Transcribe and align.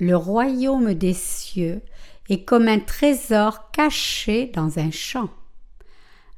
Le 0.00 0.16
royaume 0.16 0.94
des 0.94 1.12
cieux 1.12 1.82
est 2.30 2.44
comme 2.44 2.68
un 2.68 2.78
trésor 2.78 3.70
caché 3.70 4.46
dans 4.46 4.78
un 4.78 4.90
champ. 4.90 5.28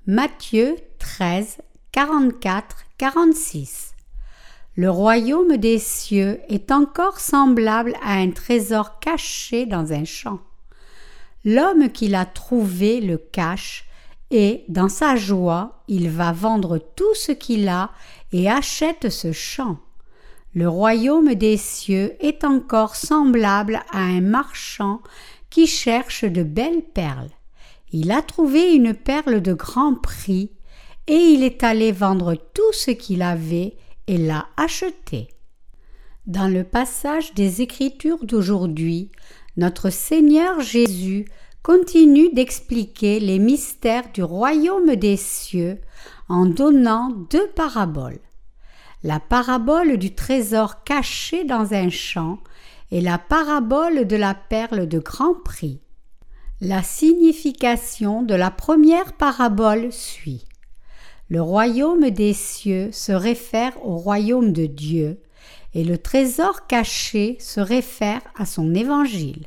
Matthieu 0.04 0.74
13, 0.98 1.58
44, 1.92 2.78
46. 2.98 3.94
Le 4.74 4.90
royaume 4.90 5.58
des 5.58 5.78
cieux 5.78 6.40
est 6.48 6.72
encore 6.72 7.20
semblable 7.20 7.94
à 8.02 8.14
un 8.14 8.32
trésor 8.32 8.98
caché 8.98 9.64
dans 9.64 9.92
un 9.92 10.04
champ. 10.04 10.40
L'homme 11.44 11.88
qui 11.92 12.08
l'a 12.08 12.24
trouvé 12.24 13.00
le 13.00 13.16
cache, 13.16 13.84
et, 14.32 14.64
dans 14.68 14.88
sa 14.88 15.14
joie, 15.14 15.84
il 15.86 16.10
va 16.10 16.32
vendre 16.32 16.78
tout 16.78 17.14
ce 17.14 17.30
qu'il 17.30 17.68
a 17.68 17.90
et 18.32 18.50
achète 18.50 19.08
ce 19.08 19.30
champ. 19.30 19.78
Le 20.54 20.68
royaume 20.68 21.34
des 21.34 21.56
cieux 21.56 22.14
est 22.20 22.44
encore 22.44 22.94
semblable 22.94 23.80
à 23.90 24.00
un 24.00 24.20
marchand 24.20 25.00
qui 25.48 25.66
cherche 25.66 26.24
de 26.24 26.42
belles 26.42 26.82
perles. 26.82 27.30
Il 27.90 28.10
a 28.10 28.20
trouvé 28.20 28.74
une 28.74 28.92
perle 28.92 29.40
de 29.40 29.54
grand 29.54 29.94
prix, 29.94 30.50
et 31.06 31.16
il 31.16 31.42
est 31.42 31.64
allé 31.64 31.90
vendre 31.90 32.34
tout 32.34 32.72
ce 32.72 32.90
qu'il 32.90 33.22
avait 33.22 33.76
et 34.06 34.18
l'a 34.18 34.46
achetée. 34.56 35.28
Dans 36.26 36.48
le 36.48 36.64
passage 36.64 37.32
des 37.34 37.62
Écritures 37.62 38.24
d'aujourd'hui, 38.24 39.10
notre 39.56 39.90
Seigneur 39.90 40.60
Jésus 40.60 41.24
continue 41.62 42.30
d'expliquer 42.32 43.20
les 43.20 43.38
mystères 43.38 44.12
du 44.12 44.22
royaume 44.22 44.96
des 44.96 45.16
cieux 45.16 45.78
en 46.28 46.46
donnant 46.46 47.10
deux 47.30 47.48
paraboles 47.54 48.20
la 49.02 49.18
parabole 49.20 49.96
du 49.96 50.14
trésor 50.14 50.84
caché 50.84 51.44
dans 51.44 51.74
un 51.74 51.90
champ 51.90 52.38
et 52.90 53.00
la 53.00 53.18
parabole 53.18 54.06
de 54.06 54.16
la 54.16 54.34
perle 54.34 54.86
de 54.86 54.98
grand 54.98 55.34
prix. 55.34 55.80
La 56.60 56.82
signification 56.82 58.22
de 58.22 58.34
la 58.34 58.50
première 58.50 59.14
parabole 59.14 59.90
suit. 59.92 60.44
Le 61.28 61.42
royaume 61.42 62.10
des 62.10 62.34
cieux 62.34 62.90
se 62.92 63.12
réfère 63.12 63.72
au 63.84 63.96
royaume 63.96 64.52
de 64.52 64.66
Dieu, 64.66 65.20
et 65.74 65.82
le 65.82 65.96
trésor 65.98 66.66
caché 66.66 67.36
se 67.40 67.60
réfère 67.60 68.20
à 68.36 68.44
son 68.44 68.74
évangile. 68.74 69.46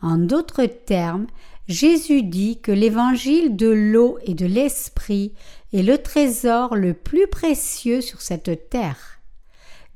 En 0.00 0.16
d'autres 0.18 0.64
termes, 0.64 1.26
Jésus 1.68 2.22
dit 2.22 2.60
que 2.60 2.70
l'évangile 2.70 3.56
de 3.56 3.68
l'eau 3.68 4.18
et 4.24 4.34
de 4.34 4.46
l'esprit 4.46 5.32
est 5.72 5.82
le 5.82 5.98
trésor 5.98 6.76
le 6.76 6.94
plus 6.94 7.26
précieux 7.26 8.00
sur 8.00 8.20
cette 8.20 8.68
terre. 8.70 9.20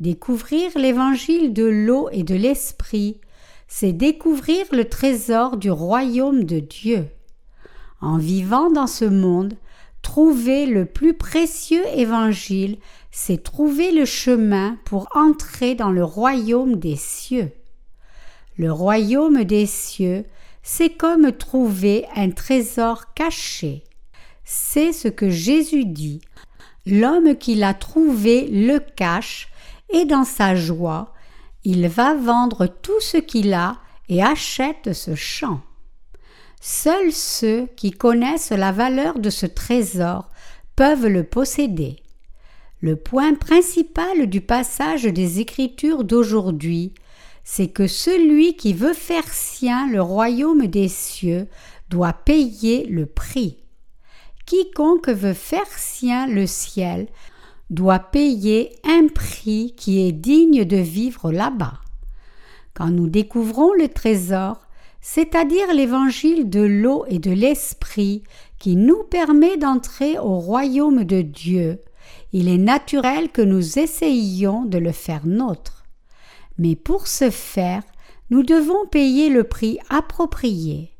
Découvrir 0.00 0.70
l'évangile 0.76 1.52
de 1.52 1.64
l'eau 1.64 2.08
et 2.10 2.22
de 2.22 2.34
l'esprit, 2.34 3.20
c'est 3.68 3.92
découvrir 3.92 4.66
le 4.72 4.88
trésor 4.88 5.56
du 5.56 5.70
royaume 5.70 6.44
de 6.44 6.58
Dieu. 6.58 7.06
En 8.00 8.16
vivant 8.16 8.70
dans 8.70 8.86
ce 8.86 9.04
monde, 9.04 9.54
trouver 10.02 10.66
le 10.66 10.86
plus 10.86 11.14
précieux 11.14 11.84
évangile, 11.94 12.78
c'est 13.10 13.42
trouver 13.42 13.92
le 13.92 14.04
chemin 14.04 14.78
pour 14.84 15.08
entrer 15.14 15.74
dans 15.74 15.90
le 15.90 16.04
royaume 16.04 16.76
des 16.76 16.96
cieux. 16.96 17.52
Le 18.56 18.72
royaume 18.72 19.44
des 19.44 19.66
cieux, 19.66 20.24
c'est 20.62 20.90
comme 20.90 21.32
trouver 21.32 22.06
un 22.16 22.30
trésor 22.30 23.12
caché. 23.14 23.84
C'est 24.44 24.92
ce 24.92 25.08
que 25.08 25.30
Jésus 25.30 25.84
dit. 25.84 26.20
L'homme 26.86 27.36
qui 27.36 27.54
l'a 27.54 27.74
trouvé 27.74 28.48
le 28.48 28.78
cache, 28.78 29.48
et 29.92 30.04
dans 30.04 30.24
sa 30.24 30.54
joie, 30.54 31.12
il 31.64 31.88
va 31.88 32.14
vendre 32.14 32.66
tout 32.66 33.00
ce 33.00 33.16
qu'il 33.16 33.52
a 33.52 33.78
et 34.08 34.22
achète 34.22 34.92
ce 34.92 35.14
champ. 35.14 35.60
Seuls 36.60 37.12
ceux 37.12 37.66
qui 37.76 37.90
connaissent 37.90 38.50
la 38.50 38.72
valeur 38.72 39.18
de 39.18 39.30
ce 39.30 39.46
trésor 39.46 40.28
peuvent 40.76 41.06
le 41.06 41.24
posséder. 41.24 41.96
Le 42.80 42.96
point 42.96 43.34
principal 43.34 44.26
du 44.26 44.40
passage 44.40 45.04
des 45.04 45.40
Écritures 45.40 46.04
d'aujourd'hui, 46.04 46.94
c'est 47.44 47.68
que 47.68 47.86
celui 47.86 48.56
qui 48.56 48.72
veut 48.72 48.94
faire 48.94 49.28
sien 49.28 49.88
le 49.90 50.00
royaume 50.00 50.66
des 50.66 50.88
cieux 50.88 51.48
doit 51.88 52.12
payer 52.12 52.86
le 52.86 53.06
prix. 53.06 53.58
Quiconque 54.50 55.10
veut 55.10 55.32
faire 55.32 55.78
sien 55.78 56.26
le 56.26 56.44
ciel 56.44 57.06
doit 57.70 58.00
payer 58.00 58.72
un 58.82 59.06
prix 59.06 59.74
qui 59.76 60.04
est 60.04 60.10
digne 60.10 60.64
de 60.64 60.76
vivre 60.76 61.30
là-bas. 61.30 61.78
Quand 62.74 62.88
nous 62.88 63.08
découvrons 63.08 63.72
le 63.74 63.86
trésor, 63.86 64.56
c'est-à-dire 65.00 65.72
l'évangile 65.72 66.50
de 66.50 66.62
l'eau 66.62 67.04
et 67.06 67.20
de 67.20 67.30
l'esprit 67.30 68.24
qui 68.58 68.74
nous 68.74 69.04
permet 69.04 69.56
d'entrer 69.56 70.18
au 70.18 70.40
royaume 70.40 71.04
de 71.04 71.22
Dieu, 71.22 71.78
il 72.32 72.48
est 72.48 72.58
naturel 72.58 73.28
que 73.28 73.42
nous 73.42 73.78
essayions 73.78 74.64
de 74.64 74.78
le 74.78 74.90
faire 74.90 75.28
nôtre. 75.28 75.84
Mais 76.58 76.74
pour 76.74 77.06
ce 77.06 77.30
faire, 77.30 77.84
nous 78.30 78.42
devons 78.42 78.84
payer 78.90 79.28
le 79.28 79.44
prix 79.44 79.78
approprié. 79.90 80.90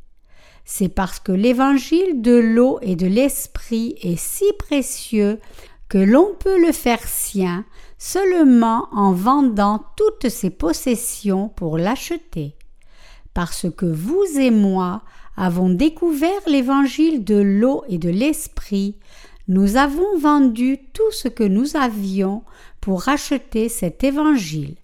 C'est 0.72 0.88
parce 0.88 1.19
que 1.19 1.32
l'évangile 1.32 2.22
de 2.22 2.36
l'eau 2.36 2.78
et 2.81 2.94
de 2.94 3.08
l'esprit 3.08 3.97
est 4.03 4.16
si 4.16 4.44
précieux 4.56 5.41
que 5.88 5.98
l'on 5.98 6.32
peut 6.38 6.64
le 6.64 6.70
faire 6.70 7.03
sien 7.03 7.64
seulement 7.98 8.86
en 8.92 9.12
vendant 9.12 9.84
toutes 9.97 10.28
ses 10.28 10.48
possessions 10.48 11.48
pour 11.48 11.76
l'acheter. 11.76 12.54
Parce 13.34 13.66
que 13.69 13.84
vous 13.84 14.25
et 14.38 14.53
moi 14.53 15.03
avons 15.36 15.70
découvert 15.70 16.41
l'évangile 16.47 17.25
de 17.25 17.41
l'eau 17.41 17.82
et 17.88 17.98
de 17.98 18.08
l'esprit, 18.08 18.94
nous 19.48 19.76
avons 19.76 20.19
vendu 20.19 20.78
tout 20.92 21.10
ce 21.10 21.26
que 21.26 21.42
nous 21.42 21.76
avions 21.76 22.44
pour 22.81 23.08
acheter 23.08 23.69
cet 23.69 24.04
évangile 24.04 24.76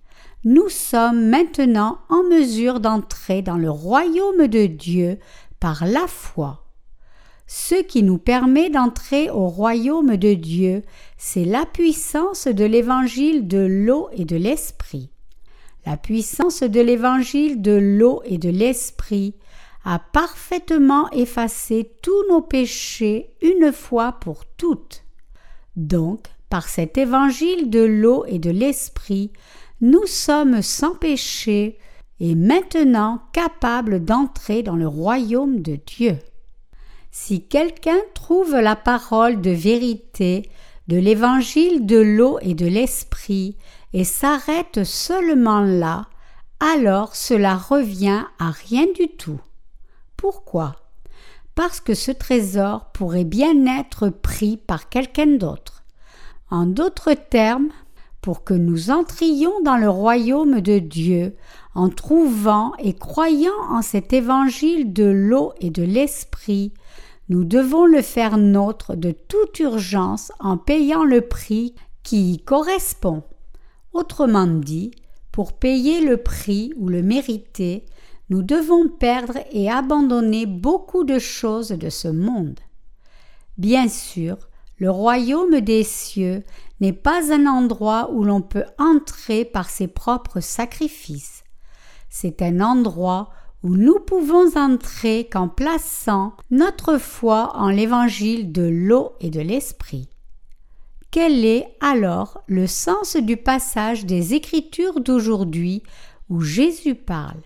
nous 0.46 0.68
sommes 0.68 1.28
maintenant 1.28 1.98
en 2.08 2.22
mesure 2.22 2.78
d'entrer 2.78 3.42
dans 3.42 3.56
le 3.56 3.68
royaume 3.68 4.46
de 4.46 4.66
Dieu 4.66 5.18
par 5.66 5.84
la 5.84 6.06
foi. 6.06 6.62
Ce 7.48 7.74
qui 7.74 8.04
nous 8.04 8.18
permet 8.18 8.70
d'entrer 8.70 9.30
au 9.30 9.48
royaume 9.48 10.16
de 10.16 10.32
Dieu, 10.32 10.82
c'est 11.18 11.44
la 11.44 11.66
puissance 11.66 12.46
de 12.46 12.64
l'évangile 12.64 13.48
de 13.48 13.66
l'eau 13.68 14.08
et 14.12 14.24
de 14.24 14.36
l'esprit. 14.36 15.10
La 15.84 15.96
puissance 15.96 16.62
de 16.62 16.80
l'évangile 16.80 17.62
de 17.62 17.72
l'eau 17.72 18.22
et 18.24 18.38
de 18.38 18.48
l'esprit 18.48 19.34
a 19.84 19.98
parfaitement 19.98 21.10
effacé 21.10 21.90
tous 22.00 22.28
nos 22.28 22.42
péchés 22.42 23.34
une 23.42 23.72
fois 23.72 24.12
pour 24.12 24.44
toutes. 24.46 25.02
Donc, 25.74 26.28
par 26.48 26.68
cet 26.68 26.96
évangile 26.96 27.70
de 27.70 27.82
l'eau 27.82 28.24
et 28.28 28.38
de 28.38 28.50
l'esprit, 28.50 29.32
nous 29.80 30.06
sommes 30.06 30.62
sans 30.62 30.94
péché 30.94 31.76
et 32.20 32.34
maintenant 32.34 33.22
capables 33.32 34.04
d'entrer 34.04 34.62
dans 34.62 34.76
le 34.76 34.88
royaume 34.88 35.60
de 35.60 35.76
Dieu. 35.76 36.18
Si 37.10 37.46
quelqu'un 37.46 37.98
trouve 38.14 38.56
la 38.56 38.76
parole 38.76 39.40
de 39.40 39.50
vérité 39.50 40.50
de 40.88 40.96
l'évangile 40.96 41.86
de 41.86 41.98
l'eau 41.98 42.38
et 42.42 42.54
de 42.54 42.66
l'esprit 42.66 43.56
et 43.92 44.04
s'arrête 44.04 44.84
seulement 44.84 45.60
là, 45.60 46.06
alors 46.60 47.16
cela 47.16 47.56
revient 47.56 48.22
à 48.38 48.50
rien 48.50 48.86
du 48.94 49.08
tout. 49.08 49.40
Pourquoi? 50.16 50.76
Parce 51.54 51.80
que 51.80 51.94
ce 51.94 52.12
trésor 52.12 52.92
pourrait 52.92 53.24
bien 53.24 53.66
être 53.78 54.08
pris 54.08 54.56
par 54.56 54.88
quelqu'un 54.88 55.36
d'autre. 55.38 55.84
En 56.50 56.66
d'autres 56.66 57.14
termes, 57.14 57.68
pour 58.20 58.44
que 58.44 58.54
nous 58.54 58.90
entrions 58.90 59.60
dans 59.64 59.76
le 59.76 59.88
royaume 59.88 60.60
de 60.60 60.78
Dieu 60.78 61.36
en 61.76 61.90
trouvant 61.90 62.72
et 62.78 62.94
croyant 62.94 63.52
en 63.70 63.82
cet 63.82 64.14
évangile 64.14 64.94
de 64.94 65.04
l'eau 65.04 65.52
et 65.60 65.68
de 65.68 65.82
l'esprit, 65.82 66.72
nous 67.28 67.44
devons 67.44 67.84
le 67.84 68.00
faire 68.00 68.38
nôtre 68.38 68.96
de 68.96 69.10
toute 69.10 69.60
urgence 69.60 70.32
en 70.40 70.56
payant 70.56 71.04
le 71.04 71.20
prix 71.20 71.74
qui 72.02 72.32
y 72.32 72.38
correspond. 72.38 73.24
Autrement 73.92 74.46
dit, 74.46 74.90
pour 75.32 75.52
payer 75.52 76.00
le 76.00 76.16
prix 76.16 76.72
ou 76.78 76.88
le 76.88 77.02
mériter, 77.02 77.84
nous 78.30 78.42
devons 78.42 78.88
perdre 78.88 79.38
et 79.52 79.70
abandonner 79.70 80.46
beaucoup 80.46 81.04
de 81.04 81.18
choses 81.18 81.68
de 81.68 81.90
ce 81.90 82.08
monde. 82.08 82.58
Bien 83.58 83.88
sûr, 83.88 84.38
le 84.78 84.90
royaume 84.90 85.60
des 85.60 85.84
cieux 85.84 86.42
n'est 86.80 86.94
pas 86.94 87.32
un 87.32 87.46
endroit 87.46 88.10
où 88.12 88.24
l'on 88.24 88.40
peut 88.40 88.64
entrer 88.78 89.44
par 89.44 89.68
ses 89.68 89.88
propres 89.88 90.40
sacrifices. 90.40 91.35
C'est 92.18 92.40
un 92.40 92.62
endroit 92.62 93.28
où 93.62 93.76
nous 93.76 93.98
pouvons 94.00 94.56
entrer 94.56 95.28
qu'en 95.30 95.48
plaçant 95.48 96.32
notre 96.50 96.96
foi 96.96 97.52
en 97.56 97.68
l'évangile 97.68 98.52
de 98.52 98.62
l'eau 98.62 99.12
et 99.20 99.28
de 99.28 99.42
l'esprit. 99.42 100.08
Quel 101.10 101.44
est 101.44 101.68
alors 101.80 102.42
le 102.46 102.66
sens 102.66 103.16
du 103.16 103.36
passage 103.36 104.06
des 104.06 104.32
Écritures 104.32 105.00
d'aujourd'hui 105.00 105.82
où 106.30 106.40
Jésus 106.40 106.94
parle? 106.94 107.42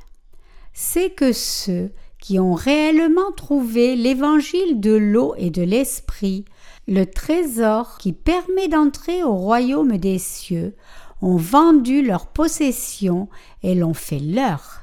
C'est 0.72 1.10
que 1.10 1.32
ceux 1.32 1.90
qui 2.20 2.38
ont 2.38 2.54
réellement 2.54 3.32
trouvé 3.36 3.96
l'évangile 3.96 4.78
de 4.78 4.92
l'eau 4.92 5.34
et 5.36 5.50
de 5.50 5.62
l'esprit, 5.62 6.44
le 6.86 7.06
trésor 7.06 7.98
qui 7.98 8.12
permet 8.12 8.68
d'entrer 8.68 9.24
au 9.24 9.34
royaume 9.34 9.96
des 9.96 10.20
cieux, 10.20 10.76
ont 11.22 11.36
vendu 11.36 12.02
leur 12.02 12.26
possession 12.26 13.28
et 13.62 13.74
l'ont 13.74 13.94
fait 13.94 14.18
leur. 14.18 14.80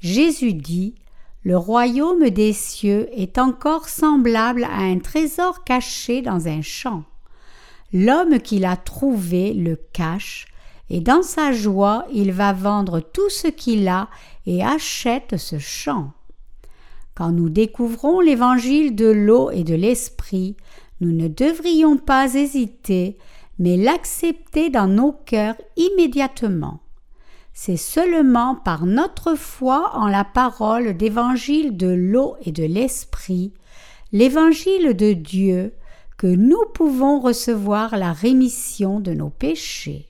Jésus 0.00 0.54
dit 0.54 0.94
Le 1.42 1.56
royaume 1.56 2.30
des 2.30 2.52
cieux 2.52 3.08
est 3.12 3.38
encore 3.38 3.88
semblable 3.88 4.64
à 4.64 4.78
un 4.78 4.98
trésor 4.98 5.64
caché 5.64 6.22
dans 6.22 6.48
un 6.48 6.62
champ. 6.62 7.04
L'homme 7.92 8.38
qui 8.38 8.58
l'a 8.58 8.76
trouvé 8.76 9.52
le 9.52 9.76
cache, 9.92 10.46
et 10.90 11.00
dans 11.00 11.22
sa 11.22 11.52
joie 11.52 12.06
il 12.12 12.32
va 12.32 12.52
vendre 12.52 13.00
tout 13.00 13.30
ce 13.30 13.48
qu'il 13.48 13.88
a 13.88 14.08
et 14.46 14.64
achète 14.64 15.36
ce 15.36 15.58
champ. 15.58 16.12
Quand 17.14 17.32
nous 17.32 17.48
découvrons 17.48 18.20
l'évangile 18.20 18.94
de 18.94 19.06
l'eau 19.06 19.50
et 19.50 19.64
de 19.64 19.74
l'esprit, 19.74 20.56
nous 21.00 21.12
ne 21.12 21.28
devrions 21.28 21.96
pas 21.96 22.34
hésiter, 22.34 23.18
mais 23.60 23.76
l'accepter 23.76 24.70
dans 24.70 24.88
nos 24.88 25.12
cœurs 25.12 25.54
immédiatement. 25.76 26.80
C'est 27.52 27.76
seulement 27.76 28.56
par 28.56 28.86
notre 28.86 29.34
foi 29.34 29.90
en 29.94 30.08
la 30.08 30.24
parole 30.24 30.96
d'évangile 30.96 31.76
de 31.76 31.88
l'eau 31.88 32.36
et 32.42 32.52
de 32.52 32.64
l'esprit, 32.64 33.52
l'évangile 34.12 34.94
de 34.94 35.12
Dieu, 35.12 35.74
que 36.16 36.26
nous 36.26 36.64
pouvons 36.72 37.20
recevoir 37.20 37.98
la 37.98 38.12
rémission 38.12 38.98
de 38.98 39.12
nos 39.12 39.30
péchés. 39.30 40.08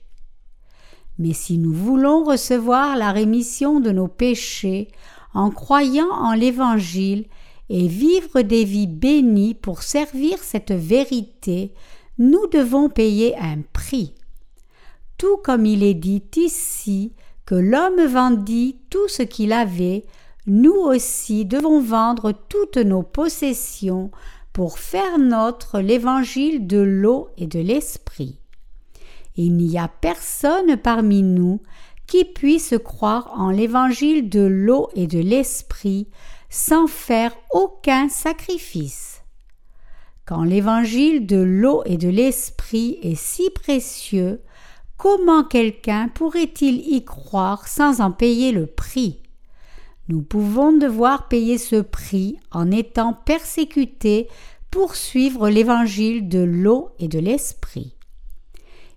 Mais 1.19 1.33
si 1.33 1.57
nous 1.57 1.73
voulons 1.73 2.23
recevoir 2.23 2.95
la 2.95 3.11
rémission 3.11 3.81
de 3.81 3.91
nos 3.91 4.07
péchés 4.07 4.87
en 5.33 5.51
croyant 5.51 6.09
en 6.09 6.33
l'Évangile 6.33 7.25
et 7.69 7.87
vivre 7.87 8.41
des 8.41 8.63
vies 8.63 8.87
bénies 8.87 9.55
pour 9.55 9.83
servir 9.83 10.39
cette 10.39 10.71
vérité, 10.71 11.73
nous 12.17 12.47
devons 12.47 12.89
payer 12.89 13.35
un 13.37 13.61
prix. 13.73 14.13
Tout 15.17 15.37
comme 15.37 15.65
il 15.65 15.83
est 15.83 15.93
dit 15.93 16.23
ici 16.35 17.13
que 17.45 17.55
l'homme 17.55 18.05
vendit 18.05 18.77
tout 18.89 19.07
ce 19.07 19.23
qu'il 19.23 19.53
avait, 19.53 20.05
nous 20.47 20.73
aussi 20.73 21.45
devons 21.45 21.81
vendre 21.81 22.31
toutes 22.49 22.77
nos 22.77 23.03
possessions 23.03 24.11
pour 24.53 24.79
faire 24.79 25.19
notre 25.19 25.79
l'évangile 25.79 26.67
de 26.67 26.79
l'eau 26.79 27.29
et 27.37 27.47
de 27.47 27.59
l'esprit. 27.59 28.39
Il 29.35 29.55
n'y 29.55 29.77
a 29.77 29.87
personne 29.87 30.77
parmi 30.77 31.21
nous 31.23 31.61
qui 32.07 32.25
puisse 32.25 32.75
croire 32.83 33.31
en 33.37 33.49
l'évangile 33.49 34.29
de 34.29 34.41
l'eau 34.41 34.89
et 34.95 35.07
de 35.07 35.19
l'esprit 35.19 36.07
sans 36.49 36.87
faire 36.87 37.33
aucun 37.51 38.09
sacrifice. 38.09 39.10
Quand 40.25 40.43
l'évangile 40.43 41.25
de 41.25 41.37
l'eau 41.37 41.81
et 41.85 41.97
de 41.97 42.09
l'esprit 42.09 42.99
est 43.01 43.15
si 43.15 43.49
précieux, 43.49 44.41
comment 44.97 45.43
quelqu'un 45.43 46.09
pourrait-il 46.09 46.93
y 46.93 47.03
croire 47.03 47.67
sans 47.67 48.01
en 48.01 48.11
payer 48.11 48.51
le 48.51 48.67
prix? 48.67 49.21
Nous 50.07 50.21
pouvons 50.21 50.73
devoir 50.73 51.27
payer 51.27 51.57
ce 51.57 51.77
prix 51.77 52.37
en 52.51 52.69
étant 52.69 53.13
persécutés 53.13 54.27
pour 54.69 54.95
suivre 54.95 55.49
l'évangile 55.49 56.29
de 56.29 56.39
l'eau 56.39 56.89
et 56.99 57.07
de 57.07 57.19
l'esprit. 57.19 57.95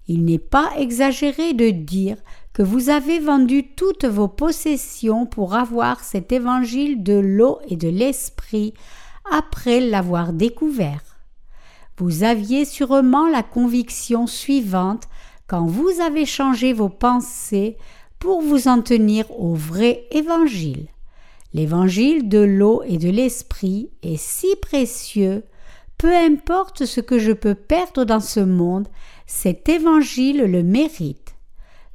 Il 0.06 0.24
n'est 0.24 0.38
pas 0.38 0.72
exagéré 0.76 1.54
de 1.54 1.70
dire 1.70 2.16
que 2.52 2.62
vous 2.62 2.90
avez 2.90 3.18
vendu 3.18 3.74
toutes 3.74 4.04
vos 4.04 4.28
possessions 4.28 5.26
pour 5.26 5.54
avoir 5.54 6.04
cet 6.04 6.30
évangile 6.32 7.02
de 7.02 7.14
l'eau 7.14 7.58
et 7.68 7.76
de 7.76 7.88
l'esprit 7.88 8.74
après 9.30 9.80
l'avoir 9.80 10.32
découvert. 10.32 11.13
Vous 11.96 12.24
aviez 12.24 12.64
sûrement 12.64 13.28
la 13.28 13.42
conviction 13.42 14.26
suivante 14.26 15.04
quand 15.46 15.66
vous 15.66 16.00
avez 16.00 16.26
changé 16.26 16.72
vos 16.72 16.88
pensées 16.88 17.76
pour 18.18 18.40
vous 18.40 18.68
en 18.68 18.82
tenir 18.82 19.30
au 19.38 19.54
vrai 19.54 20.06
évangile. 20.10 20.88
L'évangile 21.52 22.28
de 22.28 22.38
l'eau 22.38 22.82
et 22.84 22.98
de 22.98 23.10
l'esprit 23.10 23.90
est 24.02 24.16
si 24.16 24.56
précieux, 24.60 25.44
peu 25.98 26.12
importe 26.12 26.84
ce 26.84 27.00
que 27.00 27.20
je 27.20 27.32
peux 27.32 27.54
perdre 27.54 28.04
dans 28.04 28.20
ce 28.20 28.40
monde, 28.40 28.88
cet 29.26 29.68
évangile 29.68 30.42
le 30.44 30.64
mérite. 30.64 31.36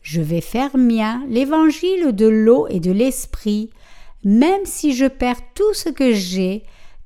Je 0.02 0.22
vais 0.22 0.42
faire 0.42 0.78
mien 0.78 1.24
l'évangile 1.28 2.14
de 2.14 2.28
l'eau 2.28 2.68
et 2.70 2.80
de 2.80 2.92
l'esprit, 2.92 3.70
même 4.24 4.66
si 4.66 4.94
je 4.94 5.06
perds 5.06 5.42
tout 5.56 5.74
ce 5.74 5.90
que 5.90 6.14
j'ai, 6.14 6.64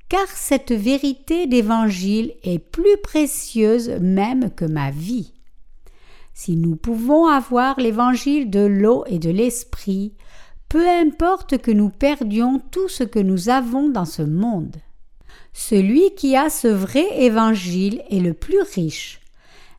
car 0.08 0.28
cette 0.28 0.72
vérité 0.72 1.46
d'évangile 1.46 2.34
est 2.42 2.58
plus 2.58 2.96
précieuse 3.02 3.90
même 4.00 4.50
que 4.50 4.64
ma 4.64 4.90
vie. 4.90 5.32
Si 6.34 6.56
nous 6.56 6.76
pouvons 6.76 7.26
avoir 7.26 7.78
l'évangile 7.78 8.50
de 8.50 8.60
l'eau 8.60 9.04
et 9.06 9.18
de 9.18 9.30
l'esprit, 9.30 10.14
peu 10.68 10.88
importe 10.88 11.58
que 11.58 11.70
nous 11.70 11.90
perdions 11.90 12.60
tout 12.72 12.88
ce 12.88 13.04
que 13.04 13.20
nous 13.20 13.48
avons 13.48 13.88
dans 13.88 14.04
ce 14.04 14.22
monde. 14.22 14.76
Celui 15.52 16.12
qui 16.16 16.36
a 16.36 16.50
ce 16.50 16.66
vrai 16.66 17.06
évangile 17.22 18.02
est 18.10 18.18
le 18.18 18.34
plus 18.34 18.60
riche, 18.74 19.20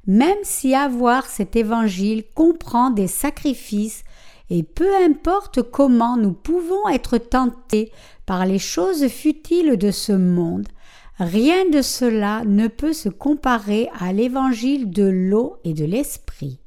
même 0.08 0.38
si 0.44 0.74
avoir 0.74 1.26
cet 1.26 1.58
évangile 1.58 2.24
comprend 2.34 2.92
des 2.92 3.08
sacrifices, 3.08 4.05
et 4.50 4.64
peu 4.64 4.96
importe 5.04 5.62
comment 5.64 6.18
nous 6.18 6.34
pouvons 6.34 6.88
être 6.90 7.18
tentés 7.18 7.92
par 8.26 8.46
les 8.46 8.60
choses 8.60 9.08
futiles 9.08 9.78
de 9.78 9.92
ce 9.92 10.12
monde, 10.12 10.68
rien 11.18 11.70
de 11.70 11.82
cela 11.82 12.44
ne 12.46 12.68
peut 12.68 12.94
se 12.94 13.10
comparer 13.10 13.90
à 14.00 14.14
l'évangile 14.14 14.90
de 14.90 15.06
l'eau 15.06 15.58
et 15.64 15.74
de 15.74 15.86
l'esprit. 15.86 16.60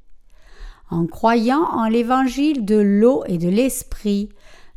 En 0.91 1.07
croyant 1.07 1.65
en 1.65 1.89
l'évangile 1.89 2.65
de 2.65 2.77
l'eau 2.77 3.23
et 3.27 3.39
de 3.39 3.49
l'esprit, 3.49 4.31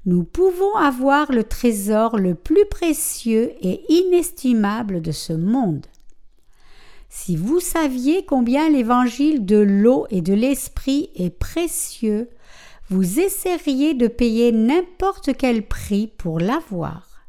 nous 0.06 0.24
pouvons 0.24 0.76
avoir 0.76 1.32
le 1.32 1.44
trésor 1.44 2.18
le 2.18 2.36
plus 2.36 2.66
précieux 2.66 3.54
et 3.62 3.82
inestimable 3.90 5.02
de 5.02 5.12
ce 5.12 5.34
monde. 5.34 5.86
Si 7.08 7.36
vous 7.36 7.60
saviez 7.60 8.26
combien 8.26 8.70
l'évangile 8.70 9.46
de 9.46 9.58
l'eau 9.58 10.08
et 10.10 10.22
de 10.22 10.34
l'esprit 10.34 11.12
est 11.16 11.30
précieux, 11.30 12.30
vous 12.92 13.22
essaieriez 13.22 13.94
de 13.94 14.08
payer 14.08 14.52
n'importe 14.52 15.32
quel 15.38 15.66
prix 15.66 16.08
pour 16.08 16.42
l'avoir. 16.42 17.24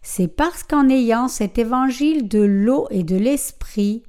C'est 0.00 0.28
parce 0.28 0.62
qu'en 0.62 0.88
ayant 0.88 1.26
cet 1.26 1.58
évangile 1.58 2.28
de 2.28 2.38
l'eau 2.38 2.86
et 2.90 3.02
de 3.02 3.16
l'esprit, 3.16 4.04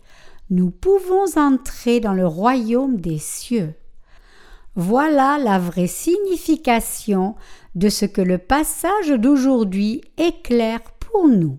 nous 0.52 0.70
pouvons 0.70 1.26
entrer 1.36 2.00
dans 2.00 2.14
le 2.14 2.28
royaume 2.28 3.02
des 3.02 3.18
cieux. 3.18 3.74
Voilà 4.76 5.40
la 5.40 5.58
vraie 5.58 5.88
signification 5.88 7.34
de 7.74 7.90
ce 7.90 8.06
que 8.06 8.22
le 8.22 8.38
passage 8.38 9.10
d'aujourd'hui 9.10 10.02
éclaire 10.20 10.84
pour 11.00 11.28
nous. 11.28 11.58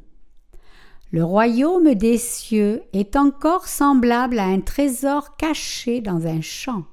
Le 1.11 1.25
royaume 1.25 1.95
des 1.95 2.19
cieux 2.19 2.83
est 2.93 3.17
encore 3.17 3.67
semblable 3.67 4.39
à 4.39 4.45
un 4.45 4.61
trésor 4.61 5.37
caché 5.37 6.01
dans 6.01 6.29
un 6.29 6.41
champ. 6.41 6.85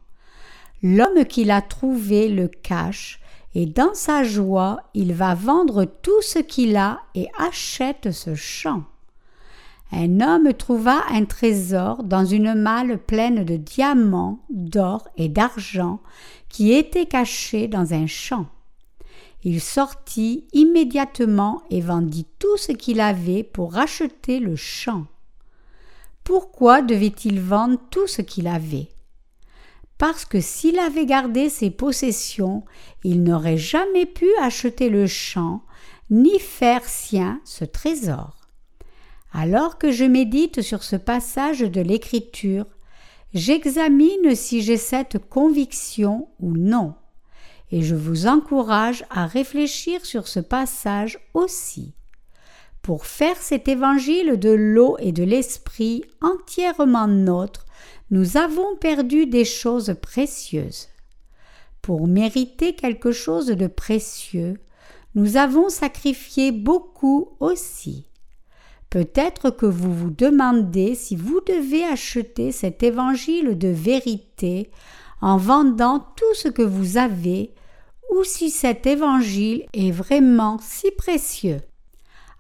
L'homme 0.84 1.26
qui 1.26 1.44
l'a 1.44 1.62
trouvé 1.62 2.28
le 2.28 2.48
cache, 2.48 3.20
et 3.54 3.66
dans 3.66 3.94
sa 3.94 4.24
joie 4.24 4.82
il 4.94 5.14
va 5.14 5.36
vendre 5.36 5.86
tout 5.86 6.22
ce 6.22 6.40
qu'il 6.40 6.76
a 6.76 7.02
et 7.16 7.28
achète 7.38 8.12
ce 8.12 8.34
champ. 8.34 8.84
Un 9.92 10.22
homme 10.22 10.54
trouva 10.54 11.04
un 11.10 11.26
trésor 11.26 12.04
dans 12.04 12.26
une 12.26 12.54
malle 12.54 12.98
pleine 12.98 13.44
de 13.44 13.58
diamants, 13.58 14.40
d'or 14.50 15.08
et 15.18 15.28
d'argent 15.28 16.00
qui 16.48 16.72
était 16.72 17.06
caché 17.06 17.68
dans 17.68 17.94
un 17.94 18.08
champ. 18.08 18.48
Il 19.44 19.60
sortit 19.60 20.46
immédiatement 20.54 21.62
et 21.70 21.82
vendit 21.82 22.28
tout 22.40 22.58
ce 22.58 22.72
qu'il 22.72 23.02
avait 23.02 23.44
pour 23.44 23.74
racheter 23.74 24.40
le 24.40 24.56
champ. 24.56 25.06
Pourquoi 26.24 26.82
devait-il 26.82 27.42
vendre 27.42 27.78
tout 27.90 28.08
ce 28.08 28.22
qu'il 28.22 28.48
avait? 28.48 28.88
Parce 30.02 30.26
que 30.26 30.42
s'il 30.42 30.80
avait 30.80 31.06
gardé 31.06 31.48
ses 31.48 31.70
possessions, 31.70 32.64
il 33.04 33.22
n'aurait 33.22 33.60
jamais 33.60 34.08
pu 34.08 34.26
acheter 34.42 34.90
le 34.90 35.06
champ, 35.06 35.62
ni 36.10 36.40
faire 36.40 36.84
sien 36.86 37.40
ce 37.46 37.66
trésor. 37.66 38.36
Alors 39.32 39.78
que 39.78 39.92
je 39.92 40.04
médite 40.04 40.64
sur 40.64 40.82
ce 40.82 40.96
passage 40.96 41.60
de 41.60 41.82
l'Écriture, 41.82 42.66
j'examine 43.36 44.34
si 44.34 44.64
j'ai 44.64 44.78
cette 44.78 45.20
conviction 45.30 46.30
ou 46.40 46.58
non 46.58 46.96
et 47.72 47.84
je 47.84 47.94
vous 47.96 48.26
encourage 48.26 49.06
à 49.12 49.28
réfléchir 49.28 50.04
sur 50.04 50.28
ce 50.28 50.40
passage 50.40 51.20
aussi. 51.36 51.94
Pour 52.82 53.06
faire 53.06 53.38
cet 53.38 53.68
évangile 53.68 54.40
de 54.40 54.50
l'eau 54.50 54.98
et 54.98 55.12
de 55.12 55.24
l'esprit 55.24 56.04
entièrement 56.22 57.08
nôtre, 57.08 57.68
nous 58.12 58.38
avons 58.38 58.76
perdu 58.76 59.26
des 59.26 59.46
choses 59.46 59.96
précieuses. 60.02 60.90
Pour 61.82 62.08
mériter 62.08 62.76
quelque 62.76 63.12
chose 63.12 63.48
de 63.48 63.68
précieux, 63.68 64.60
nous 65.16 65.38
avons 65.38 65.70
sacrifié 65.70 66.52
beaucoup 66.52 67.30
aussi. 67.40 68.06
Peut-être 68.90 69.50
que 69.50 69.66
vous 69.66 69.94
vous 69.94 70.10
demandez 70.10 70.96
si 70.96 71.16
vous 71.16 71.40
devez 71.48 71.86
acheter 71.86 72.52
cet 72.52 72.84
évangile 72.84 73.58
de 73.58 73.70
vérité 73.70 74.70
en 75.22 75.38
vendant 75.38 76.06
tout 76.18 76.34
ce 76.34 76.50
que 76.50 76.62
vous 76.62 76.98
avez, 76.98 77.54
ou 78.12 78.26
si 78.26 78.50
cet 78.50 78.86
évangile 78.86 79.66
est 79.74 79.92
vraiment 79.92 80.58
si 80.62 80.92
précieux. 80.92 81.62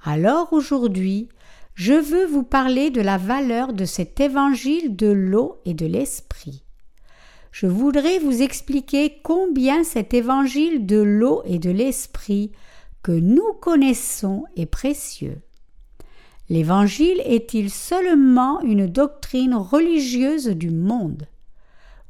Alors 0.03 0.51
aujourd'hui, 0.51 1.29
je 1.81 1.93
veux 1.93 2.27
vous 2.27 2.43
parler 2.43 2.91
de 2.91 3.01
la 3.01 3.17
valeur 3.17 3.73
de 3.73 3.85
cet 3.85 4.19
évangile 4.19 4.95
de 4.95 5.07
l'eau 5.07 5.59
et 5.65 5.73
de 5.73 5.87
l'esprit. 5.87 6.63
Je 7.51 7.65
voudrais 7.65 8.19
vous 8.19 8.43
expliquer 8.43 9.17
combien 9.23 9.83
cet 9.83 10.13
évangile 10.13 10.85
de 10.85 11.01
l'eau 11.01 11.41
et 11.43 11.57
de 11.57 11.71
l'esprit 11.71 12.51
que 13.01 13.11
nous 13.11 13.53
connaissons 13.59 14.43
est 14.55 14.67
précieux. 14.67 15.41
L'évangile 16.49 17.19
est-il 17.25 17.71
seulement 17.71 18.61
une 18.61 18.85
doctrine 18.85 19.55
religieuse 19.55 20.49
du 20.49 20.69
monde? 20.69 21.27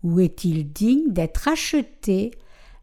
Ou 0.04 0.20
est-il 0.20 0.70
digne 0.70 1.14
d'être 1.14 1.48
acheté, 1.48 2.32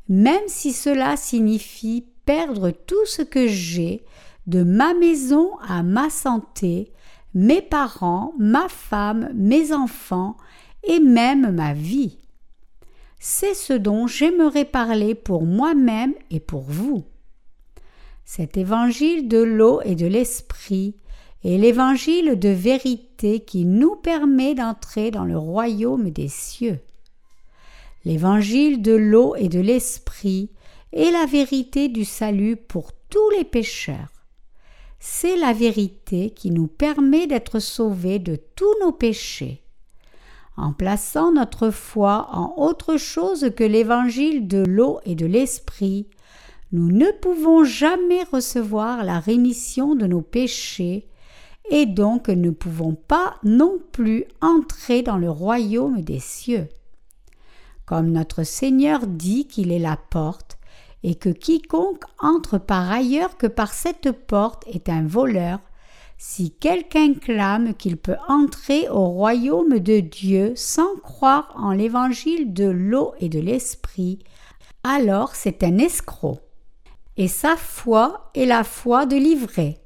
même 0.08 0.46
si 0.46 0.72
cela 0.72 1.18
signifie 1.18 2.06
perdre 2.24 2.70
tout 2.70 3.04
ce 3.04 3.20
que 3.20 3.46
j'ai 3.46 4.06
de 4.48 4.62
ma 4.62 4.94
maison 4.94 5.50
à 5.68 5.82
ma 5.82 6.08
santé, 6.08 6.90
mes 7.34 7.60
parents, 7.60 8.32
ma 8.38 8.66
femme, 8.68 9.30
mes 9.34 9.74
enfants 9.74 10.36
et 10.84 11.00
même 11.00 11.54
ma 11.54 11.74
vie. 11.74 12.18
C'est 13.20 13.54
ce 13.54 13.74
dont 13.74 14.06
j'aimerais 14.06 14.64
parler 14.64 15.14
pour 15.14 15.44
moi-même 15.44 16.14
et 16.30 16.40
pour 16.40 16.62
vous. 16.62 17.04
Cet 18.24 18.56
évangile 18.56 19.28
de 19.28 19.38
l'eau 19.38 19.82
et 19.84 19.94
de 19.94 20.06
l'esprit 20.06 20.94
est 21.44 21.58
l'évangile 21.58 22.38
de 22.38 22.48
vérité 22.48 23.40
qui 23.40 23.66
nous 23.66 23.96
permet 23.96 24.54
d'entrer 24.54 25.10
dans 25.10 25.24
le 25.24 25.36
royaume 25.36 26.10
des 26.10 26.28
cieux. 26.28 26.80
L'évangile 28.06 28.80
de 28.80 28.92
l'eau 28.92 29.34
et 29.36 29.48
de 29.48 29.60
l'esprit 29.60 30.48
est 30.94 31.10
la 31.10 31.26
vérité 31.26 31.88
du 31.88 32.06
salut 32.06 32.56
pour 32.56 32.92
tous 33.10 33.30
les 33.36 33.44
pécheurs 33.44 34.08
c'est 34.98 35.36
la 35.36 35.52
vérité 35.52 36.30
qui 36.30 36.50
nous 36.50 36.66
permet 36.66 37.26
d'être 37.26 37.60
sauvés 37.60 38.18
de 38.18 38.36
tous 38.56 38.74
nos 38.80 38.92
péchés. 38.92 39.62
En 40.56 40.72
plaçant 40.72 41.32
notre 41.32 41.70
foi 41.70 42.28
en 42.32 42.54
autre 42.56 42.96
chose 42.96 43.50
que 43.56 43.62
l'évangile 43.62 44.48
de 44.48 44.58
l'eau 44.58 44.98
et 45.04 45.14
de 45.14 45.26
l'esprit, 45.26 46.08
nous 46.72 46.90
ne 46.90 47.10
pouvons 47.12 47.64
jamais 47.64 48.24
recevoir 48.24 49.04
la 49.04 49.20
rémission 49.20 49.94
de 49.94 50.06
nos 50.06 50.20
péchés 50.20 51.06
et 51.70 51.86
donc 51.86 52.28
ne 52.28 52.50
pouvons 52.50 52.94
pas 52.94 53.36
non 53.44 53.78
plus 53.92 54.24
entrer 54.40 55.02
dans 55.02 55.16
le 55.16 55.30
royaume 55.30 56.02
des 56.02 56.18
cieux. 56.18 56.68
Comme 57.86 58.10
notre 58.10 58.42
Seigneur 58.42 59.06
dit 59.06 59.46
qu'il 59.46 59.70
est 59.70 59.78
la 59.78 59.96
porte, 59.96 60.47
et 61.02 61.14
que 61.14 61.28
quiconque 61.28 62.04
entre 62.18 62.58
par 62.58 62.90
ailleurs 62.90 63.36
que 63.36 63.46
par 63.46 63.72
cette 63.72 64.12
porte 64.12 64.64
est 64.66 64.88
un 64.88 65.06
voleur, 65.06 65.60
si 66.16 66.50
quelqu'un 66.50 67.14
clame 67.14 67.74
qu'il 67.74 67.96
peut 67.96 68.16
entrer 68.26 68.88
au 68.88 69.06
royaume 69.06 69.78
de 69.78 70.00
Dieu 70.00 70.52
sans 70.56 70.96
croire 70.96 71.52
en 71.56 71.70
l'évangile 71.70 72.52
de 72.52 72.68
l'eau 72.68 73.14
et 73.20 73.28
de 73.28 73.38
l'esprit, 73.38 74.18
alors 74.82 75.36
c'est 75.36 75.62
un 75.62 75.78
escroc. 75.78 76.40
Et 77.16 77.28
sa 77.28 77.56
foi 77.56 78.30
est 78.34 78.46
la 78.46 78.64
foi 78.64 79.06
de 79.06 79.16
l'ivraie. 79.16 79.78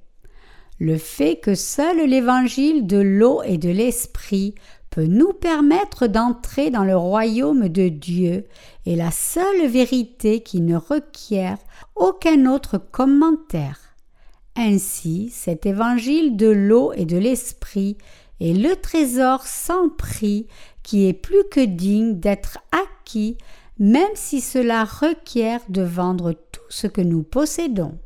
Le 0.79 0.97
fait 0.97 1.37
que 1.37 1.55
seul 1.55 2.09
l'évangile 2.09 2.87
de 2.87 2.99
l'eau 2.99 3.43
et 3.43 3.59
de 3.59 3.71
l'esprit 3.71 4.55
peut 4.93 5.07
nous 5.07 5.33
permettre 5.33 6.07
d'entrer 6.07 6.71
dans 6.71 6.85
le 6.85 6.97
royaume 6.97 7.69
de 7.69 7.89
Dieu 7.89 8.45
est 8.85 8.95
la 8.95 9.11
seule 9.11 9.67
vérité 9.67 10.43
qui 10.43 10.61
ne 10.61 10.77
requiert 10.77 11.57
aucun 11.97 12.45
autre 12.45 12.77
commentaire. 12.77 13.81
Ainsi, 14.55 15.31
cet 15.33 15.65
évangile 15.65 16.37
de 16.37 16.49
l'eau 16.49 16.93
et 16.93 17.07
de 17.07 17.17
l'esprit 17.17 17.97
est 18.39 18.53
le 18.53 18.77
trésor 18.77 19.47
sans 19.47 19.89
prix 19.89 20.47
qui 20.83 21.09
est 21.09 21.15
plus 21.15 21.45
que 21.51 21.65
digne 21.65 22.21
d'être 22.21 22.59
acquis, 22.71 23.39
même 23.79 24.15
si 24.15 24.43
cela 24.43 24.85
requiert 24.85 25.63
de 25.71 25.83
vendre 25.83 26.33
tout 26.53 26.61
ce 26.69 26.87
que 26.87 27.01
nous 27.01 27.23
possédons. 27.23 27.99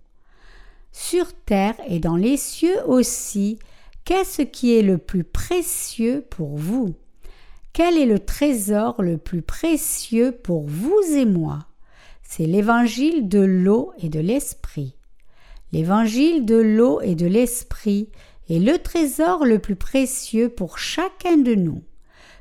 Sur 0.93 1.33
terre 1.33 1.75
et 1.89 1.99
dans 1.99 2.17
les 2.17 2.37
cieux 2.37 2.79
aussi, 2.87 3.59
Qu'est-ce 4.07 4.43
qui 4.43 4.73
est 4.73 4.83
le 4.83 4.99
plus 4.99 5.25
précieux 5.25 6.25
pour 6.31 6.57
vous? 6.57 6.95
Quel 7.73 7.99
est 7.99 8.07
le 8.07 8.21
trésor 8.21 9.03
le 9.03 9.19
plus 9.19 9.43
précieux 9.43 10.31
pour 10.31 10.65
vous 10.69 11.01
et 11.13 11.25
moi? 11.25 11.67
C'est 12.23 12.47
l'évangile 12.47 13.29
de 13.29 13.41
l'eau 13.41 13.91
et 13.99 14.09
de 14.09 14.21
l'esprit. 14.21 14.95
L'évangile 15.73 16.47
de 16.47 16.55
l'eau 16.55 17.01
et 17.01 17.17
de 17.17 17.27
l'esprit 17.27 18.09
est 18.49 18.61
le 18.61 18.79
trésor 18.79 19.45
le 19.45 19.59
plus 19.59 19.75
précieux 19.75 20.51
pour 20.51 20.79
chacun 20.79 21.37
de 21.37 21.57
nous. 21.57 21.83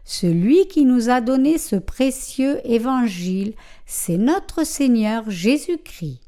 Celui 0.04 0.68
qui 0.68 0.86
nous 0.86 1.10
a 1.10 1.20
donné 1.20 1.58
ce 1.58 1.78
précieux 1.78 2.60
évangile, 2.64 3.56
c'est 3.88 4.20
notre 4.20 4.68
Seigneur 4.68 5.32
Jésus-Christ. 5.32 6.25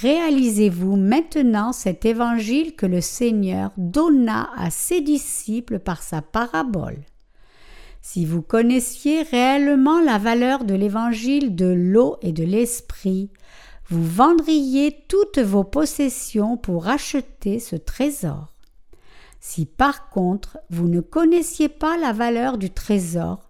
Réalisez-vous 0.00 0.94
maintenant 0.94 1.72
cet 1.72 2.04
évangile 2.04 2.76
que 2.76 2.86
le 2.86 3.00
Seigneur 3.00 3.72
donna 3.76 4.48
à 4.56 4.70
ses 4.70 5.00
disciples 5.00 5.80
par 5.80 6.02
sa 6.02 6.22
parabole. 6.22 6.98
Si 8.00 8.24
vous 8.24 8.40
connaissiez 8.40 9.22
réellement 9.22 10.00
la 10.00 10.18
valeur 10.18 10.64
de 10.64 10.74
l'évangile 10.74 11.56
de 11.56 11.66
l'eau 11.66 12.16
et 12.22 12.30
de 12.30 12.44
l'esprit, 12.44 13.30
vous 13.88 14.04
vendriez 14.04 15.04
toutes 15.08 15.40
vos 15.40 15.64
possessions 15.64 16.56
pour 16.56 16.86
acheter 16.86 17.58
ce 17.58 17.74
trésor. 17.74 18.54
Si 19.40 19.66
par 19.66 20.10
contre 20.10 20.58
vous 20.70 20.86
ne 20.86 21.00
connaissiez 21.00 21.68
pas 21.68 21.96
la 21.96 22.12
valeur 22.12 22.56
du 22.56 22.70
trésor, 22.70 23.47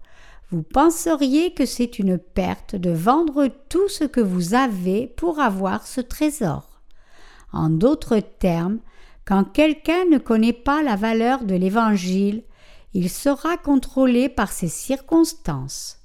vous 0.51 0.63
penseriez 0.63 1.53
que 1.53 1.67
c'est 1.67 1.99
une 1.99 2.17
perte 2.17 2.75
de 2.75 2.91
vendre 2.91 3.49
tout 3.69 3.89
ce 3.89 4.05
que 4.05 4.21
vous 4.21 4.55
avez 4.55 5.07
pour 5.07 5.41
avoir 5.41 5.87
ce 5.87 6.01
trésor. 6.01 6.81
En 7.53 7.69
d'autres 7.69 8.21
termes, 8.21 8.79
quand 9.27 9.45
quelqu'un 9.45 10.07
ne 10.11 10.17
connaît 10.17 10.55
pas 10.55 10.83
la 10.83 10.97
valeur 10.97 11.45
de 11.45 11.55
l'Évangile, 11.55 12.45
il 12.95 13.11
sera 13.11 13.59
contrôlé 13.59 14.31
par 14.31 14.51
ses 14.51 14.69
circonstances. 14.69 15.99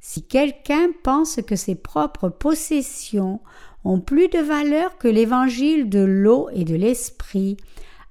Si 0.00 0.26
quelqu'un 0.26 0.88
pense 1.04 1.40
que 1.46 1.54
ses 1.54 1.76
propres 1.76 2.28
possessions 2.28 3.40
ont 3.84 4.00
plus 4.00 4.28
de 4.28 4.40
valeur 4.40 4.98
que 4.98 5.06
l'Évangile 5.06 5.88
de 5.88 6.00
l'eau 6.00 6.48
et 6.52 6.64
de 6.64 6.74
l'Esprit, 6.74 7.56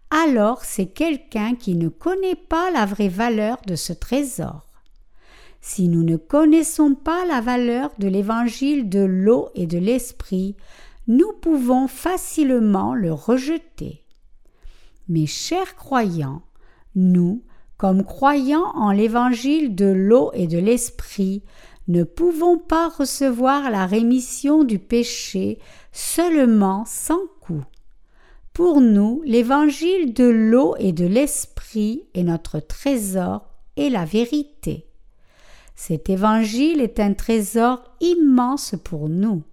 alors 0.10 0.64
c'est 0.64 0.88
quelqu'un 0.88 1.56
qui 1.56 1.76
ne 1.76 1.90
connaît 1.90 2.36
pas 2.36 2.72
la 2.72 2.86
vraie 2.86 3.10
valeur 3.10 3.58
de 3.68 3.76
ce 3.76 3.92
trésor. 3.92 4.75
Si 5.68 5.88
nous 5.90 6.04
ne 6.04 6.16
connaissons 6.16 6.94
pas 6.94 7.26
la 7.26 7.42
valeur 7.42 7.90
de 7.98 8.08
l'évangile 8.08 8.88
de 8.88 9.00
l'eau 9.00 9.50
et 9.56 9.66
de 9.66 9.80
l'esprit, 9.80 10.56
nous 11.08 11.34
pouvons 11.42 11.88
facilement 11.88 12.94
le 12.94 13.12
rejeter. 13.12 14.04
Mes 15.10 15.26
chers 15.26 15.76
croyants, 15.76 16.44
nous, 16.94 17.42
comme 17.78 18.04
croyants 18.04 18.72
en 18.76 18.92
l'évangile 18.92 19.74
de 19.74 19.88
l'eau 19.88 20.30
et 20.36 20.46
de 20.46 20.60
l'esprit, 20.60 21.42
ne 21.88 22.04
pouvons 22.04 22.60
pas 22.60 22.88
recevoir 22.88 23.72
la 23.72 23.88
rémission 23.88 24.64
du 24.66 24.78
péché 24.78 25.58
seulement 25.92 26.84
sans 26.86 27.26
coût. 27.42 27.66
Pour 28.54 28.82
nous, 28.82 29.24
l'évangile 29.26 30.14
de 30.14 30.26
l'eau 30.26 30.76
et 30.78 30.92
de 30.92 31.08
l'esprit 31.08 32.04
est 32.14 32.24
notre 32.24 32.60
trésor 32.60 33.50
et 33.78 33.90
la 33.90 34.06
vérité. 34.06 34.86
Cet 35.76 36.10
évangile 36.10 36.82
est 36.82 37.00
un 37.00 37.14
trésor 37.14 37.84
immense 38.00 38.76
pour 38.84 39.10
nous. 39.10 39.44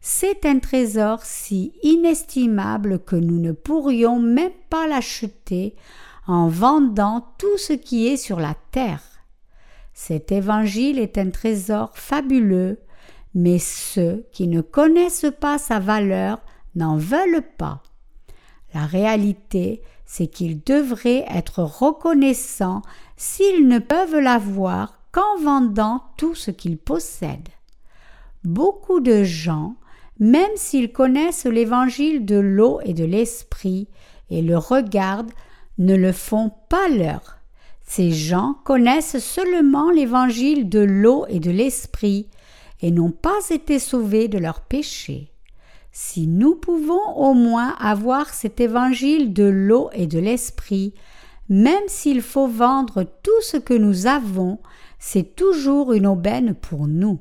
C'est 0.00 0.46
un 0.46 0.58
trésor 0.58 1.22
si 1.22 1.74
inestimable 1.82 2.98
que 2.98 3.16
nous 3.16 3.38
ne 3.38 3.52
pourrions 3.52 4.18
même 4.18 4.50
pas 4.70 4.88
l'acheter 4.88 5.76
en 6.26 6.48
vendant 6.48 7.26
tout 7.38 7.58
ce 7.58 7.72
qui 7.72 8.08
est 8.08 8.16
sur 8.16 8.40
la 8.40 8.54
terre. 8.72 9.02
Cet 9.94 10.32
évangile 10.32 10.98
est 10.98 11.18
un 11.18 11.30
trésor 11.30 11.90
fabuleux, 11.94 12.80
mais 13.34 13.58
ceux 13.58 14.26
qui 14.32 14.48
ne 14.48 14.60
connaissent 14.60 15.32
pas 15.40 15.58
sa 15.58 15.78
valeur 15.78 16.40
n'en 16.74 16.96
veulent 16.96 17.46
pas. 17.58 17.82
La 18.74 18.86
réalité, 18.86 19.82
c'est 20.06 20.26
qu'ils 20.26 20.62
devraient 20.64 21.26
être 21.30 21.62
reconnaissants 21.62 22.82
s'ils 23.16 23.68
ne 23.68 23.78
peuvent 23.78 24.18
l'avoir 24.18 25.01
qu'en 25.12 25.38
vendant 25.42 26.02
tout 26.16 26.34
ce 26.34 26.50
qu'ils 26.50 26.78
possèdent. 26.78 27.48
Beaucoup 28.44 29.00
de 29.00 29.22
gens, 29.22 29.76
même 30.18 30.50
s'ils 30.56 30.92
connaissent 30.92 31.44
l'évangile 31.44 32.24
de 32.24 32.36
l'eau 32.36 32.80
et 32.84 32.94
de 32.94 33.04
l'esprit 33.04 33.88
et 34.30 34.42
le 34.42 34.58
regardent, 34.58 35.32
ne 35.78 35.94
le 35.94 36.12
font 36.12 36.50
pas 36.68 36.88
leur. 36.88 37.38
Ces 37.82 38.10
gens 38.10 38.56
connaissent 38.64 39.18
seulement 39.18 39.90
l'évangile 39.90 40.68
de 40.68 40.80
l'eau 40.80 41.26
et 41.28 41.40
de 41.40 41.50
l'esprit 41.50 42.28
et 42.80 42.90
n'ont 42.90 43.10
pas 43.10 43.48
été 43.50 43.78
sauvés 43.78 44.28
de 44.28 44.38
leurs 44.38 44.62
péchés. 44.62 45.32
Si 45.92 46.26
nous 46.26 46.54
pouvons 46.54 47.16
au 47.16 47.34
moins 47.34 47.74
avoir 47.78 48.32
cet 48.32 48.60
évangile 48.60 49.34
de 49.34 49.44
l'eau 49.44 49.90
et 49.92 50.06
de 50.06 50.18
l'esprit, 50.18 50.94
même 51.48 51.86
s'il 51.86 52.22
faut 52.22 52.48
vendre 52.48 53.04
tout 53.22 53.42
ce 53.42 53.58
que 53.58 53.74
nous 53.74 54.06
avons, 54.06 54.58
c'est 55.04 55.34
toujours 55.34 55.92
une 55.94 56.06
aubaine 56.06 56.54
pour 56.54 56.86
nous. 56.86 57.18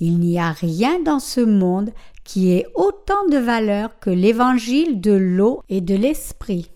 Il 0.00 0.18
n'y 0.18 0.38
a 0.38 0.50
rien 0.50 0.98
dans 0.98 1.18
ce 1.20 1.42
monde 1.42 1.90
qui 2.24 2.50
ait 2.50 2.66
autant 2.74 3.26
de 3.30 3.36
valeur 3.36 3.98
que 4.00 4.08
l'évangile 4.08 5.02
de 5.02 5.12
l'eau 5.12 5.62
et 5.68 5.82
de 5.82 5.94
l'esprit. 5.94 6.70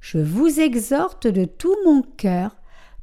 Je 0.00 0.18
vous 0.18 0.60
exhorte 0.60 1.26
de 1.26 1.44
tout 1.46 1.74
mon 1.84 2.02
cœur, 2.02 2.52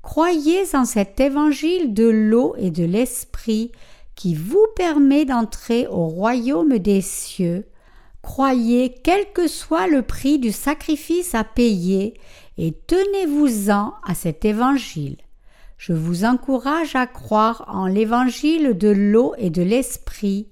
croyez 0.02 0.64
en 0.74 0.86
cet 0.86 1.20
évangile 1.20 1.94
de 1.94 2.08
l'eau 2.08 2.56
et 2.58 2.72
de 2.72 2.86
l'esprit 2.86 3.74
qui 4.16 4.34
vous 4.34 4.68
permet 4.74 5.26
d'entrer 5.26 5.86
au 5.88 6.08
royaume 6.08 6.80
des 6.80 7.02
cieux, 7.02 7.66
croyez 8.22 8.96
quel 9.04 9.34
que 9.34 9.50
soit 9.50 9.88
le 9.88 10.02
prix 10.02 10.40
du 10.40 10.54
sacrifice 10.54 11.36
à 11.36 11.44
payer, 11.44 12.14
et 12.58 12.72
tenez-vous-en 12.72 13.94
à 14.08 14.16
cet 14.16 14.46
évangile. 14.46 15.18
Je 15.78 15.94
vous 15.94 16.26
encourage 16.26 16.96
à 16.96 17.06
croire 17.06 17.66
en 17.68 17.86
l'évangile 17.86 18.78
de 18.78 18.90
l'eau 18.90 19.34
et 19.38 19.50
de 19.50 19.62
l'esprit, 19.62 20.48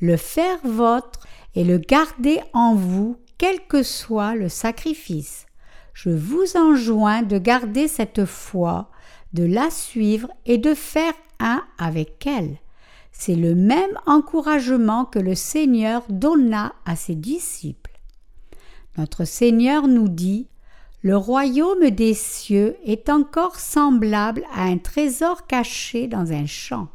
le 0.00 0.16
faire 0.16 0.58
vôtre 0.64 1.20
et 1.54 1.64
le 1.64 1.78
garder 1.78 2.40
en 2.54 2.74
vous, 2.74 3.16
quel 3.36 3.60
que 3.66 3.82
soit 3.82 4.34
le 4.34 4.48
sacrifice. 4.48 5.46
Je 5.92 6.10
vous 6.10 6.56
enjoins 6.56 7.22
de 7.22 7.38
garder 7.38 7.88
cette 7.88 8.24
foi, 8.24 8.90
de 9.34 9.44
la 9.44 9.70
suivre 9.70 10.30
et 10.46 10.56
de 10.58 10.74
faire 10.74 11.12
un 11.40 11.62
avec 11.78 12.26
elle. 12.26 12.56
C'est 13.12 13.36
le 13.36 13.54
même 13.54 13.98
encouragement 14.06 15.04
que 15.04 15.18
le 15.18 15.34
Seigneur 15.34 16.04
donna 16.08 16.72
à 16.86 16.96
ses 16.96 17.14
disciples. 17.14 18.00
Notre 18.96 19.24
Seigneur 19.24 19.88
nous 19.88 20.08
dit 20.08 20.48
Le 21.02 21.16
royaume 21.16 21.88
des 21.90 22.12
cieux 22.12 22.76
est 22.84 23.08
encore 23.08 23.58
semblable 23.58 24.44
à 24.54 24.64
un 24.64 24.76
trésor 24.76 25.46
caché 25.46 26.08
dans 26.08 26.32
un 26.32 26.44
champ. 26.44 26.88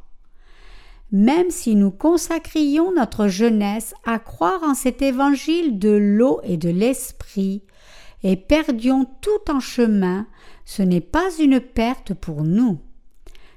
Même 1.12 1.50
si 1.50 1.76
nous 1.76 1.92
consacrions 1.92 2.94
notre 2.94 3.28
jeunesse 3.28 3.96
à 4.06 4.20
croire 4.20 4.62
en 4.64 4.76
cet 4.76 5.02
évangile 5.02 5.80
de 5.80 5.90
l'eau 5.90 6.40
et 6.44 6.58
de 6.58 6.70
l'esprit, 6.70 7.64
et 8.24 8.36
perdions 8.36 9.08
tout 9.22 9.52
en 9.52 9.60
chemin, 9.60 10.28
ce 10.66 10.82
n'est 10.82 11.02
pas 11.02 11.30
une 11.40 11.60
perte 11.60 12.14
pour 12.14 12.44
nous. 12.44 12.80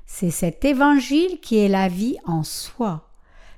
C'est 0.07 0.31
cet 0.31 0.65
évangile 0.65 1.41
qui 1.41 1.59
est 1.59 1.69
la 1.69 1.89
vie 1.89 2.17
en 2.25 2.43
soi. 2.43 3.08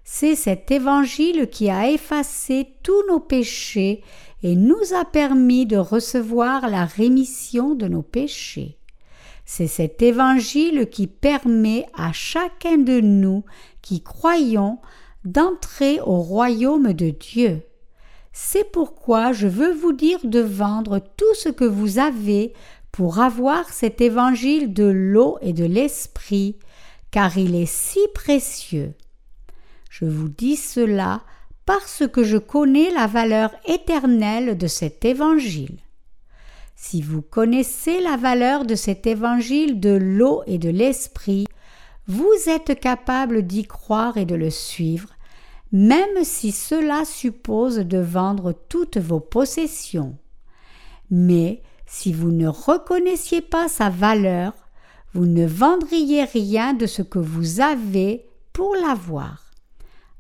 C'est 0.05 0.35
cet 0.35 0.71
évangile 0.71 1.49
qui 1.51 1.71
a 1.71 1.91
effacé 1.91 2.69
tous 2.83 3.03
nos 3.09 3.21
péchés 3.21 4.03
et 4.43 4.57
nous 4.57 4.95
a 4.95 5.05
permis 5.05 5.67
de 5.67 5.77
recevoir 5.77 6.69
la 6.69 6.85
rémission 6.85 7.75
de 7.75 7.87
nos 7.87 8.03
péchés. 8.03 8.79
C'est 9.45 9.67
cet 9.67 10.01
évangile 10.03 10.89
qui 10.91 11.07
permet 11.07 11.87
à 11.95 12.13
chacun 12.13 12.79
de 12.79 13.01
nous 13.01 13.45
qui 13.83 14.03
croyons 14.03 14.79
d'entrer 15.25 16.01
au 16.01 16.19
royaume 16.19 16.93
de 16.93 17.11
Dieu. 17.11 17.63
C'est 18.33 18.71
pourquoi 18.71 19.33
je 19.33 19.49
veux 19.49 19.73
vous 19.73 19.93
dire 19.93 20.21
de 20.25 20.41
vendre 20.41 21.01
tout 21.17 21.35
ce 21.35 21.49
que 21.49 21.65
vous 21.65 21.99
avez 21.99 22.53
pour 22.93 23.19
avoir 23.19 23.69
cet 23.71 24.01
évangile 24.01 24.73
de 24.73 24.85
l'eau 24.85 25.39
et 25.43 25.53
de 25.53 25.65
l'esprit, 25.65 26.57
car 27.11 27.37
il 27.37 27.55
est 27.55 27.71
si 27.71 28.01
précieux. 28.15 28.95
Je 29.91 30.05
vous 30.05 30.29
dis 30.29 30.57
cela 30.57 31.21
parce 31.67 32.05
que 32.07 32.23
je 32.23 32.39
connais 32.39 32.91
la 32.93 33.09
valeur 33.09 33.51
éternelle 33.67 34.57
de 34.57 34.69
cet 34.69 35.05
évangile. 35.05 35.79
Si 36.77 37.03
vous 37.03 37.23
connaissez 37.23 38.01
la 38.01 38.17
valeur 38.17 38.65
de 38.65 38.77
cet 38.77 39.07
évangile 39.07 39.81
de 39.81 39.91
l'eau 39.91 40.43
et 40.47 40.59
de 40.59 40.71
l'esprit, 40.71 41.47
vous 42.07 42.33
êtes 42.47 42.79
capable 42.79 43.43
d'y 43.43 43.65
croire 43.65 44.17
et 44.17 44.25
de 44.25 44.37
le 44.37 44.49
suivre, 44.49 45.11
même 45.73 46.23
si 46.23 46.53
cela 46.53 47.05
suppose 47.05 47.79
de 47.79 47.99
vendre 47.99 48.53
toutes 48.69 48.97
vos 48.97 49.21
possessions. 49.21 50.17
Mais 51.11 51.63
si 51.87 52.13
vous 52.13 52.31
ne 52.31 52.47
reconnaissiez 52.47 53.41
pas 53.41 53.69
sa 53.69 53.91
valeur, 53.91 54.53
vous 55.15 55.27
ne 55.27 55.47
vendriez 55.47 56.25
rien 56.25 56.75
de 56.75 56.87
ce 56.87 57.03
que 57.03 57.19
vous 57.19 57.61
avez 57.61 58.25
pour 58.53 58.75
l'avoir. 58.77 59.50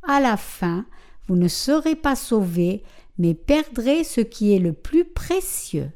À 0.06 0.20
la 0.20 0.36
fin, 0.36 0.86
vous 1.28 1.36
ne 1.36 1.48
serez 1.48 1.94
pas 1.94 2.16
sauvé, 2.16 2.82
mais 3.18 3.34
perdrez 3.34 4.04
ce 4.04 4.20
qui 4.20 4.54
est 4.54 4.58
le 4.58 4.72
plus 4.72 5.04
précieux. 5.04 5.90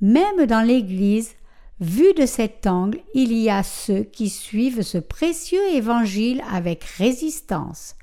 Même 0.00 0.46
dans 0.46 0.66
l'Église, 0.66 1.32
vu 1.80 2.12
de 2.14 2.26
cet 2.26 2.66
angle, 2.66 3.00
il 3.14 3.32
y 3.32 3.50
a 3.50 3.62
ceux 3.62 4.02
qui 4.02 4.28
suivent 4.28 4.82
ce 4.82 4.98
précieux 4.98 5.66
évangile 5.72 6.42
avec 6.50 6.84
résistance. 6.84 7.94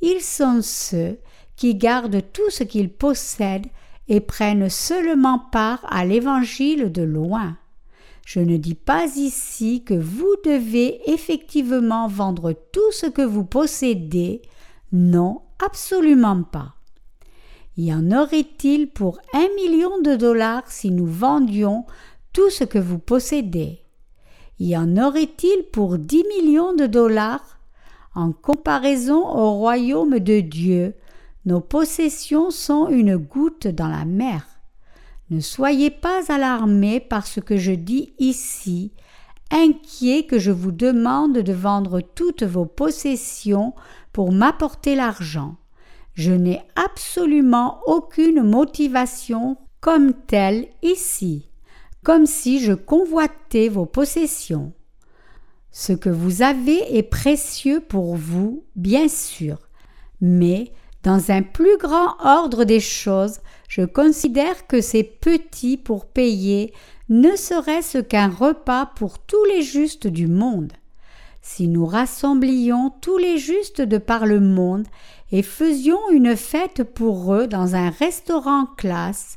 Ils 0.00 0.20
sont 0.20 0.60
ceux 0.62 1.18
qui 1.56 1.74
gardent 1.74 2.22
tout 2.32 2.50
ce 2.50 2.64
qu'ils 2.64 2.92
possèdent 2.92 3.68
et 4.08 4.20
prennent 4.20 4.70
seulement 4.70 5.38
part 5.38 5.84
à 5.88 6.04
l'Évangile 6.04 6.90
de 6.90 7.02
loin. 7.02 7.56
Je 8.24 8.40
ne 8.40 8.56
dis 8.56 8.74
pas 8.74 9.06
ici 9.16 9.82
que 9.84 9.94
vous 9.94 10.34
devez 10.44 11.00
effectivement 11.10 12.08
vendre 12.08 12.52
tout 12.72 12.92
ce 12.92 13.06
que 13.06 13.22
vous 13.22 13.44
possédez, 13.44 14.42
non, 14.92 15.42
absolument 15.58 16.42
pas. 16.42 16.74
Y 17.76 17.94
en 17.94 18.10
aurait-il 18.10 18.90
pour 18.90 19.20
un 19.32 19.48
million 19.56 20.00
de 20.02 20.16
dollars 20.16 20.70
si 20.70 20.90
nous 20.90 21.06
vendions 21.06 21.86
tout 22.32 22.50
ce 22.50 22.64
que 22.64 22.78
vous 22.78 22.98
possédez? 22.98 23.82
Y 24.58 24.76
en 24.76 24.96
aurait-il 24.96 25.64
pour 25.72 25.96
dix 25.98 26.24
millions 26.36 26.74
de 26.74 26.86
dollars 26.86 27.58
En 28.14 28.32
comparaison 28.32 29.26
au 29.26 29.52
royaume 29.52 30.18
de 30.18 30.40
Dieu, 30.40 30.94
nos 31.46 31.60
possessions 31.60 32.50
sont 32.50 32.88
une 32.88 33.16
goutte 33.16 33.66
dans 33.66 33.88
la 33.88 34.04
mer. 34.04 34.46
Ne 35.30 35.40
soyez 35.40 35.90
pas 35.90 36.20
alarmés 36.28 37.00
par 37.00 37.26
ce 37.26 37.40
que 37.40 37.56
je 37.56 37.72
dis 37.72 38.12
ici, 38.18 38.92
inquiets 39.50 40.26
que 40.26 40.38
je 40.38 40.50
vous 40.50 40.72
demande 40.72 41.38
de 41.38 41.52
vendre 41.52 42.00
toutes 42.00 42.42
vos 42.42 42.66
possessions 42.66 43.72
m'apporter 44.28 44.94
l'argent. 44.94 45.56
Je 46.14 46.32
n'ai 46.32 46.60
absolument 46.76 47.80
aucune 47.86 48.42
motivation 48.42 49.56
comme 49.80 50.12
telle 50.12 50.68
ici, 50.82 51.48
comme 52.04 52.26
si 52.26 52.60
je 52.60 52.74
convoitais 52.74 53.68
vos 53.68 53.86
possessions. 53.86 54.72
Ce 55.70 55.92
que 55.92 56.10
vous 56.10 56.42
avez 56.42 56.98
est 56.98 57.02
précieux 57.02 57.80
pour 57.80 58.16
vous, 58.16 58.64
bien 58.76 59.08
sûr, 59.08 59.58
mais 60.20 60.72
dans 61.02 61.30
un 61.30 61.42
plus 61.42 61.78
grand 61.78 62.14
ordre 62.22 62.64
des 62.64 62.80
choses, 62.80 63.40
je 63.68 63.82
considère 63.82 64.66
que 64.66 64.80
c'est 64.80 65.04
petit 65.04 65.78
pour 65.78 66.06
payer 66.06 66.74
ne 67.08 67.34
serait-ce 67.34 67.98
qu'un 67.98 68.28
repas 68.28 68.86
pour 68.86 69.18
tous 69.18 69.44
les 69.46 69.62
justes 69.62 70.06
du 70.06 70.28
monde. 70.28 70.72
Si 71.42 71.68
nous 71.68 71.86
rassemblions 71.86 72.92
tous 73.00 73.16
les 73.16 73.38
justes 73.38 73.80
de 73.80 73.98
par 73.98 74.26
le 74.26 74.40
monde 74.40 74.86
et 75.32 75.42
faisions 75.42 76.10
une 76.10 76.36
fête 76.36 76.84
pour 76.84 77.34
eux 77.34 77.46
dans 77.46 77.74
un 77.74 77.90
restaurant 77.90 78.66
classe, 78.76 79.36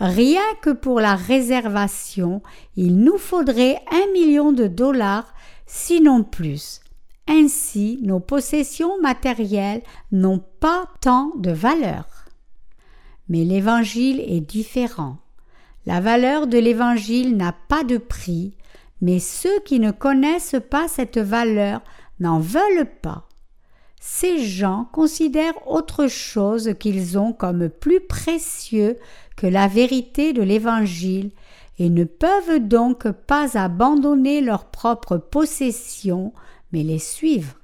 rien 0.00 0.42
que 0.60 0.70
pour 0.70 1.00
la 1.00 1.14
réservation, 1.14 2.42
il 2.76 2.98
nous 2.98 3.18
faudrait 3.18 3.80
un 3.90 4.12
million 4.12 4.52
de 4.52 4.66
dollars, 4.66 5.32
sinon 5.66 6.24
plus. 6.24 6.80
Ainsi, 7.28 7.98
nos 8.02 8.20
possessions 8.20 9.00
matérielles 9.00 9.82
n'ont 10.12 10.42
pas 10.60 10.84
tant 11.00 11.32
de 11.36 11.50
valeur. 11.50 12.06
Mais 13.28 13.44
l'Évangile 13.44 14.20
est 14.20 14.40
différent. 14.40 15.16
La 15.86 16.00
valeur 16.00 16.46
de 16.46 16.58
l'Évangile 16.58 17.36
n'a 17.36 17.52
pas 17.52 17.84
de 17.84 17.98
prix, 17.98 18.56
mais 19.00 19.18
ceux 19.18 19.60
qui 19.64 19.80
ne 19.80 19.90
connaissent 19.90 20.56
pas 20.70 20.88
cette 20.88 21.18
valeur 21.18 21.80
n'en 22.20 22.40
veulent 22.40 22.90
pas. 23.02 23.28
Ces 24.00 24.44
gens 24.44 24.88
considèrent 24.92 25.66
autre 25.66 26.06
chose 26.06 26.74
qu'ils 26.78 27.18
ont 27.18 27.32
comme 27.32 27.68
plus 27.68 28.00
précieux 28.00 28.96
que 29.36 29.46
la 29.46 29.68
vérité 29.68 30.32
de 30.32 30.42
l'Évangile 30.42 31.30
et 31.78 31.90
ne 31.90 32.04
peuvent 32.04 32.60
donc 32.60 33.10
pas 33.10 33.58
abandonner 33.58 34.40
leur 34.40 34.66
propre 34.66 35.16
possession 35.18 36.32
mais 36.72 36.82
les 36.82 36.98
suivre. 36.98 37.54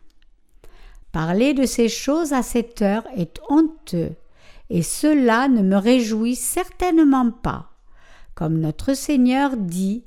Parler 1.13 1.55
de 1.55 1.67
ces 1.67 1.89
choses 1.89 2.33
à 2.33 2.43
cette 2.43 2.81
heure 2.83 3.05
est 3.17 3.39
honteux, 3.49 4.13
et 4.71 4.83
cela 4.83 5.49
ne 5.49 5.63
me 5.63 5.77
réjouit 5.77 6.37
certainement 6.37 7.31
pas. 7.31 7.71
Comme 8.35 8.59
notre 8.59 8.95
Seigneur 8.95 9.57
dit, 9.59 10.05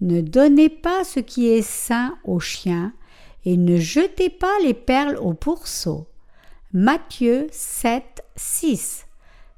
ne 0.00 0.20
donnez 0.20 0.68
pas 0.68 1.04
ce 1.04 1.20
qui 1.20 1.48
est 1.48 1.62
sain 1.62 2.16
aux 2.24 2.40
chiens, 2.40 2.92
et 3.44 3.56
ne 3.56 3.78
jetez 3.78 4.30
pas 4.30 4.58
les 4.62 4.74
perles 4.74 5.16
aux 5.16 5.34
pourceaux. 5.34 6.06
Matthieu 6.72 7.46
7, 7.50 8.22
6. 8.36 9.06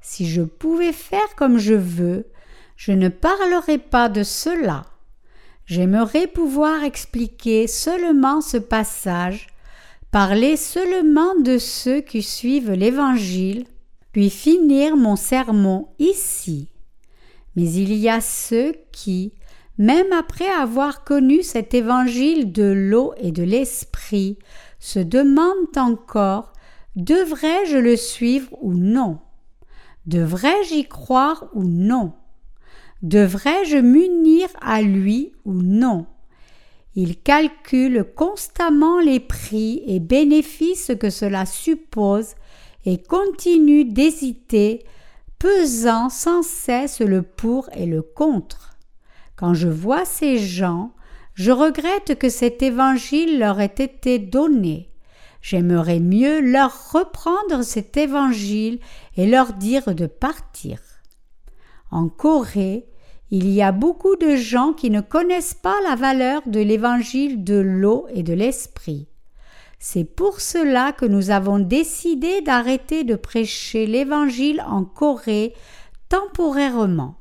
Si 0.01 0.29
je 0.29 0.41
pouvais 0.41 0.93
faire 0.93 1.35
comme 1.35 1.57
je 1.57 1.73
veux, 1.73 2.27
je 2.75 2.91
ne 2.91 3.09
parlerais 3.09 3.77
pas 3.77 4.09
de 4.09 4.23
cela. 4.23 4.85
J'aimerais 5.65 6.27
pouvoir 6.27 6.83
expliquer 6.83 7.67
seulement 7.67 8.41
ce 8.41 8.57
passage, 8.57 9.47
parler 10.09 10.57
seulement 10.57 11.35
de 11.39 11.57
ceux 11.57 12.01
qui 12.01 12.23
suivent 12.23 12.71
l'Évangile, 12.71 13.65
puis 14.11 14.29
finir 14.29 14.97
mon 14.97 15.15
sermon 15.15 15.89
ici. 15.99 16.69
Mais 17.55 17.71
il 17.71 17.93
y 17.93 18.09
a 18.09 18.19
ceux 18.21 18.73
qui, 18.91 19.33
même 19.81 20.13
après 20.13 20.47
avoir 20.47 21.03
connu 21.03 21.41
cet 21.41 21.73
évangile 21.73 22.51
de 22.51 22.71
l'eau 22.71 23.15
et 23.17 23.31
de 23.31 23.41
l'esprit, 23.41 24.37
se 24.77 24.99
demandent 24.99 25.75
encore 25.75 26.53
devrais-je 26.95 27.77
le 27.77 27.95
suivre 27.95 28.55
ou 28.61 28.75
non? 28.75 29.17
Devrais-je 30.05 30.75
y 30.75 30.87
croire 30.87 31.49
ou 31.55 31.63
non? 31.63 32.13
Devrais-je 33.01 33.77
m'unir 33.77 34.49
à 34.61 34.83
lui 34.83 35.31
ou 35.45 35.53
non? 35.53 36.05
Il 36.93 37.19
calcule 37.19 38.05
constamment 38.15 38.99
les 38.99 39.19
prix 39.19 39.81
et 39.87 39.99
bénéfices 39.99 40.91
que 40.99 41.09
cela 41.09 41.47
suppose 41.47 42.35
et 42.85 43.01
continue 43.01 43.85
d'hésiter, 43.85 44.85
pesant 45.39 46.09
sans 46.09 46.43
cesse 46.43 47.01
le 47.01 47.23
pour 47.23 47.67
et 47.73 47.87
le 47.87 48.03
contre. 48.03 48.70
Quand 49.41 49.55
je 49.55 49.69
vois 49.69 50.05
ces 50.05 50.37
gens, 50.37 50.91
je 51.33 51.49
regrette 51.49 52.13
que 52.19 52.29
cet 52.29 52.61
évangile 52.61 53.39
leur 53.39 53.59
ait 53.59 53.73
été 53.75 54.19
donné. 54.19 54.91
J'aimerais 55.41 55.99
mieux 55.99 56.41
leur 56.41 56.91
reprendre 56.91 57.63
cet 57.63 57.97
évangile 57.97 58.79
et 59.17 59.25
leur 59.25 59.53
dire 59.53 59.95
de 59.95 60.05
partir. 60.05 60.77
En 61.89 62.07
Corée, 62.07 62.85
il 63.31 63.49
y 63.49 63.63
a 63.63 63.71
beaucoup 63.71 64.15
de 64.15 64.35
gens 64.35 64.73
qui 64.73 64.91
ne 64.91 65.01
connaissent 65.01 65.55
pas 65.55 65.81
la 65.89 65.95
valeur 65.95 66.43
de 66.45 66.59
l'évangile 66.59 67.43
de 67.43 67.55
l'eau 67.55 68.05
et 68.13 68.21
de 68.21 68.33
l'esprit. 68.33 69.07
C'est 69.79 70.05
pour 70.05 70.39
cela 70.39 70.91
que 70.91 71.07
nous 71.07 71.31
avons 71.31 71.57
décidé 71.57 72.41
d'arrêter 72.41 73.03
de 73.03 73.15
prêcher 73.15 73.87
l'évangile 73.87 74.63
en 74.67 74.85
Corée 74.85 75.55
temporairement. 76.09 77.15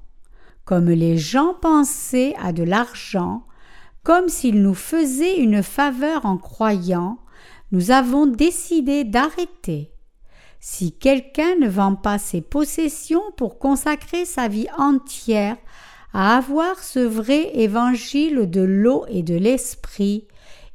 Comme 0.71 0.89
les 0.89 1.19
gens 1.19 1.55
pensaient 1.61 2.33
à 2.41 2.53
de 2.53 2.63
l'argent, 2.63 3.45
comme 4.05 4.29
s'ils 4.29 4.63
nous 4.63 4.75
faisaient 4.75 5.39
une 5.39 5.65
faveur 5.65 6.25
en 6.25 6.37
croyant, 6.37 7.19
nous 7.73 7.91
avons 7.91 8.29
décidé 8.29 9.03
d'arrêter. 9.03 9.91
Si 10.61 10.93
quelqu'un 10.93 11.57
ne 11.57 11.67
vend 11.69 11.97
pas 11.97 12.19
ses 12.19 12.41
possessions 12.41 13.33
pour 13.37 13.59
consacrer 13.59 14.25
sa 14.25 14.47
vie 14.47 14.69
entière 14.79 15.57
à 16.13 16.37
avoir 16.37 16.79
ce 16.79 17.01
vrai 17.01 17.51
évangile 17.59 18.49
de 18.49 18.61
l'eau 18.61 19.07
et 19.09 19.25
de 19.25 19.35
l'esprit, 19.35 20.29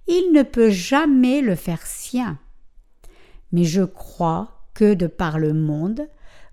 il 0.08 0.34
ne 0.34 0.43
peut 0.43 0.71
jamais 0.71 1.39
le 1.39 1.55
faire 1.55 1.88
sien. 1.88 2.38
Mais 3.53 3.63
je 3.63 3.84
crois 3.84 4.60
que, 4.73 4.93
de 4.93 5.08
par 5.08 5.39
le 5.39 5.53
monde, 5.53 6.05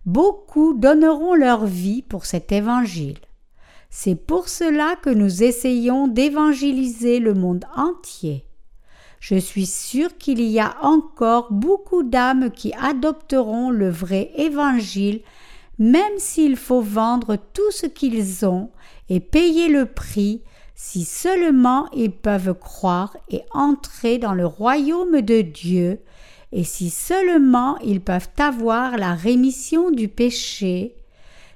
beaucoup 0.06 0.74
donneront 0.74 1.34
leur 1.34 1.66
vie 1.66 2.02
pour 2.02 2.24
cet 2.24 2.52
évangile. 2.52 3.18
C'est 3.94 4.14
pour 4.14 4.48
cela 4.48 4.96
que 4.96 5.10
nous 5.10 5.42
essayons 5.42 6.08
d'évangéliser 6.08 7.18
le 7.18 7.34
monde 7.34 7.66
entier. 7.76 8.46
Je 9.20 9.34
suis 9.34 9.66
sûr 9.66 10.16
qu'il 10.16 10.40
y 10.40 10.58
a 10.58 10.76
encore 10.80 11.52
beaucoup 11.52 12.02
d'âmes 12.02 12.50
qui 12.50 12.72
adopteront 12.80 13.68
le 13.68 13.90
vrai 13.90 14.30
évangile, 14.36 15.20
même 15.78 16.16
s'il 16.16 16.56
faut 16.56 16.80
vendre 16.80 17.36
tout 17.52 17.70
ce 17.70 17.84
qu'ils 17.84 18.46
ont 18.46 18.70
et 19.10 19.20
payer 19.20 19.68
le 19.68 19.84
prix, 19.84 20.40
si 20.74 21.04
seulement 21.04 21.86
ils 21.92 22.12
peuvent 22.12 22.54
croire 22.54 23.14
et 23.28 23.42
entrer 23.52 24.16
dans 24.16 24.32
le 24.32 24.46
royaume 24.46 25.20
de 25.20 25.42
Dieu, 25.42 26.00
et 26.50 26.64
si 26.64 26.88
seulement 26.88 27.76
ils 27.80 28.00
peuvent 28.00 28.30
avoir 28.38 28.96
la 28.96 29.12
rémission 29.12 29.90
du 29.90 30.08
péché, 30.08 30.96